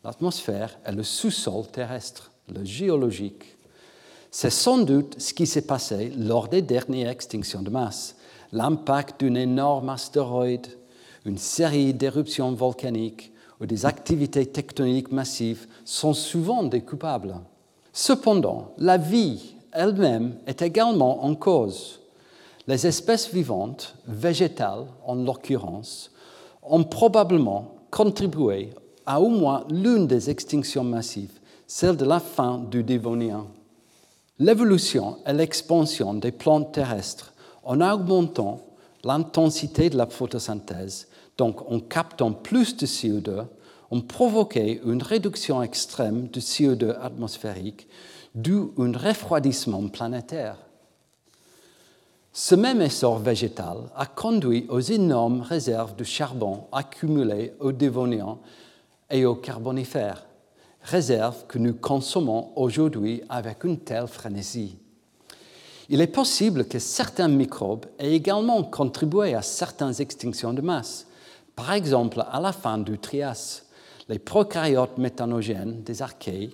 l'atmosphère 0.03 0.77
et 0.87 0.91
le 0.91 1.03
sous-sol 1.03 1.67
terrestre, 1.67 2.31
le 2.53 2.63
géologique. 2.63 3.57
C'est 4.31 4.49
sans 4.49 4.77
doute 4.77 5.15
ce 5.17 5.33
qui 5.33 5.47
s'est 5.47 5.65
passé 5.65 6.11
lors 6.17 6.47
des 6.47 6.61
dernières 6.61 7.09
extinctions 7.09 7.61
de 7.61 7.69
masse. 7.69 8.15
L'impact 8.51 9.23
d'un 9.23 9.35
énorme 9.35 9.89
astéroïde, 9.89 10.67
une 11.25 11.37
série 11.37 11.93
d'éruptions 11.93 12.51
volcaniques 12.51 13.31
ou 13.59 13.65
des 13.65 13.85
activités 13.85 14.45
tectoniques 14.45 15.11
massives 15.11 15.67
sont 15.83 16.13
souvent 16.13 16.63
des 16.63 16.81
coupables. 16.81 17.35
Cependant, 17.91 18.73
la 18.77 18.97
vie 18.97 19.54
elle-même 19.75 20.37
est 20.47 20.61
également 20.61 21.23
en 21.25 21.35
cause. 21.35 21.99
Les 22.67 22.87
espèces 22.87 23.31
vivantes, 23.31 23.95
végétales 24.07 24.85
en 25.05 25.15
l'occurrence, 25.15 26.11
ont 26.63 26.83
probablement 26.83 27.75
contribué 27.91 28.71
à 29.05 29.21
au 29.21 29.29
moins 29.29 29.65
l'une 29.69 30.07
des 30.07 30.29
extinctions 30.29 30.83
massives, 30.83 31.39
celle 31.67 31.95
de 31.95 32.05
la 32.05 32.19
fin 32.19 32.57
du 32.57 32.83
Dévonien. 32.83 33.45
L'évolution 34.39 35.17
et 35.27 35.33
l'expansion 35.33 36.13
des 36.13 36.31
plantes 36.31 36.73
terrestres 36.73 37.33
en 37.63 37.81
augmentant 37.81 38.61
l'intensité 39.03 39.89
de 39.89 39.97
la 39.97 40.07
photosynthèse, 40.07 41.07
donc 41.37 41.69
en 41.71 41.79
captant 41.79 42.31
plus 42.31 42.75
de 42.75 42.85
CO2, 42.85 43.45
ont 43.91 44.01
provoqué 44.01 44.81
une 44.83 45.03
réduction 45.03 45.61
extrême 45.61 46.27
du 46.27 46.39
CO2 46.39 46.99
atmosphérique 46.99 47.87
à 48.35 48.81
un 48.81 48.91
refroidissement 48.91 49.87
planétaire. 49.87 50.57
Ce 52.33 52.53
même 52.53 52.81
essor 52.81 53.19
végétal 53.19 53.77
a 53.95 54.05
conduit 54.05 54.65
aux 54.67 54.81
énormes 54.81 55.41
réserves 55.41 55.95
de 55.95 56.03
charbon 56.03 56.65
accumulées 56.73 57.53
au 57.61 57.71
Dévonien 57.71 58.37
et 59.09 59.25
au 59.25 59.35
Carbonifère 59.35 60.25
réserve 60.83 61.45
que 61.47 61.57
nous 61.57 61.73
consommons 61.73 62.51
aujourd'hui 62.57 63.21
avec 63.29 63.63
une 63.63 63.79
telle 63.79 64.07
frénésie. 64.07 64.77
Il 65.87 66.01
est 66.01 66.07
possible 66.07 66.67
que 66.67 66.79
certains 66.79 67.27
microbes 67.27 67.85
aient 67.99 68.13
également 68.13 68.63
contribué 68.63 69.33
à 69.33 69.41
certaines 69.41 70.01
extinctions 70.01 70.53
de 70.53 70.61
masse. 70.61 71.07
Par 71.55 71.71
exemple, 71.71 72.23
à 72.29 72.41
la 72.41 72.51
fin 72.51 72.77
du 72.77 72.97
Trias, 72.97 73.63
les 74.09 74.19
prokaryotes 74.19 74.97
méthanogènes 74.97 75.83
des 75.83 76.01
archées 76.01 76.51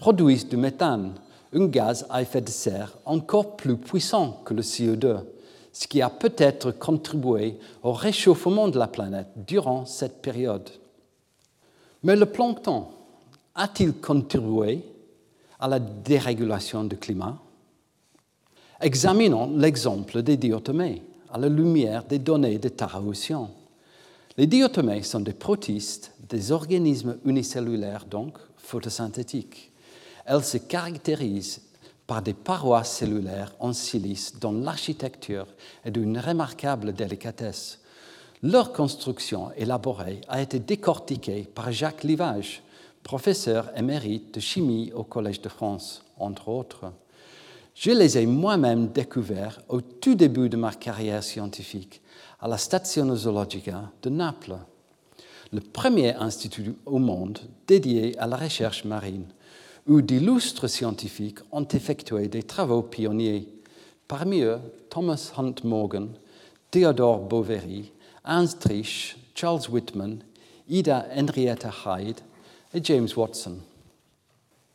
produisent 0.00 0.48
du 0.48 0.56
méthane, 0.56 1.12
un 1.52 1.66
gaz 1.66 2.06
à 2.08 2.22
effet 2.22 2.40
de 2.40 2.48
serre 2.48 2.96
encore 3.04 3.54
plus 3.58 3.76
puissant 3.76 4.40
que 4.46 4.54
le 4.54 4.62
CO2, 4.62 5.18
ce 5.74 5.86
qui 5.86 6.00
a 6.00 6.08
peut-être 6.08 6.70
contribué 6.70 7.58
au 7.82 7.92
réchauffement 7.92 8.68
de 8.68 8.78
la 8.78 8.88
planète 8.88 9.28
durant 9.36 9.84
cette 9.84 10.22
période. 10.22 10.70
Mais 12.02 12.16
le 12.16 12.24
plancton, 12.24 12.86
a-t-il 13.54 13.92
contribué 13.92 14.82
à 15.58 15.68
la 15.68 15.78
dérégulation 15.78 16.84
du 16.84 16.96
climat? 16.96 17.36
Examinons 18.80 19.54
l'exemple 19.54 20.22
des 20.22 20.38
diatomées 20.38 21.02
à 21.30 21.36
la 21.36 21.50
lumière 21.50 22.04
des 22.04 22.18
données 22.18 22.58
de 22.58 22.70
Tara 22.70 23.02
Les 24.38 24.46
diatomées 24.46 25.02
sont 25.02 25.20
des 25.20 25.34
protistes, 25.34 26.14
des 26.26 26.52
organismes 26.52 27.18
unicellulaires, 27.26 28.06
donc 28.06 28.38
photosynthétiques. 28.56 29.69
Elles 30.30 30.44
se 30.44 30.58
caractérisent 30.58 31.60
par 32.06 32.22
des 32.22 32.34
parois 32.34 32.84
cellulaires 32.84 33.52
en 33.58 33.72
silice 33.72 34.38
dont 34.38 34.52
l'architecture 34.52 35.48
est 35.84 35.90
d'une 35.90 36.18
remarquable 36.18 36.92
délicatesse. 36.92 37.80
Leur 38.40 38.72
construction 38.72 39.50
élaborée 39.56 40.20
a 40.28 40.40
été 40.40 40.60
décortiquée 40.60 41.48
par 41.52 41.72
Jacques 41.72 42.04
Livage, 42.04 42.62
professeur 43.02 43.76
émérite 43.76 44.34
de 44.34 44.38
chimie 44.38 44.92
au 44.94 45.02
Collège 45.02 45.40
de 45.40 45.48
France, 45.48 46.04
entre 46.16 46.46
autres. 46.46 46.92
Je 47.74 47.90
les 47.90 48.16
ai 48.16 48.26
moi-même 48.26 48.86
découverts 48.86 49.60
au 49.68 49.80
tout 49.80 50.14
début 50.14 50.48
de 50.48 50.56
ma 50.56 50.72
carrière 50.72 51.24
scientifique 51.24 52.02
à 52.38 52.46
la 52.46 52.56
Station 52.56 53.16
Zoologica 53.16 53.90
de 54.00 54.10
Naples, 54.10 54.58
le 55.52 55.60
premier 55.60 56.14
institut 56.14 56.76
au 56.86 57.00
monde 57.00 57.40
dédié 57.66 58.16
à 58.16 58.28
la 58.28 58.36
recherche 58.36 58.84
marine, 58.84 59.26
où 59.86 60.00
d'illustres 60.00 60.68
scientifiques 60.68 61.40
ont 61.52 61.66
effectué 61.66 62.28
des 62.28 62.42
travaux 62.42 62.82
pionniers, 62.82 63.48
parmi 64.08 64.40
eux 64.40 64.58
Thomas 64.88 65.32
Hunt 65.36 65.54
Morgan, 65.64 66.08
Theodore 66.70 67.20
Boveri, 67.20 67.92
Ernst 68.26 68.60
Trich, 68.60 69.16
Charles 69.34 69.68
Whitman, 69.68 70.22
Ida 70.68 71.06
Henrietta 71.16 71.70
Hyde 71.84 72.20
et 72.72 72.84
James 72.84 73.08
Watson. 73.16 73.56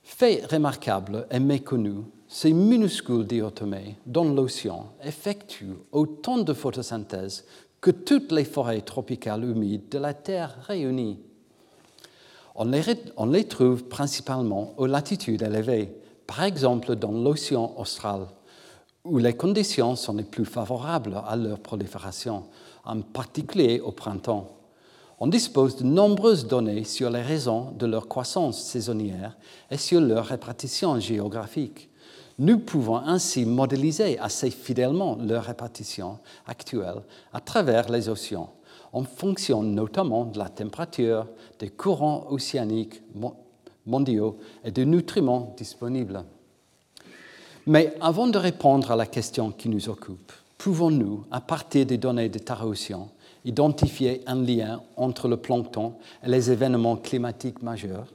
Fait 0.03 0.45
remarquable 0.51 1.27
et 1.31 1.39
méconnu, 1.39 2.03
ces 2.27 2.53
minuscules 2.53 3.25
diatomées 3.25 3.95
dans 4.05 4.25
l'océan 4.25 4.93
effectuent 5.03 5.77
autant 5.91 6.37
de 6.37 6.53
photosynthèse 6.53 7.45
que 7.81 7.91
toutes 7.91 8.31
les 8.31 8.45
forêts 8.45 8.81
tropicales 8.81 9.43
humides 9.43 9.89
de 9.89 9.99
la 9.99 10.13
Terre 10.13 10.57
réunies. 10.67 11.19
On 12.57 13.25
les, 13.25 13.43
trouve 13.43 13.83
principalement 13.83 14.73
aux 14.77 14.85
latitudes 14.85 15.41
élevées, 15.41 15.93
par 16.25 16.43
exemple 16.43 16.95
dans 16.95 17.11
l'océan 17.11 17.73
austral, 17.77 18.27
où 19.03 19.17
les 19.17 19.33
conditions 19.33 19.97
sont 19.97 20.13
les 20.13 20.23
plus 20.23 20.45
favorables 20.45 21.21
à 21.27 21.35
leur 21.35 21.59
prolifération, 21.59 22.43
en 22.85 23.01
particulier 23.01 23.81
au 23.81 23.91
printemps. 23.91 24.47
On 25.19 25.27
dispose 25.27 25.75
de 25.75 25.83
nombreuses 25.83 26.47
données 26.47 26.85
sur 26.85 27.09
les 27.09 27.21
raisons 27.21 27.71
de 27.77 27.85
leur 27.85 28.07
croissance 28.07 28.61
saisonnière 28.61 29.35
et 29.69 29.77
sur 29.77 29.99
leur 29.99 30.25
répartition 30.25 30.97
géographique. 30.99 31.89
Nous 32.39 32.59
pouvons 32.59 32.97
ainsi 32.97 33.45
modéliser 33.45 34.17
assez 34.19 34.49
fidèlement 34.49 35.17
leur 35.21 35.43
répartition 35.43 36.19
actuelle 36.47 37.01
à 37.33 37.39
travers 37.39 37.89
les 37.89 38.09
océans, 38.09 38.53
en 38.95 39.03
fonction 39.03 39.61
notamment 39.61 40.23
de 40.23 40.39
la 40.39 40.47
température, 40.47 41.27
des 41.59 41.67
courants 41.69 42.27
océaniques 42.29 43.01
mondiaux 43.85 44.37
et 44.63 44.71
des 44.71 44.85
nutriments 44.85 45.53
disponibles. 45.57 46.23
Mais 47.67 47.93
avant 47.99 48.27
de 48.27 48.37
répondre 48.37 48.89
à 48.91 48.95
la 48.95 49.05
question 49.05 49.51
qui 49.51 49.67
nous 49.67 49.89
occupe, 49.89 50.31
pouvons-nous, 50.57 51.25
à 51.29 51.41
partir 51.41 51.85
des 51.85 51.97
données 51.97 52.29
de 52.29 52.39
Tara 52.39 52.65
Océan, 52.65 53.09
identifier 53.43 54.21
un 54.27 54.41
lien 54.41 54.81
entre 54.95 55.27
le 55.27 55.37
plancton 55.37 55.95
et 56.23 56.29
les 56.29 56.49
événements 56.49 56.95
climatiques 56.95 57.61
majeurs? 57.61 58.07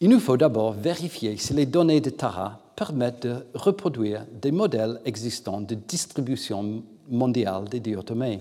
Il 0.00 0.10
nous 0.10 0.20
faut 0.20 0.36
d'abord 0.36 0.74
vérifier 0.74 1.36
si 1.38 1.54
les 1.54 1.66
données 1.66 2.00
de 2.00 2.10
Tara 2.10 2.60
permettent 2.76 3.26
de 3.26 3.46
reproduire 3.54 4.26
des 4.40 4.52
modèles 4.52 5.00
existants 5.04 5.60
de 5.60 5.74
distribution 5.74 6.84
mondiale 7.10 7.64
des 7.68 7.80
diatomées. 7.80 8.40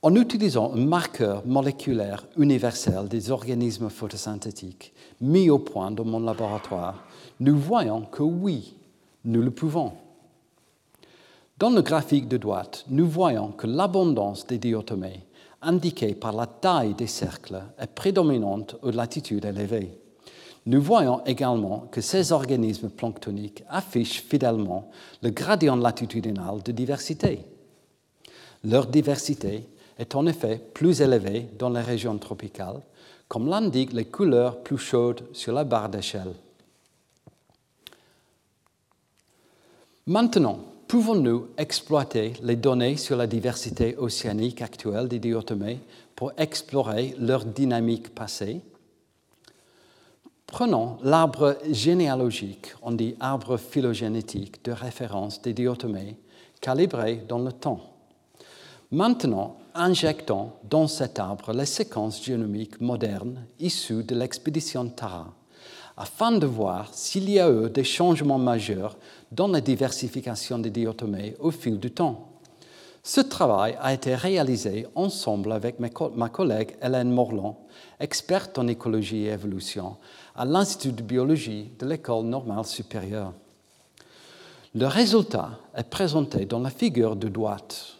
En 0.00 0.14
utilisant 0.14 0.74
un 0.74 0.86
marqueur 0.86 1.44
moléculaire 1.44 2.24
universel 2.36 3.08
des 3.08 3.32
organismes 3.32 3.90
photosynthétiques 3.90 4.92
mis 5.20 5.50
au 5.50 5.58
point 5.58 5.90
dans 5.90 6.04
mon 6.04 6.20
laboratoire, 6.20 7.02
nous 7.40 7.58
voyons 7.58 8.02
que 8.02 8.22
oui, 8.22 8.76
nous 9.24 9.42
le 9.42 9.50
pouvons. 9.50 9.94
Dans 11.58 11.70
le 11.70 11.82
graphique 11.82 12.28
de 12.28 12.36
droite, 12.36 12.84
nous 12.88 13.08
voyons 13.08 13.48
que 13.48 13.66
l'abondance 13.66 14.46
des 14.46 14.58
diatomées, 14.58 15.26
indiquée 15.62 16.14
par 16.14 16.32
la 16.32 16.46
taille 16.46 16.94
des 16.94 17.08
cercles, 17.08 17.60
est 17.76 17.92
prédominante 17.92 18.76
aux 18.82 18.92
latitudes 18.92 19.46
élevées. 19.46 19.98
Nous 20.66 20.80
voyons 20.80 21.24
également 21.24 21.88
que 21.90 22.00
ces 22.00 22.30
organismes 22.30 22.90
planctoniques 22.90 23.64
affichent 23.68 24.22
fidèlement 24.22 24.90
le 25.24 25.30
gradient 25.30 25.74
latitudinal 25.74 26.62
de 26.62 26.70
diversité. 26.70 27.40
Leur 28.62 28.86
diversité 28.86 29.68
est 29.98 30.14
en 30.14 30.26
effet 30.26 30.60
plus 30.74 31.00
élevée 31.00 31.48
dans 31.58 31.70
les 31.70 31.80
régions 31.80 32.16
tropicales, 32.18 32.80
comme 33.26 33.48
l'indiquent 33.48 33.92
les 33.92 34.06
couleurs 34.06 34.62
plus 34.62 34.78
chaudes 34.78 35.24
sur 35.32 35.52
la 35.52 35.64
barre 35.64 35.88
d'échelle. 35.88 36.32
Maintenant, 40.06 40.60
pouvons-nous 40.86 41.48
exploiter 41.58 42.32
les 42.42 42.56
données 42.56 42.96
sur 42.96 43.16
la 43.16 43.26
diversité 43.26 43.96
océanique 43.98 44.62
actuelle 44.62 45.08
des 45.08 45.18
diatomées 45.18 45.80
pour 46.16 46.32
explorer 46.38 47.14
leur 47.18 47.44
dynamique 47.44 48.14
passée? 48.14 48.62
Prenons 50.46 50.96
l'arbre 51.02 51.58
généalogique, 51.70 52.72
on 52.80 52.92
dit 52.92 53.16
arbre 53.20 53.58
phylogénétique 53.58 54.64
de 54.64 54.72
référence 54.72 55.42
des 55.42 55.52
diatomées, 55.52 56.16
calibré 56.62 57.16
dans 57.28 57.40
le 57.40 57.52
temps. 57.52 57.92
Maintenant, 58.90 59.58
injectons 59.78 60.50
dans 60.68 60.88
cet 60.88 61.18
arbre 61.18 61.52
les 61.52 61.66
séquences 61.66 62.22
génomiques 62.22 62.80
modernes 62.80 63.46
issues 63.60 64.02
de 64.02 64.14
l'expédition 64.14 64.88
Tara, 64.88 65.32
afin 65.96 66.32
de 66.32 66.46
voir 66.46 66.92
s'il 66.92 67.30
y 67.30 67.38
a 67.38 67.48
eu 67.48 67.70
des 67.70 67.84
changements 67.84 68.38
majeurs 68.38 68.96
dans 69.30 69.48
la 69.48 69.60
diversification 69.60 70.58
des 70.58 70.70
diatomées 70.70 71.36
au 71.38 71.52
fil 71.52 71.78
du 71.78 71.92
temps. 71.92 72.28
Ce 73.04 73.20
travail 73.20 73.78
a 73.80 73.94
été 73.94 74.14
réalisé 74.14 74.86
ensemble 74.94 75.52
avec 75.52 75.76
ma 75.78 76.28
collègue 76.28 76.76
Hélène 76.82 77.10
Morland, 77.10 77.58
experte 78.00 78.58
en 78.58 78.66
écologie 78.66 79.26
et 79.26 79.32
évolution, 79.32 79.96
à 80.34 80.44
l'Institut 80.44 80.92
de 80.92 81.02
biologie 81.02 81.70
de 81.78 81.86
l'École 81.86 82.24
normale 82.24 82.66
supérieure. 82.66 83.32
Le 84.74 84.86
résultat 84.86 85.58
est 85.74 85.88
présenté 85.88 86.44
dans 86.44 86.60
la 86.60 86.70
figure 86.70 87.16
de 87.16 87.28
droite. 87.28 87.97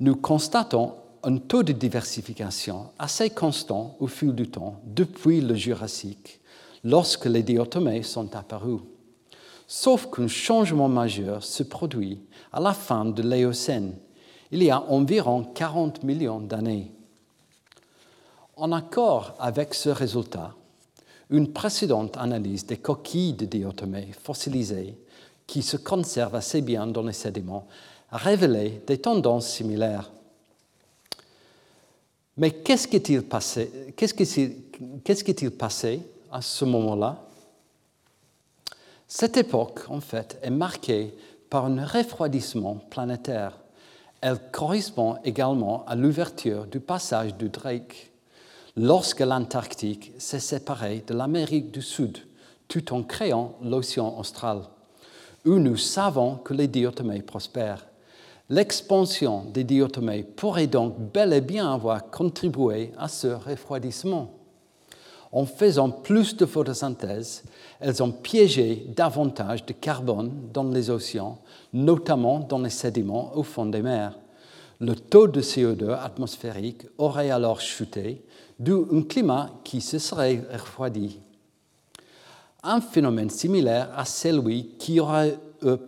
Nous 0.00 0.14
constatons 0.14 0.94
un 1.24 1.38
taux 1.38 1.64
de 1.64 1.72
diversification 1.72 2.90
assez 3.00 3.30
constant 3.30 3.96
au 3.98 4.06
fil 4.06 4.32
du 4.32 4.48
temps 4.48 4.80
depuis 4.84 5.40
le 5.40 5.56
Jurassique, 5.56 6.40
lorsque 6.84 7.26
les 7.26 7.42
diatomées 7.42 8.04
sont 8.04 8.36
apparus. 8.36 8.80
Sauf 9.66 10.08
qu'un 10.08 10.28
changement 10.28 10.88
majeur 10.88 11.42
se 11.42 11.64
produit 11.64 12.20
à 12.52 12.60
la 12.60 12.74
fin 12.74 13.06
de 13.06 13.22
l'Éocène, 13.22 13.96
il 14.52 14.62
y 14.62 14.70
a 14.70 14.80
environ 14.82 15.42
40 15.42 16.04
millions 16.04 16.40
d'années. 16.40 16.92
En 18.56 18.70
accord 18.70 19.34
avec 19.40 19.74
ce 19.74 19.88
résultat, 19.88 20.54
une 21.28 21.52
précédente 21.52 22.16
analyse 22.16 22.64
des 22.64 22.78
coquilles 22.78 23.34
de 23.34 23.46
diatomées 23.46 24.12
fossilisées 24.22 24.96
qui 25.48 25.62
se 25.62 25.76
conservent 25.76 26.36
assez 26.36 26.60
bien 26.60 26.86
dans 26.86 27.02
les 27.02 27.12
sédiments 27.12 27.66
a 28.10 28.16
révélé 28.16 28.82
des 28.86 28.98
tendances 28.98 29.48
similaires. 29.48 30.10
Mais 32.36 32.52
qu'est-ce 32.52 32.86
qui 32.86 32.96
il 33.12 33.22
passé, 33.22 33.70
passé 35.58 36.00
à 36.30 36.40
ce 36.40 36.64
moment-là? 36.64 37.18
Cette 39.08 39.36
époque, 39.36 39.80
en 39.88 40.00
fait, 40.00 40.38
est 40.42 40.50
marquée 40.50 41.14
par 41.50 41.64
un 41.64 41.84
refroidissement 41.84 42.76
planétaire. 42.90 43.58
Elle 44.20 44.38
correspond 44.52 45.16
également 45.24 45.84
à 45.86 45.96
l'ouverture 45.96 46.66
du 46.66 46.78
passage 46.78 47.34
du 47.34 47.48
Drake 47.48 48.10
lorsque 48.76 49.20
l'Antarctique 49.20 50.12
s'est 50.18 50.40
séparée 50.40 51.02
de 51.06 51.14
l'Amérique 51.14 51.70
du 51.70 51.82
Sud, 51.82 52.18
tout 52.68 52.92
en 52.92 53.02
créant 53.02 53.54
l'océan 53.62 54.16
austral, 54.18 54.62
où 55.44 55.54
nous 55.54 55.76
savons 55.76 56.36
que 56.36 56.54
les 56.54 56.68
diatomées 56.68 57.22
prospèrent. 57.22 57.84
L'expansion 58.50 59.44
des 59.52 59.64
diatomées 59.64 60.22
pourrait 60.22 60.66
donc 60.66 60.94
bel 61.12 61.34
et 61.34 61.42
bien 61.42 61.70
avoir 61.70 62.10
contribué 62.10 62.92
à 62.96 63.06
ce 63.06 63.26
refroidissement. 63.26 64.32
En 65.32 65.44
faisant 65.44 65.90
plus 65.90 66.34
de 66.34 66.46
photosynthèse, 66.46 67.42
elles 67.80 68.02
ont 68.02 68.10
piégé 68.10 68.86
davantage 68.96 69.66
de 69.66 69.74
carbone 69.74 70.48
dans 70.54 70.64
les 70.64 70.88
océans, 70.88 71.38
notamment 71.74 72.40
dans 72.40 72.60
les 72.60 72.70
sédiments 72.70 73.36
au 73.36 73.42
fond 73.42 73.66
des 73.66 73.82
mers. 73.82 74.18
Le 74.80 74.94
taux 74.94 75.26
de 75.26 75.42
CO2 75.42 75.90
atmosphérique 75.90 76.86
aurait 76.96 77.30
alors 77.30 77.60
chuté 77.60 78.24
d'où 78.58 78.88
un 78.90 79.02
climat 79.02 79.50
qui 79.62 79.82
se 79.82 79.98
serait 79.98 80.42
refroidi. 80.50 81.20
Un 82.62 82.80
phénomène 82.80 83.28
similaire 83.28 83.90
à 83.94 84.06
celui 84.06 84.68
qui 84.78 85.00
aurait 85.00 85.38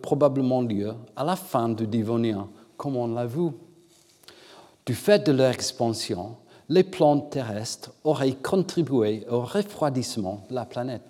probablement 0.01 0.61
lieu 0.61 0.93
à 1.15 1.23
la 1.23 1.35
fin 1.35 1.69
du 1.69 1.87
Dévonien, 1.87 2.47
comme 2.77 2.97
on 2.97 3.13
l'a 3.13 3.25
vu. 3.25 3.49
Du 4.85 4.95
fait 4.95 5.25
de 5.25 5.31
leur 5.31 5.51
expansion, 5.51 6.37
les 6.69 6.83
plantes 6.83 7.31
terrestres 7.31 7.91
auraient 8.03 8.37
contribué 8.41 9.25
au 9.29 9.41
refroidissement 9.41 10.45
de 10.49 10.55
la 10.55 10.65
planète. 10.65 11.03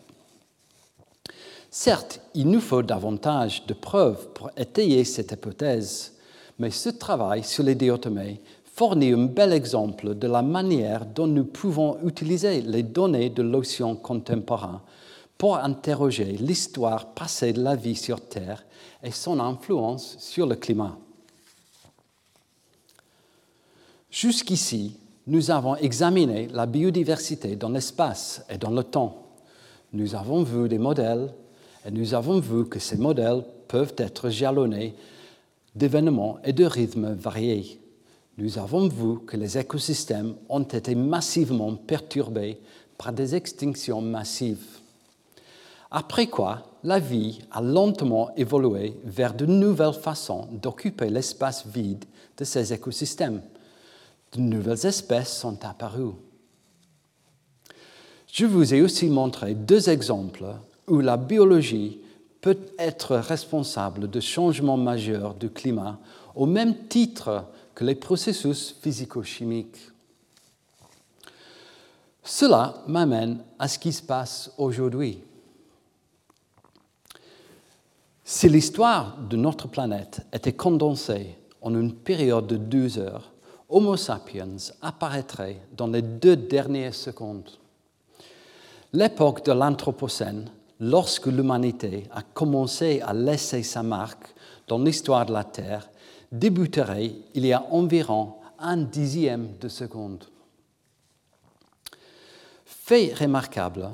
Certes, 1.70 2.20
il 2.34 2.50
nous 2.50 2.60
faut 2.60 2.82
davantage 2.82 3.66
de 3.66 3.74
preuves 3.74 4.28
pour 4.34 4.50
étayer 4.58 5.06
cette 5.06 5.32
hypothèse, 5.32 6.14
mais 6.60 6.70
ce 6.70 6.90
travail 6.90 7.44
sur 7.44 7.64
les 7.64 7.76
diatomées 7.76 8.42
fournit 8.74 9.14
un 9.14 9.26
bel 9.26 9.54
exemple 9.54 10.16
de 10.16 10.28
la 10.28 10.42
manière 10.42 11.06
dont 11.06 11.28
nous 11.28 11.46
pouvons 11.46 11.98
utiliser 12.06 12.62
les 12.62 12.84
données 12.84 13.30
de 13.30 13.42
l'océan 13.42 13.96
contemporain 13.96 14.82
pour 15.42 15.58
interroger 15.58 16.34
l'histoire 16.34 17.16
passée 17.16 17.52
de 17.52 17.64
la 17.64 17.76
vie 17.76 17.96
sur 17.96 18.22
Terre 18.22 18.64
et 19.02 19.10
son 19.10 19.40
influence 19.40 20.18
sur 20.20 20.46
le 20.46 20.54
climat. 20.56 20.96
Jusqu'ici, 24.12 24.98
nous 25.26 25.50
avons 25.50 25.76
examiné 25.78 26.48
la 26.50 26.68
biodiversité 26.68 27.56
dans 27.56 27.70
l'espace 27.70 28.46
et 28.52 28.60
dans 28.60 28.70
le 28.70 28.84
temps. 28.84 29.32
Nous 29.94 30.14
avons 30.14 30.44
vu 30.44 30.70
des 30.70 30.78
modèles 30.78 31.34
et 31.88 31.90
nous 31.90 32.14
avons 32.14 32.40
vu 32.40 32.70
que 32.70 32.78
ces 32.78 32.98
modèles 32.98 33.44
peuvent 33.68 33.96
être 33.98 34.30
jalonnés 34.30 34.94
d'événements 35.74 36.38
et 36.44 36.54
de 36.54 36.66
rythmes 36.66 37.14
variés 37.14 37.82
nous 38.38 38.58
avons 38.58 38.88
vu 38.88 39.20
que 39.26 39.38
les 39.38 39.58
écosystèmes 39.58 40.36
ont 40.50 40.64
été 40.64 40.96
massivement 40.96 41.76
perturbés 41.76 42.60
par 42.98 43.12
des 43.12 43.36
extinctions 43.36 44.02
massives. 44.02 44.81
Après 45.92 46.28
quoi, 46.28 46.64
la 46.84 47.00
vie 47.00 47.42
a 47.52 47.62
lentement 47.62 48.32
évolué 48.38 48.98
vers 49.04 49.34
de 49.34 49.46
nouvelles 49.46 49.94
façons 49.94 50.48
d'occuper 50.52 51.10
l'espace 51.10 51.66
vide 51.68 52.06
de 52.38 52.46
ces 52.46 52.72
écosystèmes. 52.72 53.42
De 54.32 54.40
nouvelles 54.40 54.86
espèces 54.86 55.38
sont 55.38 55.64
apparues. 55.66 56.16
Je 58.32 58.46
vous 58.46 58.74
ai 58.74 58.82
aussi 58.82 59.08
montré 59.08 59.54
deux 59.54 59.90
exemples 59.90 60.46
où 60.88 61.02
la 61.02 61.18
biologie 61.18 62.00
peut 62.40 62.58
être 62.80 63.18
responsable 63.18 64.10
de 64.10 64.20
changements 64.22 64.78
majeurs 64.78 65.36
du 65.36 65.50
climat 65.50 66.00
au 66.36 66.46
même 66.46 66.88
titre 66.88 67.44
que 67.76 67.84
les 67.84 67.96
processus 67.96 68.74
physico-chimiques. 68.82 69.90
Cela 72.24 72.82
m'amène 72.88 73.40
à 73.60 73.68
ce 73.68 73.78
qui 73.78 73.92
se 73.92 74.02
passe 74.02 74.52
aujourd'hui. 74.58 75.20
Si 78.34 78.48
l'histoire 78.48 79.18
de 79.18 79.36
notre 79.36 79.68
planète 79.68 80.26
était 80.32 80.54
condensée 80.54 81.36
en 81.62 81.76
une 81.76 81.94
période 81.94 82.48
de 82.48 82.56
deux 82.56 82.98
heures, 82.98 83.34
Homo 83.68 83.98
sapiens 83.98 84.56
apparaîtrait 84.82 85.60
dans 85.76 85.88
les 85.88 86.02
deux 86.02 86.38
dernières 86.38 86.96
secondes. 86.96 87.50
L'époque 88.94 89.44
de 89.44 89.52
l'Anthropocène, 89.52 90.50
lorsque 90.80 91.26
l'humanité 91.26 92.08
a 92.10 92.22
commencé 92.22 93.02
à 93.02 93.14
laisser 93.14 93.64
sa 93.64 93.84
marque 93.84 94.34
dans 94.66 94.80
l'histoire 94.80 95.26
de 95.26 95.34
la 95.34 95.44
Terre, 95.44 95.90
débuterait 96.32 97.12
il 97.34 97.46
y 97.46 97.52
a 97.52 97.66
environ 97.70 98.36
un 98.60 98.78
dixième 98.78 99.58
de 99.60 99.68
seconde. 99.68 100.24
Fait 102.64 103.14
remarquable, 103.14 103.90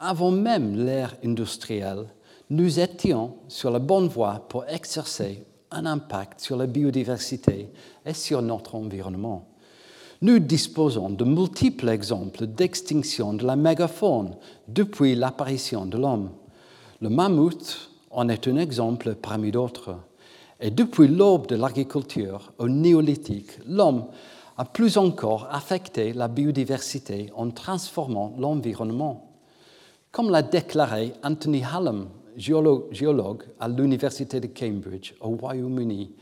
avant 0.00 0.30
même 0.30 0.74
l'ère 0.86 1.14
industrielle, 1.22 2.06
nous 2.50 2.80
étions 2.80 3.34
sur 3.48 3.70
la 3.70 3.78
bonne 3.78 4.08
voie 4.08 4.46
pour 4.48 4.64
exercer 4.66 5.44
un 5.70 5.84
impact 5.84 6.40
sur 6.40 6.56
la 6.56 6.66
biodiversité 6.66 7.70
et 8.06 8.14
sur 8.14 8.40
notre 8.40 8.74
environnement. 8.74 9.48
Nous 10.22 10.38
disposons 10.38 11.10
de 11.10 11.24
multiples 11.24 11.90
exemples 11.90 12.46
d'extinction 12.46 13.34
de 13.34 13.44
la 13.44 13.54
mégafaune 13.54 14.34
depuis 14.66 15.14
l'apparition 15.14 15.86
de 15.86 15.98
l'homme. 15.98 16.30
Le 17.00 17.10
mammouth 17.10 17.90
en 18.10 18.28
est 18.28 18.48
un 18.48 18.56
exemple 18.56 19.14
parmi 19.14 19.52
d'autres. 19.52 19.96
Et 20.60 20.70
depuis 20.70 21.06
l'aube 21.06 21.46
de 21.46 21.54
l'agriculture 21.54 22.52
au 22.58 22.68
néolithique, 22.68 23.58
l'homme 23.66 24.06
a 24.56 24.64
plus 24.64 24.96
encore 24.96 25.46
affecté 25.52 26.12
la 26.12 26.26
biodiversité 26.26 27.30
en 27.36 27.50
transformant 27.50 28.34
l'environnement. 28.38 29.36
Comme 30.10 30.30
l'a 30.30 30.42
déclaré 30.42 31.12
Anthony 31.22 31.62
Hallam 31.62 32.08
géologue 32.38 33.44
à 33.58 33.68
l'Université 33.68 34.40
de 34.40 34.46
Cambridge 34.46 35.14
au 35.20 35.30
Royaume-Uni, 35.30 36.12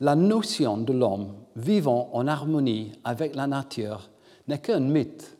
la 0.00 0.16
notion 0.16 0.78
de 0.78 0.92
l'homme 0.92 1.34
vivant 1.54 2.10
en 2.12 2.26
harmonie 2.26 2.92
avec 3.04 3.36
la 3.36 3.46
nature 3.46 4.10
n'est 4.48 4.58
qu'un 4.58 4.80
mythe. 4.80 5.36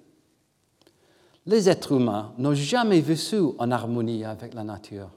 Les 1.46 1.68
êtres 1.68 1.92
humains 1.92 2.32
n'ont 2.38 2.54
jamais 2.54 3.00
vécu 3.00 3.40
en 3.58 3.70
harmonie 3.72 4.24
avec 4.24 4.54
la 4.54 4.62
nature. 4.62 5.08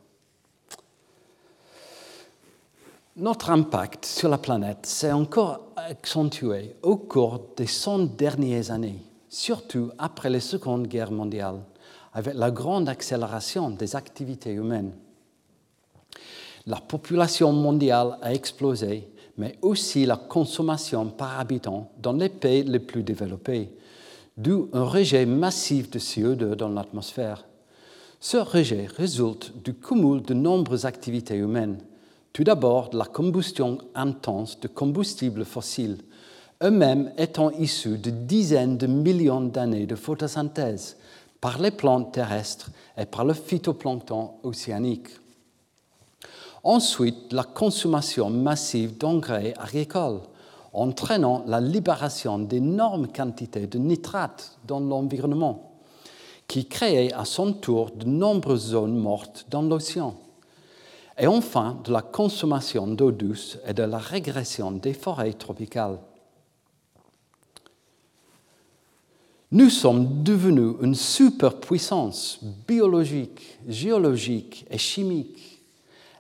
Notre 3.17 3.51
impact 3.51 4.05
sur 4.05 4.27
la 4.27 4.39
planète 4.39 4.85
s'est 4.85 5.11
encore 5.11 5.71
accentué 5.77 6.75
au 6.81 6.97
cours 6.97 7.39
des 7.55 7.67
100 7.67 8.15
dernières 8.17 8.71
années, 8.71 8.99
surtout 9.29 9.91
après 9.97 10.29
la 10.29 10.39
Seconde 10.39 10.87
Guerre 10.87 11.11
mondiale 11.11 11.61
avec 12.15 12.33
la 12.33 12.49
grande 12.49 12.87
accélération 12.87 13.69
des 13.69 13.95
activités 13.95 14.53
humaines. 14.53 14.93
La 16.65 16.77
population 16.77 17.51
mondiale 17.51 18.17
a 18.21 18.33
explosé, 18.33 19.09
mais 19.37 19.57
aussi 19.61 20.05
la 20.05 20.15
consommation 20.15 21.07
par 21.07 21.39
habitant 21.39 21.91
dans 22.01 22.13
les 22.13 22.29
pays 22.29 22.63
les 22.63 22.79
plus 22.79 23.03
développés, 23.03 23.69
d'où 24.37 24.69
un 24.71 24.85
rejet 24.85 25.25
massif 25.25 25.91
de 25.91 25.99
CO2 25.99 26.55
dans 26.55 26.69
l'atmosphère. 26.69 27.45
Ce 28.21 28.37
rejet 28.37 28.87
résulte 28.95 29.51
du 29.63 29.73
cumul 29.73 30.21
de 30.21 30.33
nombreuses 30.33 30.85
activités 30.85 31.35
humaines. 31.35 31.79
Tout 32.31 32.45
d'abord, 32.45 32.89
la 32.93 33.05
combustion 33.05 33.77
intense 33.93 34.57
de 34.61 34.69
combustibles 34.69 35.43
fossiles, 35.43 35.97
eux-mêmes 36.63 37.11
étant 37.17 37.51
issus 37.51 37.97
de 37.97 38.09
dizaines 38.09 38.77
de 38.77 38.87
millions 38.87 39.41
d'années 39.41 39.85
de 39.85 39.95
photosynthèse, 39.95 40.95
par 41.45 41.59
les 41.59 41.69
plantes 41.69 42.11
terrestres 42.11 42.71
et 42.97 43.05
par 43.05 43.23
le 43.23 43.35
phytoplancton 43.35 44.31
océanique. 44.41 45.09
Ensuite, 46.63 47.31
la 47.31 47.43
consommation 47.43 48.31
massive 48.31 48.97
d'engrais 48.97 49.53
agricoles, 49.59 50.21
entraînant 50.73 51.43
la 51.45 51.61
libération 51.61 52.39
d'énormes 52.39 53.09
quantités 53.09 53.67
de 53.67 53.77
nitrates 53.77 54.57
dans 54.65 54.79
l'environnement, 54.79 55.73
qui 56.47 56.65
créait 56.65 57.13
à 57.13 57.25
son 57.25 57.53
tour 57.53 57.91
de 57.91 58.05
nombreuses 58.05 58.69
zones 58.69 58.97
mortes 58.97 59.45
dans 59.51 59.61
l'océan. 59.61 60.15
Et 61.15 61.27
enfin, 61.27 61.77
de 61.83 61.91
la 61.91 62.01
consommation 62.01 62.87
d'eau 62.87 63.11
douce 63.11 63.59
et 63.67 63.73
de 63.75 63.83
la 63.83 63.99
régression 63.99 64.71
des 64.71 64.95
forêts 64.95 65.33
tropicales. 65.33 65.99
Nous 69.51 69.69
sommes 69.69 70.23
devenus 70.23 70.75
une 70.81 70.95
superpuissance 70.95 72.39
biologique, 72.67 73.59
géologique 73.67 74.65
et 74.71 74.77
chimique, 74.77 75.61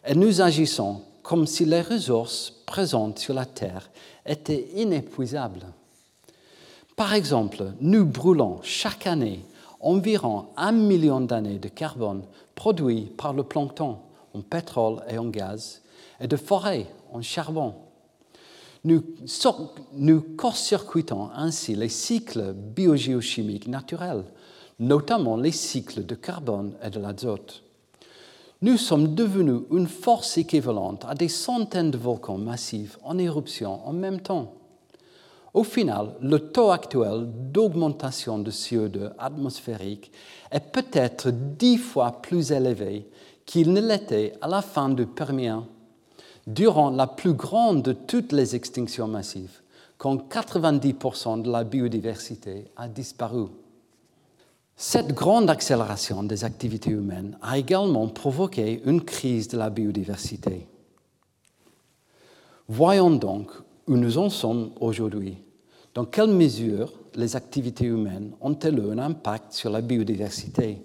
et 0.05 0.13
nous 0.13 0.41
agissons 0.41 1.01
comme 1.23 1.47
si 1.47 1.65
les 1.65 1.81
ressources 1.81 2.53
présentes 2.67 3.17
sur 3.17 3.33
la 3.33 3.45
Terre 3.45 3.89
étaient 4.25 4.67
inépuisables. 4.75 5.65
Par 6.95 7.13
exemple, 7.13 7.73
nous 7.81 8.05
brûlons 8.05 8.59
chaque 8.61 9.07
année 9.07 9.43
environ 9.79 10.47
un 10.55 10.71
million 10.71 11.19
d'années 11.19 11.59
de 11.59 11.67
carbone 11.67 12.23
produit 12.53 13.11
par 13.17 13.33
le 13.33 13.43
plancton 13.43 13.97
en 14.35 14.41
pétrole 14.41 15.01
et 15.09 15.17
en 15.17 15.25
gaz, 15.25 15.81
et 16.19 16.27
de 16.27 16.37
forêts 16.37 16.87
en 17.11 17.21
charbon 17.21 17.73
nous, 18.85 19.03
nous 19.93 20.21
court-circuitons 20.21 21.29
ainsi 21.35 21.75
les 21.75 21.89
cycles 21.89 22.53
biogéochimiques 22.53 23.67
naturels, 23.67 24.23
notamment 24.79 25.37
les 25.37 25.51
cycles 25.51 26.05
de 26.05 26.15
carbone 26.15 26.73
et 26.83 26.91
de 26.91 26.99
l'azote. 26.99 27.63
Nous 28.61 28.77
sommes 28.77 29.15
devenus 29.15 29.61
une 29.71 29.87
force 29.87 30.37
équivalente 30.37 31.03
à 31.09 31.15
des 31.15 31.27
centaines 31.27 31.91
de 31.91 31.97
volcans 31.97 32.37
massifs 32.37 32.97
en 33.03 33.17
éruption 33.17 33.85
en 33.87 33.91
même 33.91 34.21
temps. 34.21 34.53
Au 35.55 35.63
final, 35.63 36.15
le 36.21 36.37
taux 36.37 36.71
actuel 36.71 37.27
d'augmentation 37.51 38.37
de 38.37 38.51
CO2 38.51 39.13
atmosphérique 39.17 40.11
est 40.51 40.71
peut-être 40.71 41.31
dix 41.31 41.77
fois 41.77 42.21
plus 42.21 42.51
élevé 42.51 43.09
qu'il 43.45 43.73
ne 43.73 43.81
l'était 43.81 44.33
à 44.41 44.47
la 44.47 44.61
fin 44.61 44.89
du 44.89 45.05
Permien 45.05 45.65
durant 46.47 46.89
la 46.89 47.07
plus 47.07 47.33
grande 47.33 47.81
de 47.81 47.93
toutes 47.93 48.31
les 48.31 48.55
extinctions 48.55 49.07
massives, 49.07 49.61
quand 49.97 50.29
90% 50.29 51.41
de 51.41 51.51
la 51.51 51.63
biodiversité 51.63 52.65
a 52.75 52.87
disparu. 52.87 53.47
Cette 54.75 55.13
grande 55.13 55.49
accélération 55.49 56.21
des 56.23 56.43
activités 56.43 56.91
humaines 56.91 57.37
a 57.41 57.57
également 57.57 58.07
provoqué 58.09 58.81
une 58.85 59.01
crise 59.01 59.47
de 59.47 59.57
la 59.57 59.69
biodiversité. 59.69 60.67
Voyons 62.67 63.11
donc 63.11 63.51
où 63.87 63.95
nous 63.95 64.17
en 64.17 64.29
sommes 64.29 64.71
aujourd'hui. 64.79 65.37
Dans 65.93 66.05
quelle 66.05 66.31
mesure 66.31 66.91
les 67.15 67.37
activités 67.37 67.85
humaines 67.85 68.33
ont-elles 68.41 68.79
un 68.79 68.97
impact 68.97 69.53
sur 69.53 69.69
la 69.69 69.81
biodiversité? 69.81 70.81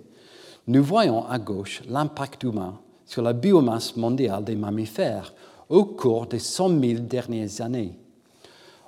Nous 0.68 0.84
voyons 0.84 1.26
à 1.26 1.38
gauche 1.38 1.82
l'impact 1.88 2.44
humain 2.44 2.78
sur 3.04 3.22
la 3.22 3.32
biomasse 3.32 3.96
mondiale 3.96 4.44
des 4.44 4.54
mammifères 4.54 5.34
au 5.70 5.84
cours 5.84 6.26
des 6.26 6.40
100 6.40 6.80
000 6.80 7.00
dernières 7.00 7.60
années. 7.60 7.96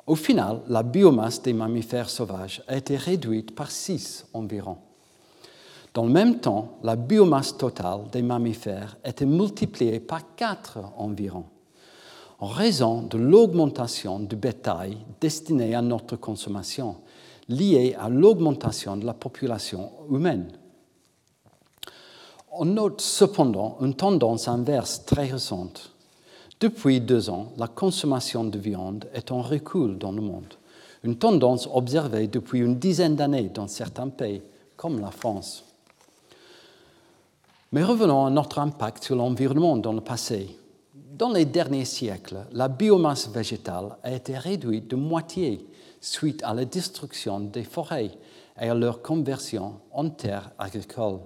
Au 0.06 0.16
final, 0.16 0.62
la 0.68 0.82
biomasse 0.82 1.40
des 1.40 1.52
mammifères 1.52 2.10
sauvages 2.10 2.62
a 2.66 2.76
été 2.76 2.96
réduite 2.96 3.54
par 3.54 3.70
6 3.70 4.26
environ. 4.34 4.76
Dans 5.94 6.04
le 6.04 6.10
même 6.10 6.40
temps, 6.40 6.78
la 6.82 6.96
biomasse 6.96 7.56
totale 7.56 8.08
des 8.10 8.22
mammifères 8.22 8.96
a 9.04 9.10
été 9.10 9.24
multipliée 9.24 10.00
par 10.00 10.34
4 10.34 10.80
environ, 10.96 11.44
en 12.40 12.48
raison 12.48 13.02
de 13.02 13.16
l'augmentation 13.16 14.18
du 14.18 14.34
bétail 14.34 14.98
destiné 15.20 15.76
à 15.76 15.82
notre 15.82 16.16
consommation, 16.16 16.96
liée 17.48 17.94
à 17.96 18.08
l'augmentation 18.08 18.96
de 18.96 19.06
la 19.06 19.14
population 19.14 19.92
humaine. 20.10 20.50
On 22.50 22.64
note 22.64 23.00
cependant 23.00 23.78
une 23.80 23.94
tendance 23.94 24.48
inverse 24.48 25.04
très 25.04 25.26
récente 25.26 25.91
depuis 26.62 27.00
deux 27.00 27.28
ans, 27.28 27.52
la 27.56 27.66
consommation 27.66 28.44
de 28.44 28.56
viande 28.56 29.08
est 29.14 29.32
en 29.32 29.42
recul 29.42 29.98
dans 29.98 30.12
le 30.12 30.22
monde, 30.22 30.54
une 31.02 31.16
tendance 31.16 31.68
observée 31.72 32.28
depuis 32.28 32.60
une 32.60 32.78
dizaine 32.78 33.16
d'années 33.16 33.50
dans 33.52 33.66
certains 33.66 34.08
pays, 34.08 34.42
comme 34.76 35.00
la 35.00 35.10
France. 35.10 35.64
Mais 37.72 37.82
revenons 37.82 38.26
à 38.26 38.30
notre 38.30 38.60
impact 38.60 39.02
sur 39.02 39.16
l'environnement 39.16 39.76
dans 39.76 39.92
le 39.92 40.00
passé. 40.00 40.56
Dans 40.94 41.30
les 41.30 41.46
derniers 41.46 41.84
siècles, 41.84 42.46
la 42.52 42.68
biomasse 42.68 43.28
végétale 43.28 43.96
a 44.04 44.12
été 44.12 44.38
réduite 44.38 44.86
de 44.86 44.96
moitié 44.96 45.66
suite 46.00 46.44
à 46.44 46.54
la 46.54 46.64
destruction 46.64 47.40
des 47.40 47.64
forêts 47.64 48.12
et 48.60 48.68
à 48.68 48.74
leur 48.74 49.02
conversion 49.02 49.80
en 49.90 50.08
terres 50.10 50.52
agricoles. 50.58 51.20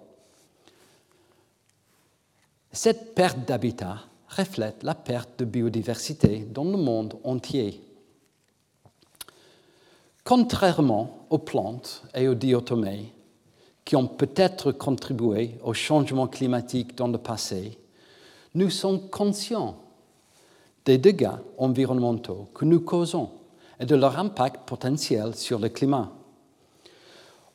Cette 2.72 3.14
perte 3.14 3.46
d'habitat 3.46 3.98
reflète 4.36 4.82
la 4.82 4.94
perte 4.94 5.38
de 5.38 5.44
biodiversité 5.44 6.46
dans 6.52 6.64
le 6.64 6.76
monde 6.76 7.18
entier. 7.24 7.80
Contrairement 10.24 11.26
aux 11.30 11.38
plantes 11.38 12.02
et 12.14 12.28
aux 12.28 12.34
diatomées, 12.34 13.12
qui 13.84 13.94
ont 13.94 14.08
peut-être 14.08 14.72
contribué 14.72 15.56
au 15.62 15.72
changement 15.72 16.26
climatique 16.26 16.96
dans 16.96 17.08
le 17.08 17.18
passé, 17.18 17.78
nous 18.54 18.70
sommes 18.70 19.08
conscients 19.08 19.76
des 20.84 20.98
dégâts 20.98 21.38
environnementaux 21.56 22.48
que 22.54 22.64
nous 22.64 22.80
causons 22.80 23.30
et 23.78 23.86
de 23.86 23.94
leur 23.94 24.18
impact 24.18 24.68
potentiel 24.68 25.34
sur 25.34 25.58
le 25.58 25.68
climat. 25.68 26.12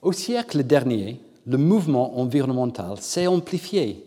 Au 0.01 0.13
siècle 0.13 0.63
dernier, 0.63 1.19
le 1.45 1.57
mouvement 1.57 2.19
environnemental 2.19 3.01
s'est 3.01 3.27
amplifié, 3.27 4.05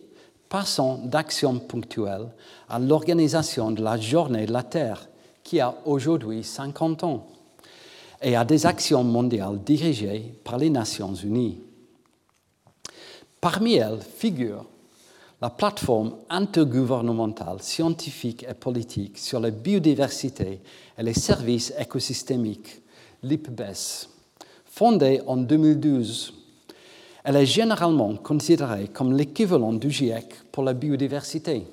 passant 0.54 0.98
d'actions 0.98 1.58
ponctuelles 1.58 2.28
à 2.68 2.78
l'organisation 2.78 3.72
de 3.72 3.82
la 3.82 3.98
journée 3.98 4.46
de 4.46 4.52
la 4.52 4.62
Terre, 4.62 5.08
qui 5.42 5.58
a 5.58 5.74
aujourd'hui 5.84 6.44
50 6.44 7.02
ans, 7.02 7.26
et 8.22 8.36
à 8.36 8.44
des 8.44 8.64
actions 8.64 9.02
mondiales 9.02 9.58
dirigées 9.64 10.32
par 10.44 10.58
les 10.58 10.70
Nations 10.70 11.12
Unies. 11.12 11.58
Parmi 13.40 13.74
elles 13.74 13.98
figure 14.00 14.64
la 15.42 15.50
plateforme 15.50 16.18
intergouvernementale 16.30 17.60
scientifique 17.60 18.46
et 18.48 18.54
politique 18.54 19.18
sur 19.18 19.40
la 19.40 19.50
biodiversité 19.50 20.60
et 20.96 21.02
les 21.02 21.14
services 21.14 21.74
écosystémiques, 21.76 22.80
l'IPBES, 23.24 24.08
fondée 24.66 25.20
en 25.26 25.36
2012. 25.36 26.43
Elle 27.24 27.36
est 27.36 27.46
généralement 27.46 28.14
considérée 28.16 28.88
comme 28.88 29.16
l'équivalent 29.16 29.72
du 29.72 29.90
GIEC 29.90 30.26
pour 30.52 30.62
la 30.62 30.74
biodiversité. 30.74 31.66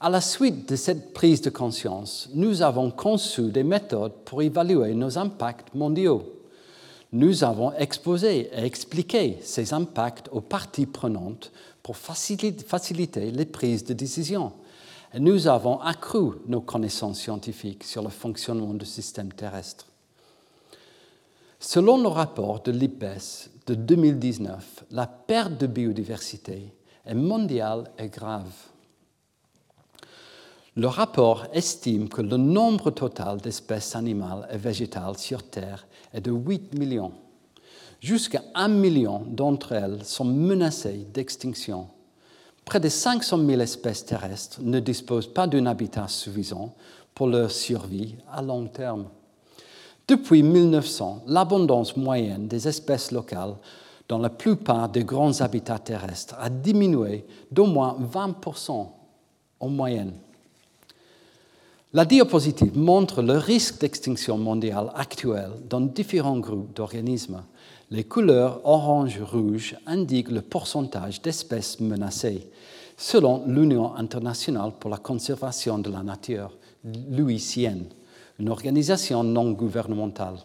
À 0.00 0.08
la 0.08 0.22
suite 0.22 0.70
de 0.70 0.76
cette 0.76 1.12
prise 1.12 1.42
de 1.42 1.50
conscience, 1.50 2.30
nous 2.32 2.62
avons 2.62 2.90
conçu 2.90 3.50
des 3.50 3.64
méthodes 3.64 4.14
pour 4.24 4.40
évaluer 4.40 4.94
nos 4.94 5.18
impacts 5.18 5.74
mondiaux. 5.74 6.22
Nous 7.12 7.44
avons 7.44 7.72
exposé 7.72 8.50
et 8.50 8.64
expliqué 8.64 9.38
ces 9.42 9.74
impacts 9.74 10.28
aux 10.32 10.40
parties 10.40 10.86
prenantes 10.86 11.52
pour 11.82 11.96
faciliter 11.98 13.30
les 13.30 13.44
prises 13.44 13.84
de 13.84 13.92
décision. 13.92 14.52
Et 15.12 15.20
nous 15.20 15.48
avons 15.48 15.80
accru 15.80 16.32
nos 16.46 16.62
connaissances 16.62 17.20
scientifiques 17.20 17.84
sur 17.84 18.02
le 18.02 18.08
fonctionnement 18.08 18.74
du 18.74 18.86
système 18.86 19.32
terrestre. 19.32 19.86
Selon 21.60 22.02
le 22.02 22.08
rapport 22.08 22.62
de 22.62 22.72
l'IPES 22.72 23.50
de 23.66 23.74
2019, 23.74 24.84
la 24.90 25.06
perte 25.06 25.58
de 25.58 25.66
biodiversité 25.66 26.72
est 27.04 27.14
mondiale 27.14 27.90
et 27.98 28.08
grave. 28.08 28.52
Le 30.76 30.86
rapport 30.86 31.46
estime 31.52 32.08
que 32.08 32.22
le 32.22 32.36
nombre 32.36 32.90
total 32.90 33.40
d'espèces 33.40 33.96
animales 33.96 34.46
et 34.52 34.58
végétales 34.58 35.18
sur 35.18 35.42
Terre 35.42 35.86
est 36.12 36.20
de 36.20 36.30
8 36.30 36.78
millions. 36.78 37.12
Jusqu'à 38.00 38.42
1 38.54 38.68
million 38.68 39.24
d'entre 39.26 39.72
elles 39.72 40.04
sont 40.04 40.24
menacées 40.24 41.06
d'extinction. 41.12 41.88
Près 42.64 42.78
de 42.78 42.88
500 42.88 43.46
000 43.46 43.60
espèces 43.60 44.04
terrestres 44.04 44.60
ne 44.60 44.80
disposent 44.80 45.32
pas 45.32 45.46
d'un 45.46 45.66
habitat 45.66 46.08
suffisant 46.08 46.74
pour 47.14 47.28
leur 47.28 47.50
survie 47.50 48.16
à 48.30 48.42
long 48.42 48.66
terme. 48.66 49.08
Depuis 50.08 50.44
1900, 50.44 51.24
l'abondance 51.26 51.96
moyenne 51.96 52.46
des 52.46 52.68
espèces 52.68 53.10
locales 53.10 53.56
dans 54.08 54.18
la 54.18 54.30
plupart 54.30 54.88
des 54.88 55.02
grands 55.02 55.40
habitats 55.40 55.80
terrestres 55.80 56.36
a 56.38 56.48
diminué 56.48 57.24
d'au 57.50 57.66
moins 57.66 57.96
20% 58.00 58.86
en 59.58 59.68
moyenne. 59.68 60.12
La 61.92 62.04
diapositive 62.04 62.76
montre 62.78 63.20
le 63.22 63.36
risque 63.36 63.80
d'extinction 63.80 64.38
mondiale 64.38 64.92
actuel 64.94 65.50
dans 65.68 65.80
différents 65.80 66.38
groupes 66.38 66.76
d'organismes. 66.76 67.42
Les 67.90 68.04
couleurs 68.04 68.60
orange-rouge 68.64 69.76
indiquent 69.86 70.30
le 70.30 70.42
pourcentage 70.42 71.20
d'espèces 71.22 71.80
menacées, 71.80 72.48
selon 72.96 73.44
l'Union 73.46 73.96
internationale 73.96 74.72
pour 74.78 74.90
la 74.90 74.98
conservation 74.98 75.78
de 75.78 75.90
la 75.90 76.02
nature, 76.02 76.52
l'UICN, 76.84 77.86
une 78.38 78.48
organisation 78.48 79.22
non 79.22 79.52
gouvernementale. 79.52 80.38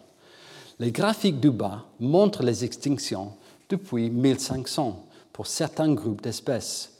Les 0.78 0.92
graphiques 0.92 1.40
du 1.40 1.50
bas 1.50 1.84
montrent 2.00 2.42
les 2.42 2.64
extinctions 2.64 3.32
depuis 3.68 4.10
1500 4.10 5.04
pour 5.32 5.46
certains 5.46 5.92
groupes 5.94 6.22
d'espèces 6.22 6.92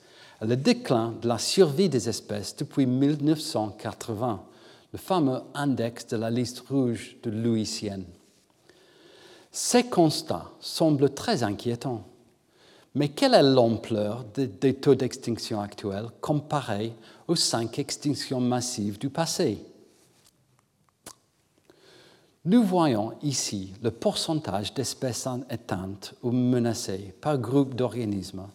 le 0.45 0.57
déclin 0.57 1.14
de 1.22 1.28
la 1.28 1.38
survie 1.38 1.88
des 1.88 2.09
espèces 2.09 2.57
depuis 2.57 2.86
1980, 2.86 4.43
le 4.93 4.99
fameux 4.99 5.40
index 5.55 6.07
de 6.09 6.16
la 6.16 6.30
liste 6.30 6.61
rouge 6.68 7.16
de 7.22 7.30
l'UICN. 7.30 8.03
Ces 9.53 9.84
constats 9.84 10.51
semblent 10.61 11.14
très 11.14 11.43
inquiétants. 11.43 12.05
Mais 12.95 13.09
quelle 13.09 13.34
est 13.34 13.43
l'ampleur 13.43 14.24
des 14.34 14.74
taux 14.74 14.95
d'extinction 14.95 15.61
actuels 15.61 16.09
comparés 16.20 16.93
aux 17.28 17.36
cinq 17.36 17.78
extinctions 17.78 18.40
massives 18.40 18.99
du 18.99 19.09
passé? 19.09 19.59
Nous 22.45 22.64
voyons 22.64 23.12
ici 23.22 23.72
le 23.82 23.93
pourcentage 23.93 24.74
d'espèces 24.74 25.28
éteintes 25.49 26.14
ou 26.22 26.32
menacées 26.32 27.14
par 27.20 27.38
groupe 27.38 27.74
d'organismes 27.74 28.47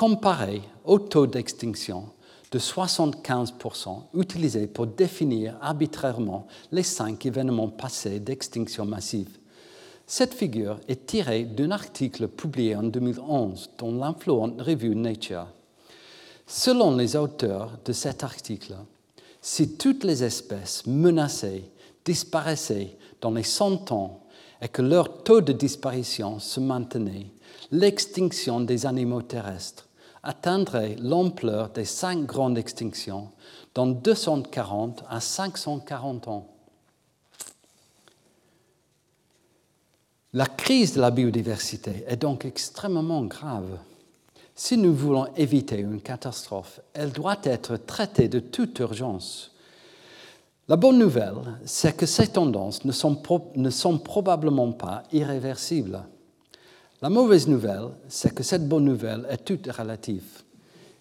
comparé 0.00 0.62
au 0.84 0.98
taux 0.98 1.26
d'extinction 1.26 2.06
de 2.50 2.58
75% 2.58 4.04
utilisé 4.14 4.66
pour 4.66 4.86
définir 4.86 5.56
arbitrairement 5.60 6.46
les 6.72 6.82
cinq 6.82 7.26
événements 7.26 7.68
passés 7.68 8.18
d'extinction 8.18 8.86
massive. 8.86 9.38
Cette 10.06 10.32
figure 10.32 10.80
est 10.88 11.06
tirée 11.06 11.44
d'un 11.44 11.70
article 11.70 12.28
publié 12.28 12.76
en 12.76 12.84
2011 12.84 13.72
dans 13.76 13.92
l'influente 13.92 14.60
revue 14.62 14.96
Nature. 14.96 15.48
Selon 16.46 16.96
les 16.96 17.14
auteurs 17.14 17.78
de 17.84 17.92
cet 17.92 18.24
article, 18.24 18.76
si 19.42 19.76
toutes 19.76 20.04
les 20.04 20.24
espèces 20.24 20.86
menacées 20.86 21.64
disparaissaient 22.04 22.96
dans 23.20 23.30
les 23.30 23.42
100 23.42 23.92
ans 23.92 24.24
et 24.62 24.68
que 24.68 24.82
leur 24.82 25.22
taux 25.22 25.40
de 25.40 25.52
disparition 25.52 26.38
se 26.38 26.60
maintenait, 26.60 27.26
l'extinction 27.70 28.60
des 28.60 28.86
animaux 28.86 29.22
terrestres 29.22 29.88
atteindrait 30.22 30.96
l'ampleur 31.00 31.70
des 31.70 31.84
cinq 31.84 32.26
grandes 32.26 32.58
extinctions 32.58 33.30
dans 33.74 33.86
240 33.86 35.04
à 35.08 35.20
540 35.20 36.28
ans. 36.28 36.46
La 40.32 40.46
crise 40.46 40.94
de 40.94 41.00
la 41.00 41.10
biodiversité 41.10 42.04
est 42.06 42.16
donc 42.16 42.44
extrêmement 42.44 43.24
grave. 43.24 43.78
Si 44.54 44.76
nous 44.76 44.94
voulons 44.94 45.26
éviter 45.36 45.78
une 45.78 46.00
catastrophe, 46.00 46.80
elle 46.92 47.10
doit 47.10 47.40
être 47.44 47.76
traitée 47.76 48.28
de 48.28 48.40
toute 48.40 48.78
urgence. 48.78 49.49
La 50.70 50.76
bonne 50.76 51.00
nouvelle, 51.00 51.58
c'est 51.64 51.96
que 51.96 52.06
ces 52.06 52.28
tendances 52.28 52.84
ne 52.84 52.92
sont, 52.92 53.98
probablement 53.98 54.70
pas 54.70 55.02
irréversibles. 55.12 56.00
La 57.02 57.10
mauvaise 57.10 57.48
nouvelle, 57.48 57.88
c'est 58.06 58.32
que 58.32 58.44
cette 58.44 58.68
bonne 58.68 58.84
nouvelle 58.84 59.26
est 59.28 59.44
toute 59.44 59.66
relative. 59.66 60.44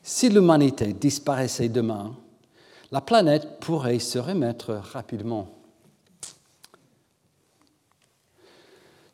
Si 0.01 0.27
l'humanité 0.27 0.93
disparaissait 0.93 1.69
demain, 1.69 2.15
la 2.91 2.99
planète 2.99 3.59
pourrait 3.59 3.99
se 3.99 4.17
remettre 4.17 4.71
rapidement. 4.91 5.49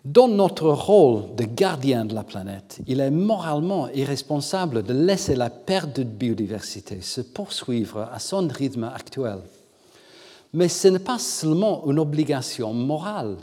Dans 0.06 0.30
notre 0.30 0.70
rôle 0.70 1.36
de 1.36 1.44
gardien 1.44 2.06
de 2.06 2.16
la 2.16 2.24
planète, 2.24 2.80
il 2.88 3.02
est 3.02 3.12
moralement 3.12 3.90
irresponsable 3.90 4.84
de 4.84 4.94
laisser 4.94 5.36
la 5.36 5.50
perte 5.50 5.98
de 5.98 6.04
biodiversité 6.04 7.02
se 7.02 7.20
poursuivre 7.20 8.08
à 8.10 8.20
son 8.20 8.48
rythme 8.48 8.86
actuel. 8.86 9.40
Mais 10.56 10.70
ce 10.70 10.88
n'est 10.88 11.00
pas 11.00 11.20
seulement 11.20 11.86
une 11.86 12.00
obligation 12.00 12.74
morale 12.74 13.38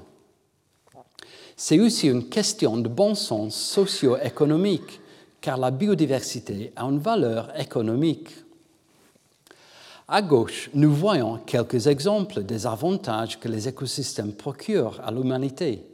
c'est 1.65 1.79
aussi 1.79 2.09
une 2.09 2.29
question 2.29 2.77
de 2.77 2.89
bon 2.89 3.15
sens 3.15 3.55
socio-économique, 3.55 5.01
car 5.41 5.57
la 5.57 5.71
biodiversité 5.71 6.73
a 6.75 6.83
une 6.83 6.99
valeur 6.99 7.57
économique. 7.57 8.31
À 10.09 10.23
gauche, 10.23 10.71
nous 10.75 10.93
voyons 10.93 11.39
quelques 11.47 11.87
exemples 11.87 12.43
des 12.43 12.67
avantages 12.67 13.39
que 13.39 13.47
les 13.47 13.69
écosystèmes 13.69 14.33
procurent 14.33 15.01
à 15.05 15.13
l'humanité. 15.13 15.87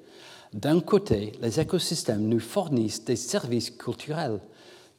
D'un 0.55 0.81
côté, 0.81 1.33
les 1.43 1.61
écosystèmes 1.61 2.27
nous 2.27 2.41
fournissent 2.41 3.05
des 3.05 3.17
services 3.17 3.69
culturels, 3.69 4.41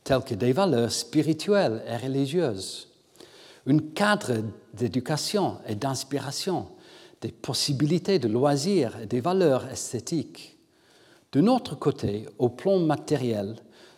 tels 0.03 0.21
que 0.21 0.35
des 0.35 0.53
valeurs 0.53 0.91
spirituelles 0.91 1.81
et 1.87 1.97
religieuses, 1.97 2.88
un 3.67 3.77
cadre 3.79 4.43
d'éducation 4.73 5.57
et 5.67 5.75
d'inspiration, 5.75 6.67
des 7.21 7.31
possibilités 7.31 8.19
de 8.19 8.27
loisirs 8.27 8.97
et 9.01 9.05
des 9.05 9.21
valeurs 9.21 9.67
esthétiques. 9.67 10.57
De 11.31 11.41
notre 11.41 11.75
côté, 11.75 12.25
au 12.39 12.49
plan 12.49 12.79
matériel, 12.79 13.55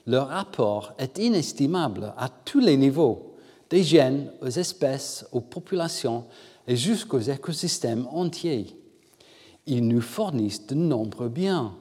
leur 0.07 0.32
apport 0.32 0.93
est 0.97 1.20
inestimable 1.20 2.14
à 2.18 2.28
tous 2.30 2.59
les 2.59 2.76
niveaux, 2.76 3.36
des 3.70 3.84
gènes 3.84 4.32
aux 4.41 4.49
espèces, 4.49 5.26
aux 5.32 5.41
populations 5.41 6.26
et 6.68 6.76
jusqu'aux 6.76 7.20
écosystèmes 7.20 8.07
entiers. 8.12 8.76
Ils 9.68 9.88
nous 9.88 10.01
fournissent 10.01 10.68
de 10.68 10.76
nombreux 10.76 11.30
biens, 11.30 11.76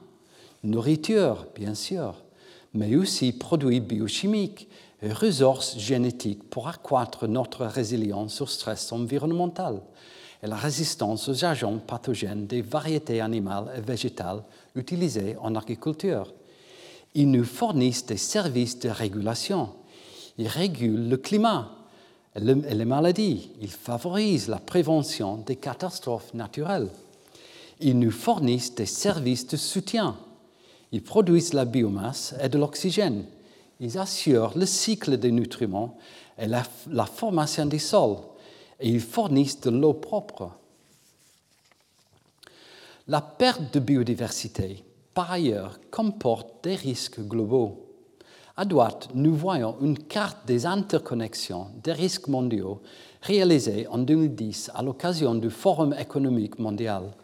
nourriture, 0.63 1.47
bien 1.55 1.73
sûr, 1.73 2.23
mais 2.73 2.95
aussi 2.95 3.33
produits 3.33 3.81
biochimiques 3.81 4.69
ressources 5.09 5.77
génétiques 5.77 6.49
pour 6.49 6.67
accroître 6.67 7.27
notre 7.27 7.65
résilience 7.65 8.39
au 8.41 8.45
stress 8.45 8.91
environnemental 8.91 9.81
et 10.43 10.47
la 10.47 10.55
résistance 10.55 11.27
aux 11.27 11.45
agents 11.45 11.77
pathogènes 11.79 12.47
des 12.47 12.61
variétés 12.61 13.21
animales 13.21 13.71
et 13.75 13.81
végétales 13.81 14.43
utilisées 14.75 15.35
en 15.41 15.55
agriculture. 15.55 16.33
Ils 17.13 17.29
nous 17.29 17.43
fournissent 17.43 18.05
des 18.05 18.17
services 18.17 18.79
de 18.79 18.89
régulation. 18.89 19.69
Ils 20.37 20.47
régulent 20.47 21.09
le 21.09 21.17
climat 21.17 21.69
et 22.35 22.39
les 22.39 22.85
maladies. 22.85 23.51
Ils 23.59 23.71
favorisent 23.71 24.47
la 24.47 24.59
prévention 24.59 25.37
des 25.37 25.57
catastrophes 25.57 26.33
naturelles. 26.33 26.89
Ils 27.79 27.99
nous 27.99 28.11
fournissent 28.11 28.75
des 28.75 28.85
services 28.85 29.47
de 29.47 29.57
soutien. 29.57 30.15
Ils 30.91 31.03
produisent 31.03 31.53
la 31.53 31.65
biomasse 31.65 32.35
et 32.41 32.49
de 32.49 32.57
l'oxygène. 32.57 33.25
Ils 33.81 33.97
assurent 33.97 34.53
le 34.55 34.67
cycle 34.67 35.17
des 35.17 35.31
nutriments 35.31 35.97
et 36.37 36.45
la, 36.45 36.63
formation 37.05 37.65
des 37.65 37.79
sols 37.79 38.17
et 38.79 38.87
ils 38.87 39.01
fournissent 39.01 39.59
de 39.61 39.71
l'eau 39.71 39.93
propre. 39.93 40.51
La 43.07 43.21
perte 43.21 43.73
de 43.73 43.79
biodiversité, 43.79 44.83
par 45.15 45.31
ailleurs, 45.31 45.79
comporte 45.89 46.63
des 46.63 46.75
risques 46.75 47.21
globaux. 47.21 47.87
À 48.55 48.65
droite, 48.65 49.09
nous 49.15 49.33
voyons 49.33 49.75
une 49.81 49.97
carte 49.97 50.45
des 50.45 50.67
interconnexions 50.67 51.69
des 51.83 51.93
risques 51.93 52.27
mondiaux 52.27 52.83
réalisée 53.23 53.87
en 53.87 53.97
2010 53.97 54.71
à 54.75 54.83
l'occasion 54.83 55.33
du 55.33 55.49
Forum 55.49 55.95
économique 55.97 56.59
mondial. 56.59 57.15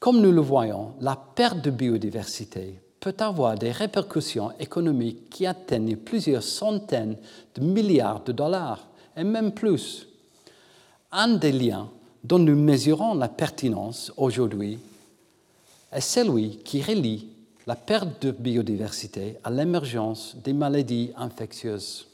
Comme 0.00 0.20
nous 0.20 0.32
le 0.32 0.40
voyons, 0.40 0.94
la 1.00 1.14
perte 1.14 1.62
de 1.62 1.70
biodiversité 1.70 2.80
peut 3.00 3.16
avoir 3.18 3.56
des 3.56 3.70
répercussions 3.70 4.52
économiques 4.58 5.30
qui 5.30 5.46
atteignent 5.46 5.96
plusieurs 5.96 6.42
centaines 6.42 7.16
de 7.54 7.62
milliards 7.62 8.24
de 8.24 8.32
dollars, 8.32 8.86
et 9.16 9.24
même 9.24 9.52
plus 9.52 10.06
un 11.12 11.36
des 11.36 11.52
liens 11.52 11.88
dont 12.24 12.38
nous 12.38 12.56
mesurons 12.56 13.14
la 13.14 13.28
pertinence 13.28 14.12
aujourd'hui 14.16 14.78
est 15.92 16.00
celui 16.00 16.58
qui 16.58 16.82
relie 16.82 17.28
la 17.66 17.76
perte 17.76 18.22
de 18.22 18.30
biodiversité 18.30 19.36
à 19.42 19.50
l'émergence 19.50 20.36
des 20.36 20.52
maladies 20.52 21.12
infectieuses. 21.16 22.06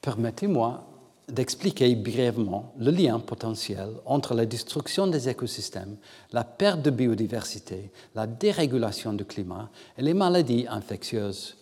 Permettez-moi 0.00 0.84
d'expliquer 1.30 1.94
brièvement 1.94 2.72
le 2.78 2.90
lien 2.90 3.18
potentiel 3.20 3.88
entre 4.04 4.34
la 4.34 4.46
destruction 4.46 5.06
des 5.06 5.28
écosystèmes, 5.28 5.96
la 6.32 6.44
perte 6.44 6.82
de 6.82 6.90
biodiversité, 6.90 7.90
la 8.14 8.26
dérégulation 8.26 9.12
du 9.12 9.24
climat 9.24 9.70
et 9.96 10.02
les 10.02 10.14
maladies 10.14 10.66
infectieuses. 10.68 11.56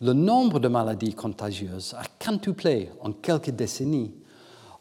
Le 0.00 0.12
nombre 0.12 0.58
de 0.58 0.68
maladies 0.68 1.14
contagieuses 1.14 1.94
a 1.98 2.04
quintuplé 2.18 2.90
en 3.00 3.12
quelques 3.12 3.50
décennies 3.50 4.12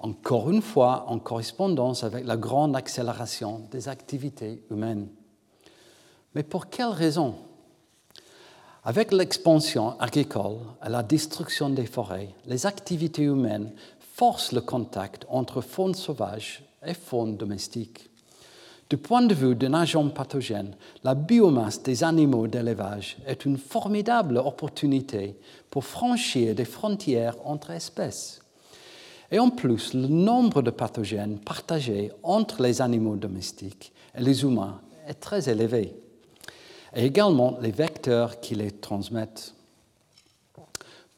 encore 0.03 0.51
une 0.51 0.61
fois 0.61 1.05
en 1.07 1.17
correspondance 1.17 2.03
avec 2.03 2.25
la 2.25 2.35
grande 2.35 2.75
accélération 2.75 3.61
des 3.71 3.87
activités 3.87 4.61
humaines. 4.69 5.07
Mais 6.35 6.43
pour 6.43 6.69
quelles 6.69 6.87
raisons 6.87 7.35
Avec 8.83 9.13
l'expansion 9.13 9.97
agricole 9.99 10.57
et 10.85 10.89
la 10.89 11.03
destruction 11.03 11.69
des 11.69 11.85
forêts, 11.85 12.35
les 12.45 12.65
activités 12.65 13.23
humaines 13.23 13.71
forcent 14.13 14.51
le 14.51 14.61
contact 14.61 15.25
entre 15.27 15.61
faune 15.61 15.95
sauvage 15.95 16.63
et 16.85 16.93
faune 16.93 17.35
domestique. 17.35 18.11
Du 18.87 18.97
point 18.97 19.23
de 19.23 19.33
vue 19.33 19.55
d'un 19.55 19.73
agent 19.73 20.07
pathogène, 20.09 20.75
la 21.03 21.15
biomasse 21.15 21.81
des 21.81 22.03
animaux 22.03 22.45
d'élevage 22.45 23.17
est 23.25 23.43
une 23.45 23.57
formidable 23.57 24.37
opportunité 24.37 25.35
pour 25.71 25.83
franchir 25.83 26.53
des 26.53 26.65
frontières 26.65 27.35
entre 27.43 27.71
espèces. 27.71 28.39
Et 29.31 29.39
en 29.39 29.49
plus, 29.49 29.95
le 29.95 30.07
nombre 30.07 30.61
de 30.61 30.69
pathogènes 30.69 31.39
partagés 31.39 32.11
entre 32.21 32.61
les 32.61 32.83
animaux 32.83 33.15
domestiques 33.15 33.93
et 34.15 34.21
les 34.21 34.43
humains 34.43 34.79
est 35.07 35.15
très 35.15 35.49
élevé, 35.49 35.95
et 36.95 37.05
également 37.05 37.57
les 37.61 37.71
vecteurs 37.71 38.39
qui 38.39 38.53
les 38.53 38.69
transmettent. 38.69 39.55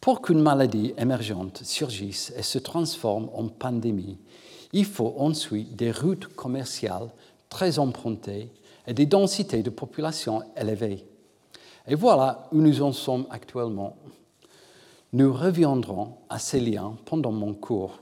Pour 0.06 0.22
qu'une 0.22 0.39
maladie 0.39 0.93
émergente 0.99 1.64
surgisse 1.64 2.32
et 2.38 2.43
se 2.43 2.60
transforme 2.60 3.28
en 3.34 3.47
pandémie, 3.47 4.20
il 4.72 4.86
faut 4.86 5.16
ensuite 5.18 5.76
des 5.76 5.91
routes 5.91 6.28
commerciales 6.28 7.10
très 7.49 7.80
empruntées 7.80 8.51
et 8.86 8.93
des 8.93 9.08
densités 9.08 9.64
de 9.64 9.72
population 9.72 10.43
élevées. 10.56 11.03
Et 11.88 11.95
voilà 11.95 12.47
où 12.51 12.62
nous 12.62 12.84
en 12.84 12.93
sommes 12.93 13.26
actuellement. 13.32 13.97
Nous 15.12 15.34
reviendrons 15.34 16.18
à 16.30 16.38
ces 16.38 16.60
liens 16.60 16.95
pendant 17.06 17.32
mon 17.32 17.56
cours. 17.56 17.99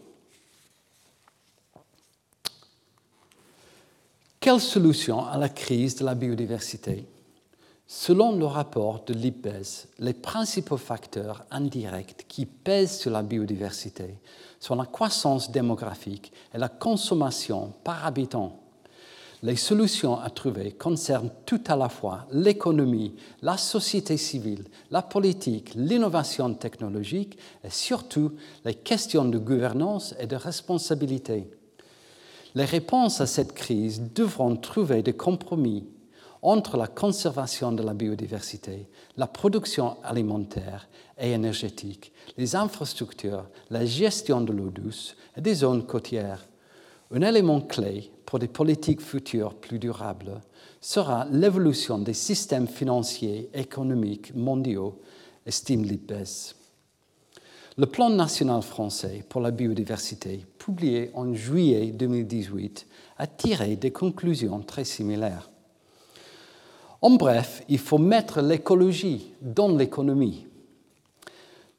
Quelle 4.42 4.60
solution 4.60 5.26
à 5.26 5.38
la 5.38 5.48
crise 5.48 5.96
de 5.96 6.04
la 6.04 6.16
biodiversité? 6.16 7.06
Selon 7.86 8.36
le 8.38 8.46
rapport 8.46 9.04
de 9.06 9.14
l'IPES, 9.14 9.88
les 10.00 10.14
principaux 10.14 10.78
facteurs 10.78 11.46
indirects 11.52 12.26
qui 12.28 12.46
pèsent 12.46 12.98
sur 13.00 13.12
la 13.12 13.24
biodiversité 13.24 14.20
sont 14.60 14.76
la 14.76 14.86
croissance 14.86 15.52
démographique 15.52 16.32
et 16.54 16.58
la 16.58 16.70
consommation 16.70 17.74
par 17.84 18.06
habitant. 18.06 18.60
Les 19.44 19.58
solutions 19.58 20.18
à 20.18 20.30
trouver 20.30 20.72
concernent 20.72 21.32
tout 21.46 21.62
à 21.68 21.76
la 21.76 21.90
fois 21.90 22.26
l'économie, 22.32 23.16
la 23.42 23.58
société 23.58 24.16
civile, 24.16 24.64
la 24.90 25.02
politique, 25.02 25.74
l'innovation 25.76 26.54
technologique 26.54 27.38
et 27.62 27.70
surtout 27.70 28.32
les 28.64 28.76
questions 28.76 29.26
de 29.26 29.38
gouvernance 29.38 30.16
et 30.18 30.28
de 30.28 30.38
responsabilité. 30.38 31.52
Les 32.56 32.64
réponses 32.64 33.20
à 33.20 33.26
cette 33.26 33.52
crise 33.52 34.02
devront 34.16 34.56
trouver 34.56 35.04
des 35.04 35.14
compromis 35.14 35.84
entre 36.44 36.76
la 36.76 36.88
conservation 36.88 37.72
de 37.72 37.82
la 37.82 37.94
biodiversité, 37.94 38.88
la 39.16 39.28
production 39.28 39.98
alimentaire 40.04 40.90
et 41.18 41.32
énergétique, 41.32 42.12
les 42.38 42.56
infrastructures, 42.56 43.46
la 43.70 43.86
gestion 43.86 44.42
de 44.42 44.52
l'eau 44.52 44.70
douce 44.70 45.16
et 45.38 45.42
des 45.42 45.56
zones 45.56 45.86
côtières. 45.86 46.46
Un 47.12 47.22
élément 47.22 47.62
clé 47.62 48.12
pour 48.26 48.40
des 48.40 48.50
politiques 48.50 49.02
futures 49.02 49.56
plus 49.56 49.80
durables 49.80 50.42
sera 50.82 51.26
l'évolution 51.32 51.98
des 51.98 52.14
systèmes 52.14 52.68
financiers 52.68 53.50
et 53.54 53.62
économiques 53.62 54.36
mondiaux, 54.36 55.00
estime 55.46 55.84
l'IPES. 55.84 56.56
Le 57.78 57.86
plan 57.86 58.10
national 58.10 58.62
français 58.62 59.24
pour 59.30 59.40
la 59.40 59.52
biodiversité, 59.52 60.46
publié 60.60 61.10
en 61.14 61.34
juillet 61.34 61.88
2018, 61.88 62.86
a 63.18 63.28
tiré 63.28 63.78
des 63.78 63.92
conclusions 63.92 64.60
très 64.60 64.84
similaires. 64.84 65.50
En 67.04 67.10
bref, 67.10 67.64
il 67.68 67.80
faut 67.80 67.98
mettre 67.98 68.40
l'écologie 68.42 69.34
dans 69.42 69.68
l'économie. 69.68 70.48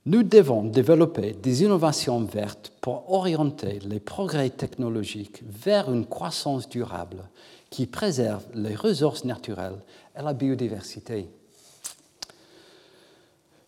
Nous 0.04 0.22
devons 0.22 0.64
développer 0.64 1.32
des 1.32 1.62
innovations 1.62 2.20
vertes 2.24 2.74
pour 2.82 3.10
orienter 3.10 3.78
les 3.86 4.00
progrès 4.00 4.50
technologiques 4.50 5.42
vers 5.48 5.90
une 5.90 6.04
croissance 6.04 6.68
durable 6.68 7.26
qui 7.70 7.86
préserve 7.86 8.44
les 8.52 8.74
ressources 8.74 9.24
naturelles 9.24 9.78
et 10.14 10.20
la 10.20 10.34
biodiversité. 10.34 11.26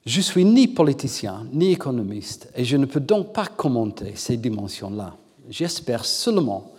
Je 0.05 0.21
suis 0.21 0.45
ni 0.45 0.69
politicien 0.69 1.47
ni 1.55 1.73
économiste 1.73 2.51
et 2.55 2.67
je 2.67 2.77
ne 2.77 2.85
peux 2.85 3.01
donc 3.01 3.33
pas 3.33 3.47
commenter 3.47 4.15
ces 4.15 4.37
dimensions-là. 4.37 5.17
J'espère 5.49 6.05
seulement 6.05 6.71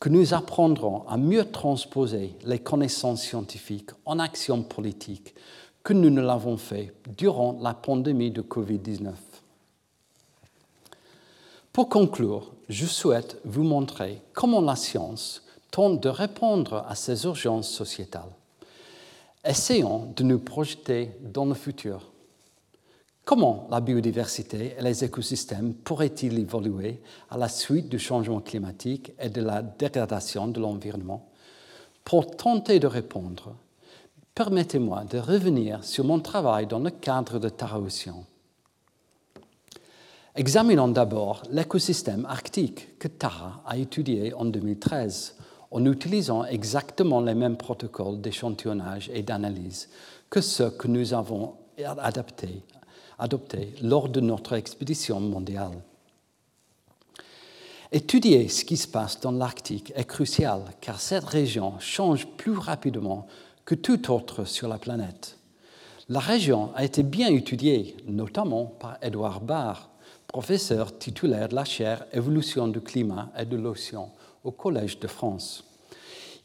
que 0.00 0.08
nous 0.08 0.34
apprendrons 0.34 1.06
à 1.08 1.16
mieux 1.16 1.50
transposer 1.50 2.34
les 2.44 2.58
connaissances 2.58 3.22
scientifiques 3.22 3.90
en 4.04 4.18
actions 4.18 4.62
politiques 4.62 5.34
que 5.82 5.92
nous 5.92 6.10
ne 6.10 6.20
l'avons 6.20 6.56
fait 6.56 6.92
durant 7.16 7.58
la 7.60 7.74
pandémie 7.74 8.30
de 8.30 8.42
Covid-19. 8.42 9.12
Pour 11.72 11.88
conclure, 11.88 12.52
je 12.68 12.86
souhaite 12.86 13.40
vous 13.44 13.64
montrer 13.64 14.22
comment 14.32 14.60
la 14.60 14.76
science 14.76 15.42
tente 15.70 16.00
de 16.00 16.08
répondre 16.08 16.84
à 16.88 16.94
ces 16.94 17.24
urgences 17.24 17.68
sociétales. 17.68 18.32
Essayons 19.44 20.12
de 20.16 20.22
nous 20.22 20.38
projeter 20.38 21.10
dans 21.20 21.44
le 21.44 21.54
futur. 21.54 22.13
Comment 23.24 23.66
la 23.70 23.80
biodiversité 23.80 24.74
et 24.78 24.82
les 24.82 25.02
écosystèmes 25.02 25.72
pourraient-ils 25.72 26.38
évoluer 26.38 27.00
à 27.30 27.38
la 27.38 27.48
suite 27.48 27.88
du 27.88 27.98
changement 27.98 28.40
climatique 28.40 29.12
et 29.18 29.30
de 29.30 29.40
la 29.40 29.62
dégradation 29.62 30.46
de 30.46 30.60
l'environnement? 30.60 31.26
Pour 32.04 32.36
tenter 32.36 32.78
de 32.80 32.86
répondre, 32.86 33.56
permettez-moi 34.34 35.04
de 35.04 35.18
revenir 35.18 35.82
sur 35.84 36.04
mon 36.04 36.20
travail 36.20 36.66
dans 36.66 36.80
le 36.80 36.90
cadre 36.90 37.38
de 37.38 37.48
Tara 37.48 37.80
Océan. 37.80 38.24
Examinons 40.36 40.88
d'abord 40.88 41.44
l'écosystème 41.50 42.26
arctique 42.26 42.98
que 42.98 43.08
Tara 43.08 43.62
a 43.64 43.78
étudié 43.78 44.34
en 44.34 44.44
2013 44.44 45.36
en 45.70 45.86
utilisant 45.86 46.44
exactement 46.44 47.22
les 47.22 47.34
mêmes 47.34 47.56
protocoles 47.56 48.20
d'échantillonnage 48.20 49.10
et 49.14 49.22
d'analyse 49.22 49.88
que 50.28 50.42
ceux 50.42 50.70
que 50.70 50.88
nous 50.88 51.14
avons 51.14 51.54
adaptés, 51.82 52.62
adoptés 53.18 53.74
lors 53.82 54.08
de 54.08 54.20
notre 54.20 54.54
expédition 54.54 55.20
mondiale. 55.20 55.82
Étudier 57.92 58.48
ce 58.48 58.64
qui 58.64 58.76
se 58.76 58.88
passe 58.88 59.20
dans 59.20 59.30
l'Arctique 59.30 59.92
est 59.94 60.04
crucial 60.04 60.62
car 60.80 61.00
cette 61.00 61.24
région 61.24 61.78
change 61.78 62.26
plus 62.26 62.58
rapidement 62.58 63.26
que 63.64 63.74
tout 63.74 64.10
autre 64.10 64.44
sur 64.44 64.68
la 64.68 64.78
planète. 64.78 65.38
La 66.08 66.20
région 66.20 66.70
a 66.74 66.84
été 66.84 67.02
bien 67.02 67.28
étudiée, 67.28 67.96
notamment 68.06 68.66
par 68.66 68.98
Edouard 69.00 69.40
Barr, 69.40 69.88
professeur 70.26 70.98
titulaire 70.98 71.48
de 71.48 71.54
la 71.54 71.64
chaire 71.64 72.04
Évolution 72.12 72.68
du 72.68 72.80
climat 72.80 73.30
et 73.38 73.44
de 73.44 73.56
l'océan 73.56 74.12
au 74.42 74.50
Collège 74.50 74.98
de 74.98 75.06
France. 75.06 75.64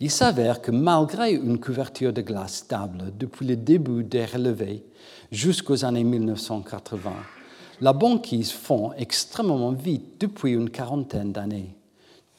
Il 0.02 0.10
s'avère 0.10 0.62
que 0.62 0.72
malgré 0.72 1.34
une 1.34 1.60
couverture 1.60 2.14
de 2.14 2.22
glace 2.22 2.56
stable 2.56 3.12
depuis 3.18 3.46
le 3.46 3.58
début 3.58 4.06
des 4.06 4.24
relevés 4.24 4.86
jusqu'aux 5.30 5.84
années 5.84 6.06
1980, 6.06 7.12
la 7.82 7.92
banquise 7.92 8.52
fond 8.52 8.94
extrêmement 8.94 9.74
vite 9.74 10.22
depuis 10.22 10.54
une 10.54 10.70
quarantaine 10.70 11.34
d'années. 11.34 11.76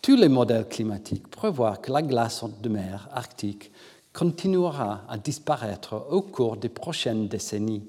Tous 0.00 0.16
les 0.16 0.30
modèles 0.30 0.68
climatiques 0.68 1.28
prévoient 1.28 1.76
que 1.76 1.92
la 1.92 2.00
glace 2.00 2.42
de 2.62 2.68
mer 2.70 3.10
arctique 3.12 3.70
continuera 4.14 5.02
à 5.06 5.18
disparaître 5.18 6.06
au 6.10 6.22
cours 6.22 6.56
des 6.56 6.70
prochaines 6.70 7.28
décennies. 7.28 7.84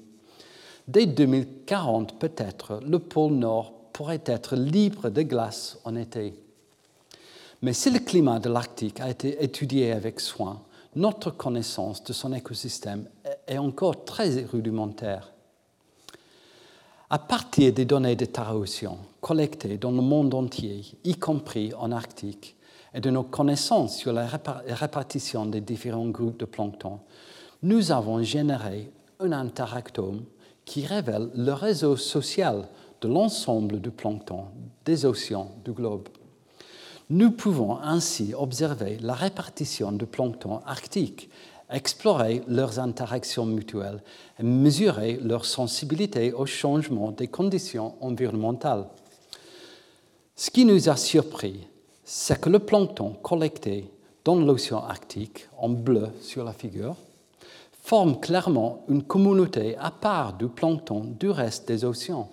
Dès 0.86 1.06
2040, 1.06 2.18
peut-être, 2.18 2.80
le 2.86 2.98
pôle 2.98 3.32
Nord 3.32 3.72
pourrait 3.94 4.22
être 4.26 4.54
libre 4.54 5.08
de 5.08 5.22
glace 5.22 5.78
en 5.84 5.96
été. 5.96 6.41
Mais 7.62 7.72
si 7.72 7.90
le 7.90 8.00
climat 8.00 8.40
de 8.40 8.48
l'Arctique 8.48 9.00
a 9.00 9.08
été 9.08 9.42
étudié 9.42 9.92
avec 9.92 10.18
soin, 10.18 10.62
notre 10.96 11.30
connaissance 11.30 12.02
de 12.02 12.12
son 12.12 12.32
écosystème 12.32 13.08
est 13.46 13.58
encore 13.58 14.04
très 14.04 14.42
rudimentaire. 14.42 15.32
À 17.08 17.20
partir 17.20 17.72
des 17.72 17.84
données 17.84 18.16
de 18.16 18.24
Taraocean 18.24 18.98
collectées 19.20 19.78
dans 19.78 19.92
le 19.92 20.02
monde 20.02 20.34
entier, 20.34 20.82
y 21.04 21.14
compris 21.14 21.72
en 21.74 21.92
Arctique, 21.92 22.56
et 22.94 23.00
de 23.00 23.10
nos 23.10 23.22
connaissances 23.22 23.96
sur 23.96 24.12
la 24.12 24.26
répartition 24.26 25.46
des 25.46 25.60
différents 25.60 26.08
groupes 26.08 26.40
de 26.40 26.44
plancton, 26.44 26.98
nous 27.62 27.92
avons 27.92 28.22
généré 28.22 28.90
un 29.20 29.32
interactome 29.32 30.24
qui 30.64 30.84
révèle 30.84 31.30
le 31.34 31.52
réseau 31.52 31.96
social 31.96 32.68
de 33.00 33.08
l'ensemble 33.08 33.80
du 33.80 33.90
plancton 33.90 34.46
des 34.84 35.06
océans 35.06 35.52
du 35.64 35.72
globe. 35.72 36.08
Nous 37.14 37.30
pouvons 37.30 37.76
ainsi 37.76 38.32
observer 38.32 38.96
la 39.02 39.12
répartition 39.12 39.92
du 39.92 40.06
plancton 40.06 40.60
arctique, 40.64 41.28
explorer 41.70 42.42
leurs 42.48 42.78
interactions 42.78 43.44
mutuelles 43.44 44.02
et 44.40 44.42
mesurer 44.42 45.20
leur 45.22 45.44
sensibilité 45.44 46.32
au 46.32 46.46
changement 46.46 47.10
des 47.10 47.26
conditions 47.28 47.96
environnementales. 48.00 48.86
Ce 50.34 50.50
qui 50.50 50.64
nous 50.64 50.88
a 50.88 50.96
surpris, 50.96 51.68
c'est 52.02 52.40
que 52.40 52.48
le 52.48 52.60
plancton 52.60 53.10
collecté 53.22 53.90
dans 54.24 54.36
l'océan 54.36 54.82
Arctique, 54.82 55.50
en 55.58 55.68
bleu 55.68 56.08
sur 56.22 56.44
la 56.44 56.54
figure, 56.54 56.96
forme 57.82 58.20
clairement 58.20 58.86
une 58.88 59.02
communauté 59.02 59.76
à 59.76 59.90
part 59.90 60.32
du 60.32 60.48
plancton 60.48 61.14
du 61.20 61.28
reste 61.28 61.68
des 61.68 61.84
océans 61.84 62.30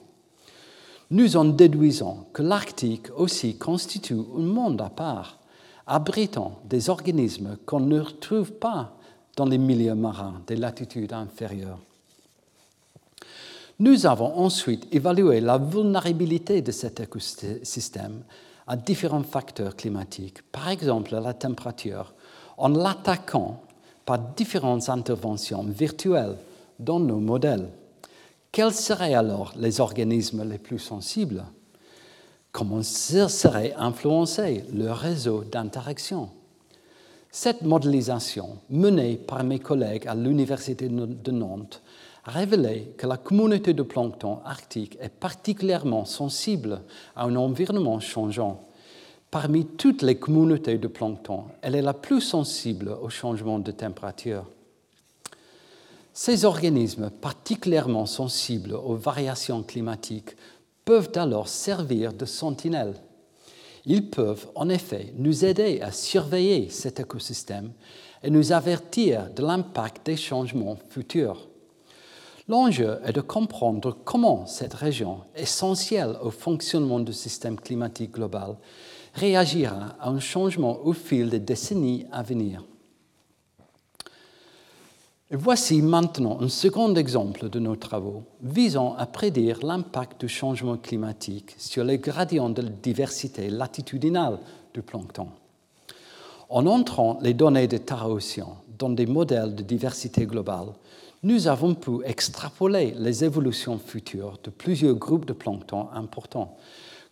nous 1.12 1.38
en 1.38 1.46
déduisons 1.46 2.26
que 2.34 2.44
l'Arctique 2.44 3.08
aussi 3.16 3.58
constitue 3.58 4.20
un 4.38 4.42
monde 4.42 4.82
à 4.82 4.90
part, 4.90 5.40
abritant 5.88 6.60
des 6.66 6.90
organismes 6.90 7.58
qu'on 7.66 7.80
ne 7.80 8.00
retrouve 8.00 8.52
pas 8.52 8.96
dans 9.36 9.46
les 9.46 9.58
milieux 9.58 9.96
marins 9.96 10.42
des 10.46 10.56
latitudes 10.56 11.14
inférieures. 11.14 11.80
Nous 13.80 14.06
avons 14.06 14.38
ensuite 14.38 14.94
évalué 14.94 15.40
la 15.40 15.58
vulnérabilité 15.58 16.62
de 16.62 16.72
cet 16.72 17.00
écosystème 17.00 18.24
à 18.68 18.76
différents 18.76 19.24
facteurs 19.24 19.76
climatiques, 19.76 20.44
par 20.52 20.70
exemple 20.70 21.16
la 21.16 21.34
température, 21.34 22.14
en 22.58 22.68
l'attaquant 22.68 23.62
par 24.06 24.20
différentes 24.20 24.90
interventions 24.90 25.64
virtuelles 25.64 26.36
dans 26.78 27.00
nos 27.00 27.20
modèles. 27.20 27.70
Quels 28.52 28.74
seraient 28.74 29.14
alors 29.14 29.54
les 29.58 29.80
organismes 29.80 30.44
les 30.44 30.58
plus 30.58 30.80
sensibles? 30.80 31.46
Comment 32.52 32.82
serait 32.82 33.74
influencé 33.78 34.64
le 34.74 34.92
réseau 34.92 35.44
d'interaction? 35.44 36.32
Cette 37.32 37.62
modélisation, 37.62 38.58
menée 38.72 39.18
par 39.18 39.44
mes 39.44 39.60
collègues 39.60 40.08
à 40.08 40.16
l'Université 40.16 40.90
de 40.90 41.32
Nantes, 41.32 41.84
a 42.26 42.32
révélé 42.32 42.96
que 42.98 43.06
la 43.06 43.18
communauté 43.18 43.76
de 43.76 43.84
plancton 43.84 44.40
arctique 44.44 44.98
est 45.00 45.14
particulièrement 45.14 46.06
sensible 46.06 46.82
à 47.16 47.26
un 47.26 47.36
environnement 47.36 48.00
changeant. 48.00 48.64
Parmi 49.30 49.68
toutes 49.68 50.02
les 50.02 50.18
communautés 50.18 50.80
de 50.80 50.88
plancton, 50.88 51.44
elle 51.62 51.76
est 51.76 51.84
la 51.84 51.94
plus 51.94 52.22
sensible 52.22 52.98
au 53.00 53.10
changement 53.10 53.60
de 53.60 53.72
température. 53.72 54.46
Ces 56.22 56.44
organismes 56.44 57.12
particulièrement 57.12 58.06
sensibles 58.06 58.74
aux 58.74 58.98
variations 58.98 59.64
climatiques 59.64 60.36
peuvent 60.84 61.14
alors 61.16 61.48
servir 61.48 62.12
de 62.12 62.26
sentinelles. 62.26 62.96
Ils 63.86 64.10
peuvent 64.10 64.50
en 64.54 64.68
effet 64.68 65.14
nous 65.16 65.46
aider 65.46 65.80
à 65.80 65.94
surveiller 65.94 66.68
cet 66.72 67.00
écosystème 67.00 67.72
et 68.22 68.30
nous 68.30 68.52
avertir 68.52 69.30
de 69.34 69.42
l'impact 69.42 70.08
des 70.08 70.18
changements 70.18 70.78
futurs. 70.90 71.48
L'enjeu 72.50 73.00
est 73.06 73.14
de 73.14 73.22
comprendre 73.22 73.96
comment 74.04 74.46
cette 74.46 74.74
région, 74.74 75.22
essentielle 75.38 76.18
au 76.22 76.32
fonctionnement 76.32 77.00
du 77.00 77.14
système 77.14 77.58
climatique 77.58 78.16
global, 78.16 78.58
réagira 79.14 79.96
à 80.02 80.10
un 80.10 80.20
changement 80.20 80.80
au 80.84 80.92
fil 80.92 81.30
des 81.30 81.40
décennies 81.40 82.08
à 82.12 82.24
venir. 82.24 82.66
Voici 85.32 85.84
maintenant 85.84 86.40
un 86.42 86.50
second 86.50 86.96
exemple 86.96 87.50
de 87.50 87.60
nos 87.60 87.76
travaux 87.76 88.24
visant 88.42 88.96
à 88.96 89.06
prédire 89.06 89.64
l'impact 89.64 90.22
du 90.22 90.28
changement 90.28 90.76
climatique 90.78 91.54
sur 91.60 91.84
les 91.84 92.00
gradients 92.00 92.50
de 92.50 92.64
diversité 92.64 93.52
latitudinale 93.52 94.40
du 94.74 94.82
plancton. 94.82 95.28
En 96.50 96.66
entrant 96.66 97.20
les 97.22 97.36
données 97.36 97.68
de 97.68 97.78
Tara-Océan 97.78 98.58
dans 98.80 98.90
des 98.90 99.06
modèles 99.06 99.54
de 99.54 99.62
diversité 99.62 100.26
globale, 100.26 100.70
nous 101.22 101.48
avons 101.48 101.76
pu 101.76 102.04
extrapoler 102.06 102.96
les 102.98 103.24
évolutions 103.24 103.78
futures 103.78 104.40
de 104.44 104.50
plusieurs 104.50 104.96
groupes 104.96 105.28
de 105.28 105.34
plancton 105.34 105.90
importants, 105.94 106.58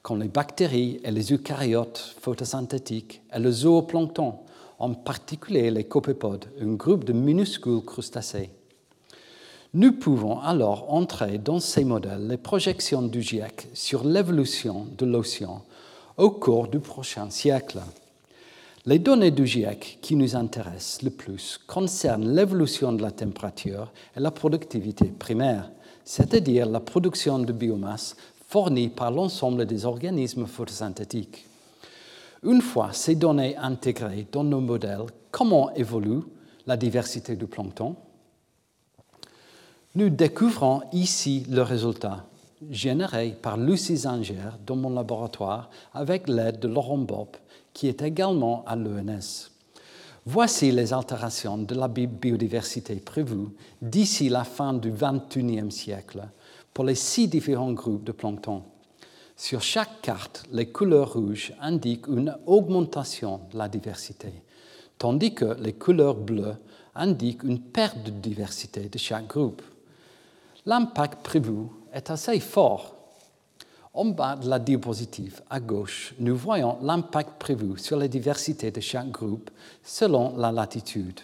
comme 0.01 0.23
les 0.23 0.27
bactéries 0.27 0.99
et 1.03 1.11
les 1.11 1.31
eucaryotes 1.31 2.15
photosynthétiques 2.19 3.21
et 3.31 3.37
le 3.37 3.51
zooplancton, 3.51 4.39
en 4.79 4.93
particulier 4.93 5.71
les 5.71 5.85
copépodes, 5.85 6.45
un 6.61 6.73
groupe 6.73 7.03
de 7.03 7.13
minuscules 7.13 7.83
crustacés. 7.85 8.49
Nous 9.73 9.93
pouvons 9.93 10.39
alors 10.39 10.93
entrer 10.93 11.37
dans 11.37 11.59
ces 11.59 11.83
modèles 11.83 12.27
les 12.27 12.37
projections 12.37 13.01
du 13.01 13.21
GIEC 13.21 13.67
sur 13.73 14.03
l'évolution 14.03 14.87
de 14.97 15.05
l'océan 15.05 15.63
au 16.15 16.31
cours 16.31 16.67
du 16.67 16.79
prochain 16.79 17.29
siècle. 17.29 17.79
Les 18.85 18.99
données 18.99 19.31
du 19.31 19.45
GIEC 19.45 19.99
qui 20.01 20.15
nous 20.15 20.35
intéressent 20.35 21.01
le 21.01 21.09
plus 21.09 21.59
concernent 21.67 22.33
l'évolution 22.33 22.93
de 22.93 23.01
la 23.01 23.11
température 23.11 23.91
et 24.15 24.21
la 24.21 24.31
productivité 24.31 25.05
primaire, 25.05 25.69
c'est-à-dire 26.05 26.67
la 26.67 26.79
production 26.79 27.39
de 27.39 27.51
biomasse 27.51 28.15
fournie 28.47 28.87
par 28.87 29.11
l'ensemble 29.11 29.65
des 29.65 29.85
organismes 29.85 30.45
photosynthétiques. 30.45 31.46
Une 32.43 32.61
fois 32.61 32.93
ces 32.93 33.15
données 33.15 33.57
intégrées 33.57 34.27
dans 34.31 34.43
nos 34.43 34.61
modèles, 34.61 35.05
comment 35.31 35.73
évolue 35.73 36.21
la 36.65 36.77
diversité 36.77 37.35
du 37.35 37.47
plancton 37.47 37.95
Nous 39.95 40.09
découvrons 40.09 40.81
ici 40.91 41.45
le 41.49 41.61
résultat 41.61 42.25
généré 42.69 43.35
par 43.39 43.57
Lucie 43.57 43.97
Zanger 43.97 44.49
dans 44.65 44.75
mon 44.75 44.89
laboratoire 44.89 45.69
avec 45.93 46.27
l'aide 46.27 46.59
de 46.59 46.67
Laurent 46.67 46.97
Bob, 46.97 47.29
qui 47.73 47.87
est 47.87 48.01
également 48.01 48.63
à 48.65 48.75
l'ENS. 48.75 49.51
Voici 50.25 50.71
les 50.71 50.91
altérations 50.91 51.57
de 51.57 51.73
la 51.73 51.87
biodiversité 51.87 52.95
prévues 52.95 53.47
d'ici 53.81 54.27
la 54.29 54.43
fin 54.43 54.73
du 54.73 54.91
XXIe 54.91 55.71
siècle 55.71 56.27
pour 56.73 56.83
les 56.83 56.95
six 56.95 57.27
différents 57.27 57.71
groupes 57.71 58.03
de 58.03 58.11
plancton. 58.11 58.63
Sur 59.39 59.61
chaque 59.61 60.01
carte, 60.01 60.45
les 60.51 60.71
couleurs 60.71 61.13
rouges 61.13 61.53
indiquent 61.61 62.07
une 62.07 62.35
augmentation 62.47 63.41
de 63.51 63.57
la 63.59 63.69
diversité, 63.69 64.33
tandis 64.97 65.35
que 65.35 65.55
les 65.59 65.73
couleurs 65.73 66.15
bleues 66.15 66.55
indiquent 66.95 67.43
une 67.43 67.61
perte 67.61 68.01
de 68.03 68.09
diversité 68.09 68.89
de 68.89 68.97
chaque 68.97 69.27
groupe. 69.27 69.61
L'impact 70.65 71.23
prévu 71.23 71.67
est 71.93 72.09
assez 72.09 72.39
fort. 72.39 72.95
En 73.93 74.05
bas 74.05 74.37
de 74.37 74.49
la 74.49 74.57
diapositive, 74.57 75.43
à 75.51 75.59
gauche, 75.59 76.15
nous 76.17 76.35
voyons 76.35 76.79
l'impact 76.81 77.39
prévu 77.39 77.77
sur 77.77 77.97
la 77.97 78.07
diversité 78.07 78.71
de 78.71 78.81
chaque 78.81 79.11
groupe 79.11 79.51
selon 79.83 80.35
la 80.35 80.51
latitude. 80.51 81.19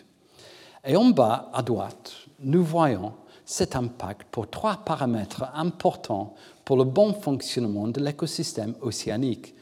Et 0.85 0.95
en 0.95 1.06
bas, 1.06 1.49
à 1.52 1.64
droite, 1.64 2.14
nous 2.41 2.64
voyons 2.64 3.14
cet 3.44 3.76
impact 3.76 4.27
pour 4.31 4.49
trois 4.49 4.77
paramètres 4.77 5.45
importants 5.56 6.35
pour 6.65 6.77
le 6.77 6.84
bon 6.84 7.14
fonctionnement 7.14 7.88
de 7.88 7.99
l'écosystème 7.99 8.76
océanique. 8.81 9.53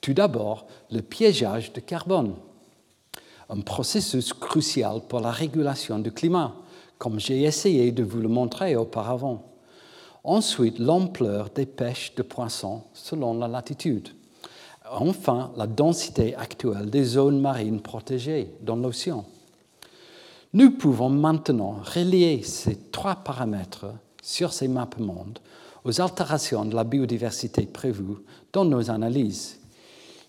Tout 0.00 0.14
d'abord, 0.14 0.66
le 0.90 1.00
piégeage 1.00 1.72
de 1.72 1.80
carbone, 1.80 2.34
un 3.48 3.60
processus 3.60 4.32
crucial 4.32 5.00
pour 5.08 5.20
la 5.20 5.30
régulation 5.30 5.98
du 5.98 6.12
climat, 6.12 6.54
comme 6.98 7.20
j'ai 7.20 7.42
essayé 7.42 7.92
de 7.92 8.02
vous 8.02 8.20
le 8.20 8.28
montrer 8.28 8.76
auparavant. 8.76 9.44
Ensuite, 10.24 10.78
l'ampleur 10.78 11.50
des 11.50 11.66
pêches 11.66 12.14
de 12.14 12.22
poissons 12.22 12.82
selon 12.94 13.34
la 13.34 13.48
latitude. 13.48 14.08
Enfin, 14.90 15.52
la 15.56 15.66
densité 15.66 16.34
actuelle 16.36 16.90
des 16.90 17.04
zones 17.04 17.40
marines 17.40 17.80
protégées 17.80 18.52
dans 18.60 18.76
l'océan. 18.76 19.24
Nous 20.54 20.72
pouvons 20.72 21.08
maintenant 21.08 21.80
relier 21.82 22.42
ces 22.42 22.76
trois 22.76 23.16
paramètres 23.16 23.86
sur 24.22 24.52
ces 24.52 24.68
maps 24.68 24.88
mondes 24.98 25.38
aux 25.84 26.00
altérations 26.00 26.64
de 26.64 26.74
la 26.74 26.84
biodiversité 26.84 27.66
prévues 27.66 28.18
dans 28.52 28.64
nos 28.64 28.90
analyses. 28.90 29.58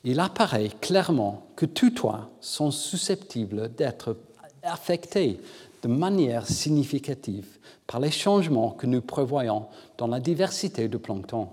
Il 0.04 0.20
apparaît 0.20 0.72
clairement 0.82 1.48
que 1.56 1.66
tous 1.66 1.92
trois 1.92 2.30
sont 2.42 2.72
susceptibles 2.72 3.74
d'être 3.74 4.18
affectés 4.64 5.40
de 5.82 5.88
manière 5.88 6.48
significative 6.48 7.58
par 7.86 8.00
les 8.00 8.12
changements 8.12 8.72
que 8.72 8.88
nous 8.88 9.02
prévoyons 9.02 9.68
dans 9.98 10.08
la 10.08 10.20
diversité 10.20 10.88
du 10.88 10.98
plancton. 10.98 11.50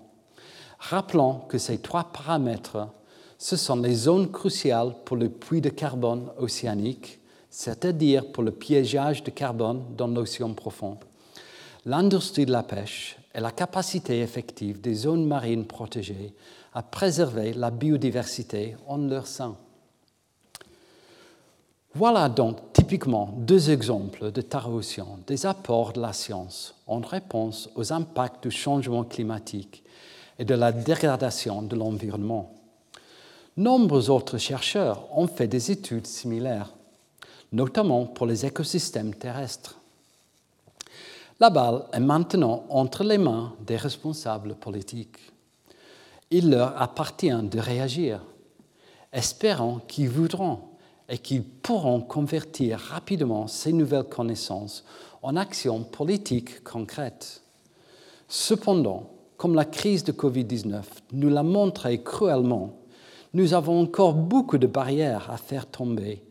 Rappelons 0.78 1.40
que 1.48 1.58
ces 1.58 1.78
trois 1.78 2.04
paramètres, 2.04 2.88
ce 3.38 3.56
sont 3.56 3.76
les 3.76 3.94
zones 3.94 4.30
cruciales 4.30 4.94
pour 5.04 5.16
le 5.16 5.28
puits 5.28 5.60
de 5.60 5.68
carbone 5.68 6.30
océanique, 6.38 7.20
c'est-à-dire 7.50 8.30
pour 8.32 8.42
le 8.42 8.52
piégeage 8.52 9.24
de 9.24 9.30
carbone 9.30 9.82
dans 9.96 10.06
l'océan 10.06 10.54
profond, 10.54 10.98
l'industrie 11.86 12.46
de 12.46 12.52
la 12.52 12.62
pêche 12.62 13.16
et 13.34 13.40
la 13.40 13.52
capacité 13.52 14.20
effective 14.20 14.80
des 14.80 14.94
zones 14.94 15.26
marines 15.26 15.66
protégées 15.66 16.34
à 16.74 16.82
préserver 16.82 17.52
la 17.52 17.70
biodiversité 17.70 18.76
en 18.86 18.98
leur 18.98 19.26
sein. 19.26 19.56
Voilà 21.94 22.28
donc 22.28 22.72
typiquement 22.72 23.34
deux 23.36 23.70
exemples 23.70 24.30
de 24.30 24.42
tarotion 24.42 25.18
des 25.26 25.44
apports 25.46 25.92
de 25.92 26.00
la 26.00 26.12
science 26.12 26.74
en 26.86 27.00
réponse 27.00 27.68
aux 27.74 27.92
impacts 27.92 28.44
du 28.44 28.52
changement 28.52 29.02
climatique 29.02 29.82
et 30.38 30.44
de 30.44 30.54
la 30.54 30.70
dégradation 30.70 31.62
de 31.62 31.74
l'environnement. 31.74 32.54
Nombreux 33.56 34.08
autres 34.08 34.38
chercheurs 34.38 35.06
ont 35.18 35.26
fait 35.26 35.48
des 35.48 35.72
études 35.72 36.06
similaires, 36.06 36.72
notamment 37.52 38.06
pour 38.06 38.26
les 38.26 38.46
écosystèmes 38.46 39.14
terrestres. 39.14 39.79
La 41.40 41.48
balle 41.48 41.86
est 41.94 42.00
maintenant 42.00 42.64
entre 42.68 43.02
les 43.02 43.16
mains 43.16 43.54
des 43.66 43.76
responsables 43.76 44.54
politiques. 44.56 45.16
Il 46.30 46.50
leur 46.50 46.80
appartient 46.80 47.30
de 47.30 47.58
réagir, 47.58 48.20
espérant 49.10 49.80
qu'ils 49.88 50.10
voudront 50.10 50.58
et 51.08 51.16
qu'ils 51.16 51.42
pourront 51.42 52.02
convertir 52.02 52.78
rapidement 52.78 53.46
ces 53.46 53.72
nouvelles 53.72 54.04
connaissances 54.04 54.84
en 55.22 55.34
actions 55.36 55.82
politiques 55.82 56.62
concrètes. 56.62 57.42
Cependant, 58.28 59.10
comme 59.38 59.54
la 59.54 59.64
crise 59.64 60.04
de 60.04 60.12
Covid-19 60.12 60.82
nous 61.14 61.30
l'a 61.30 61.42
montré 61.42 62.02
cruellement, 62.02 62.74
nous 63.32 63.54
avons 63.54 63.80
encore 63.80 64.12
beaucoup 64.12 64.58
de 64.58 64.66
barrières 64.66 65.30
à 65.30 65.38
faire 65.38 65.64
tomber 65.64 66.22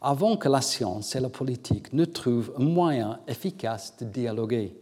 avant 0.00 0.36
que 0.36 0.48
la 0.48 0.60
science 0.60 1.16
et 1.16 1.20
la 1.20 1.28
politique 1.28 1.92
ne 1.92 2.04
trouvent 2.04 2.52
un 2.58 2.64
moyen 2.64 3.20
efficace 3.26 3.94
de 4.00 4.04
dialoguer. 4.04 4.74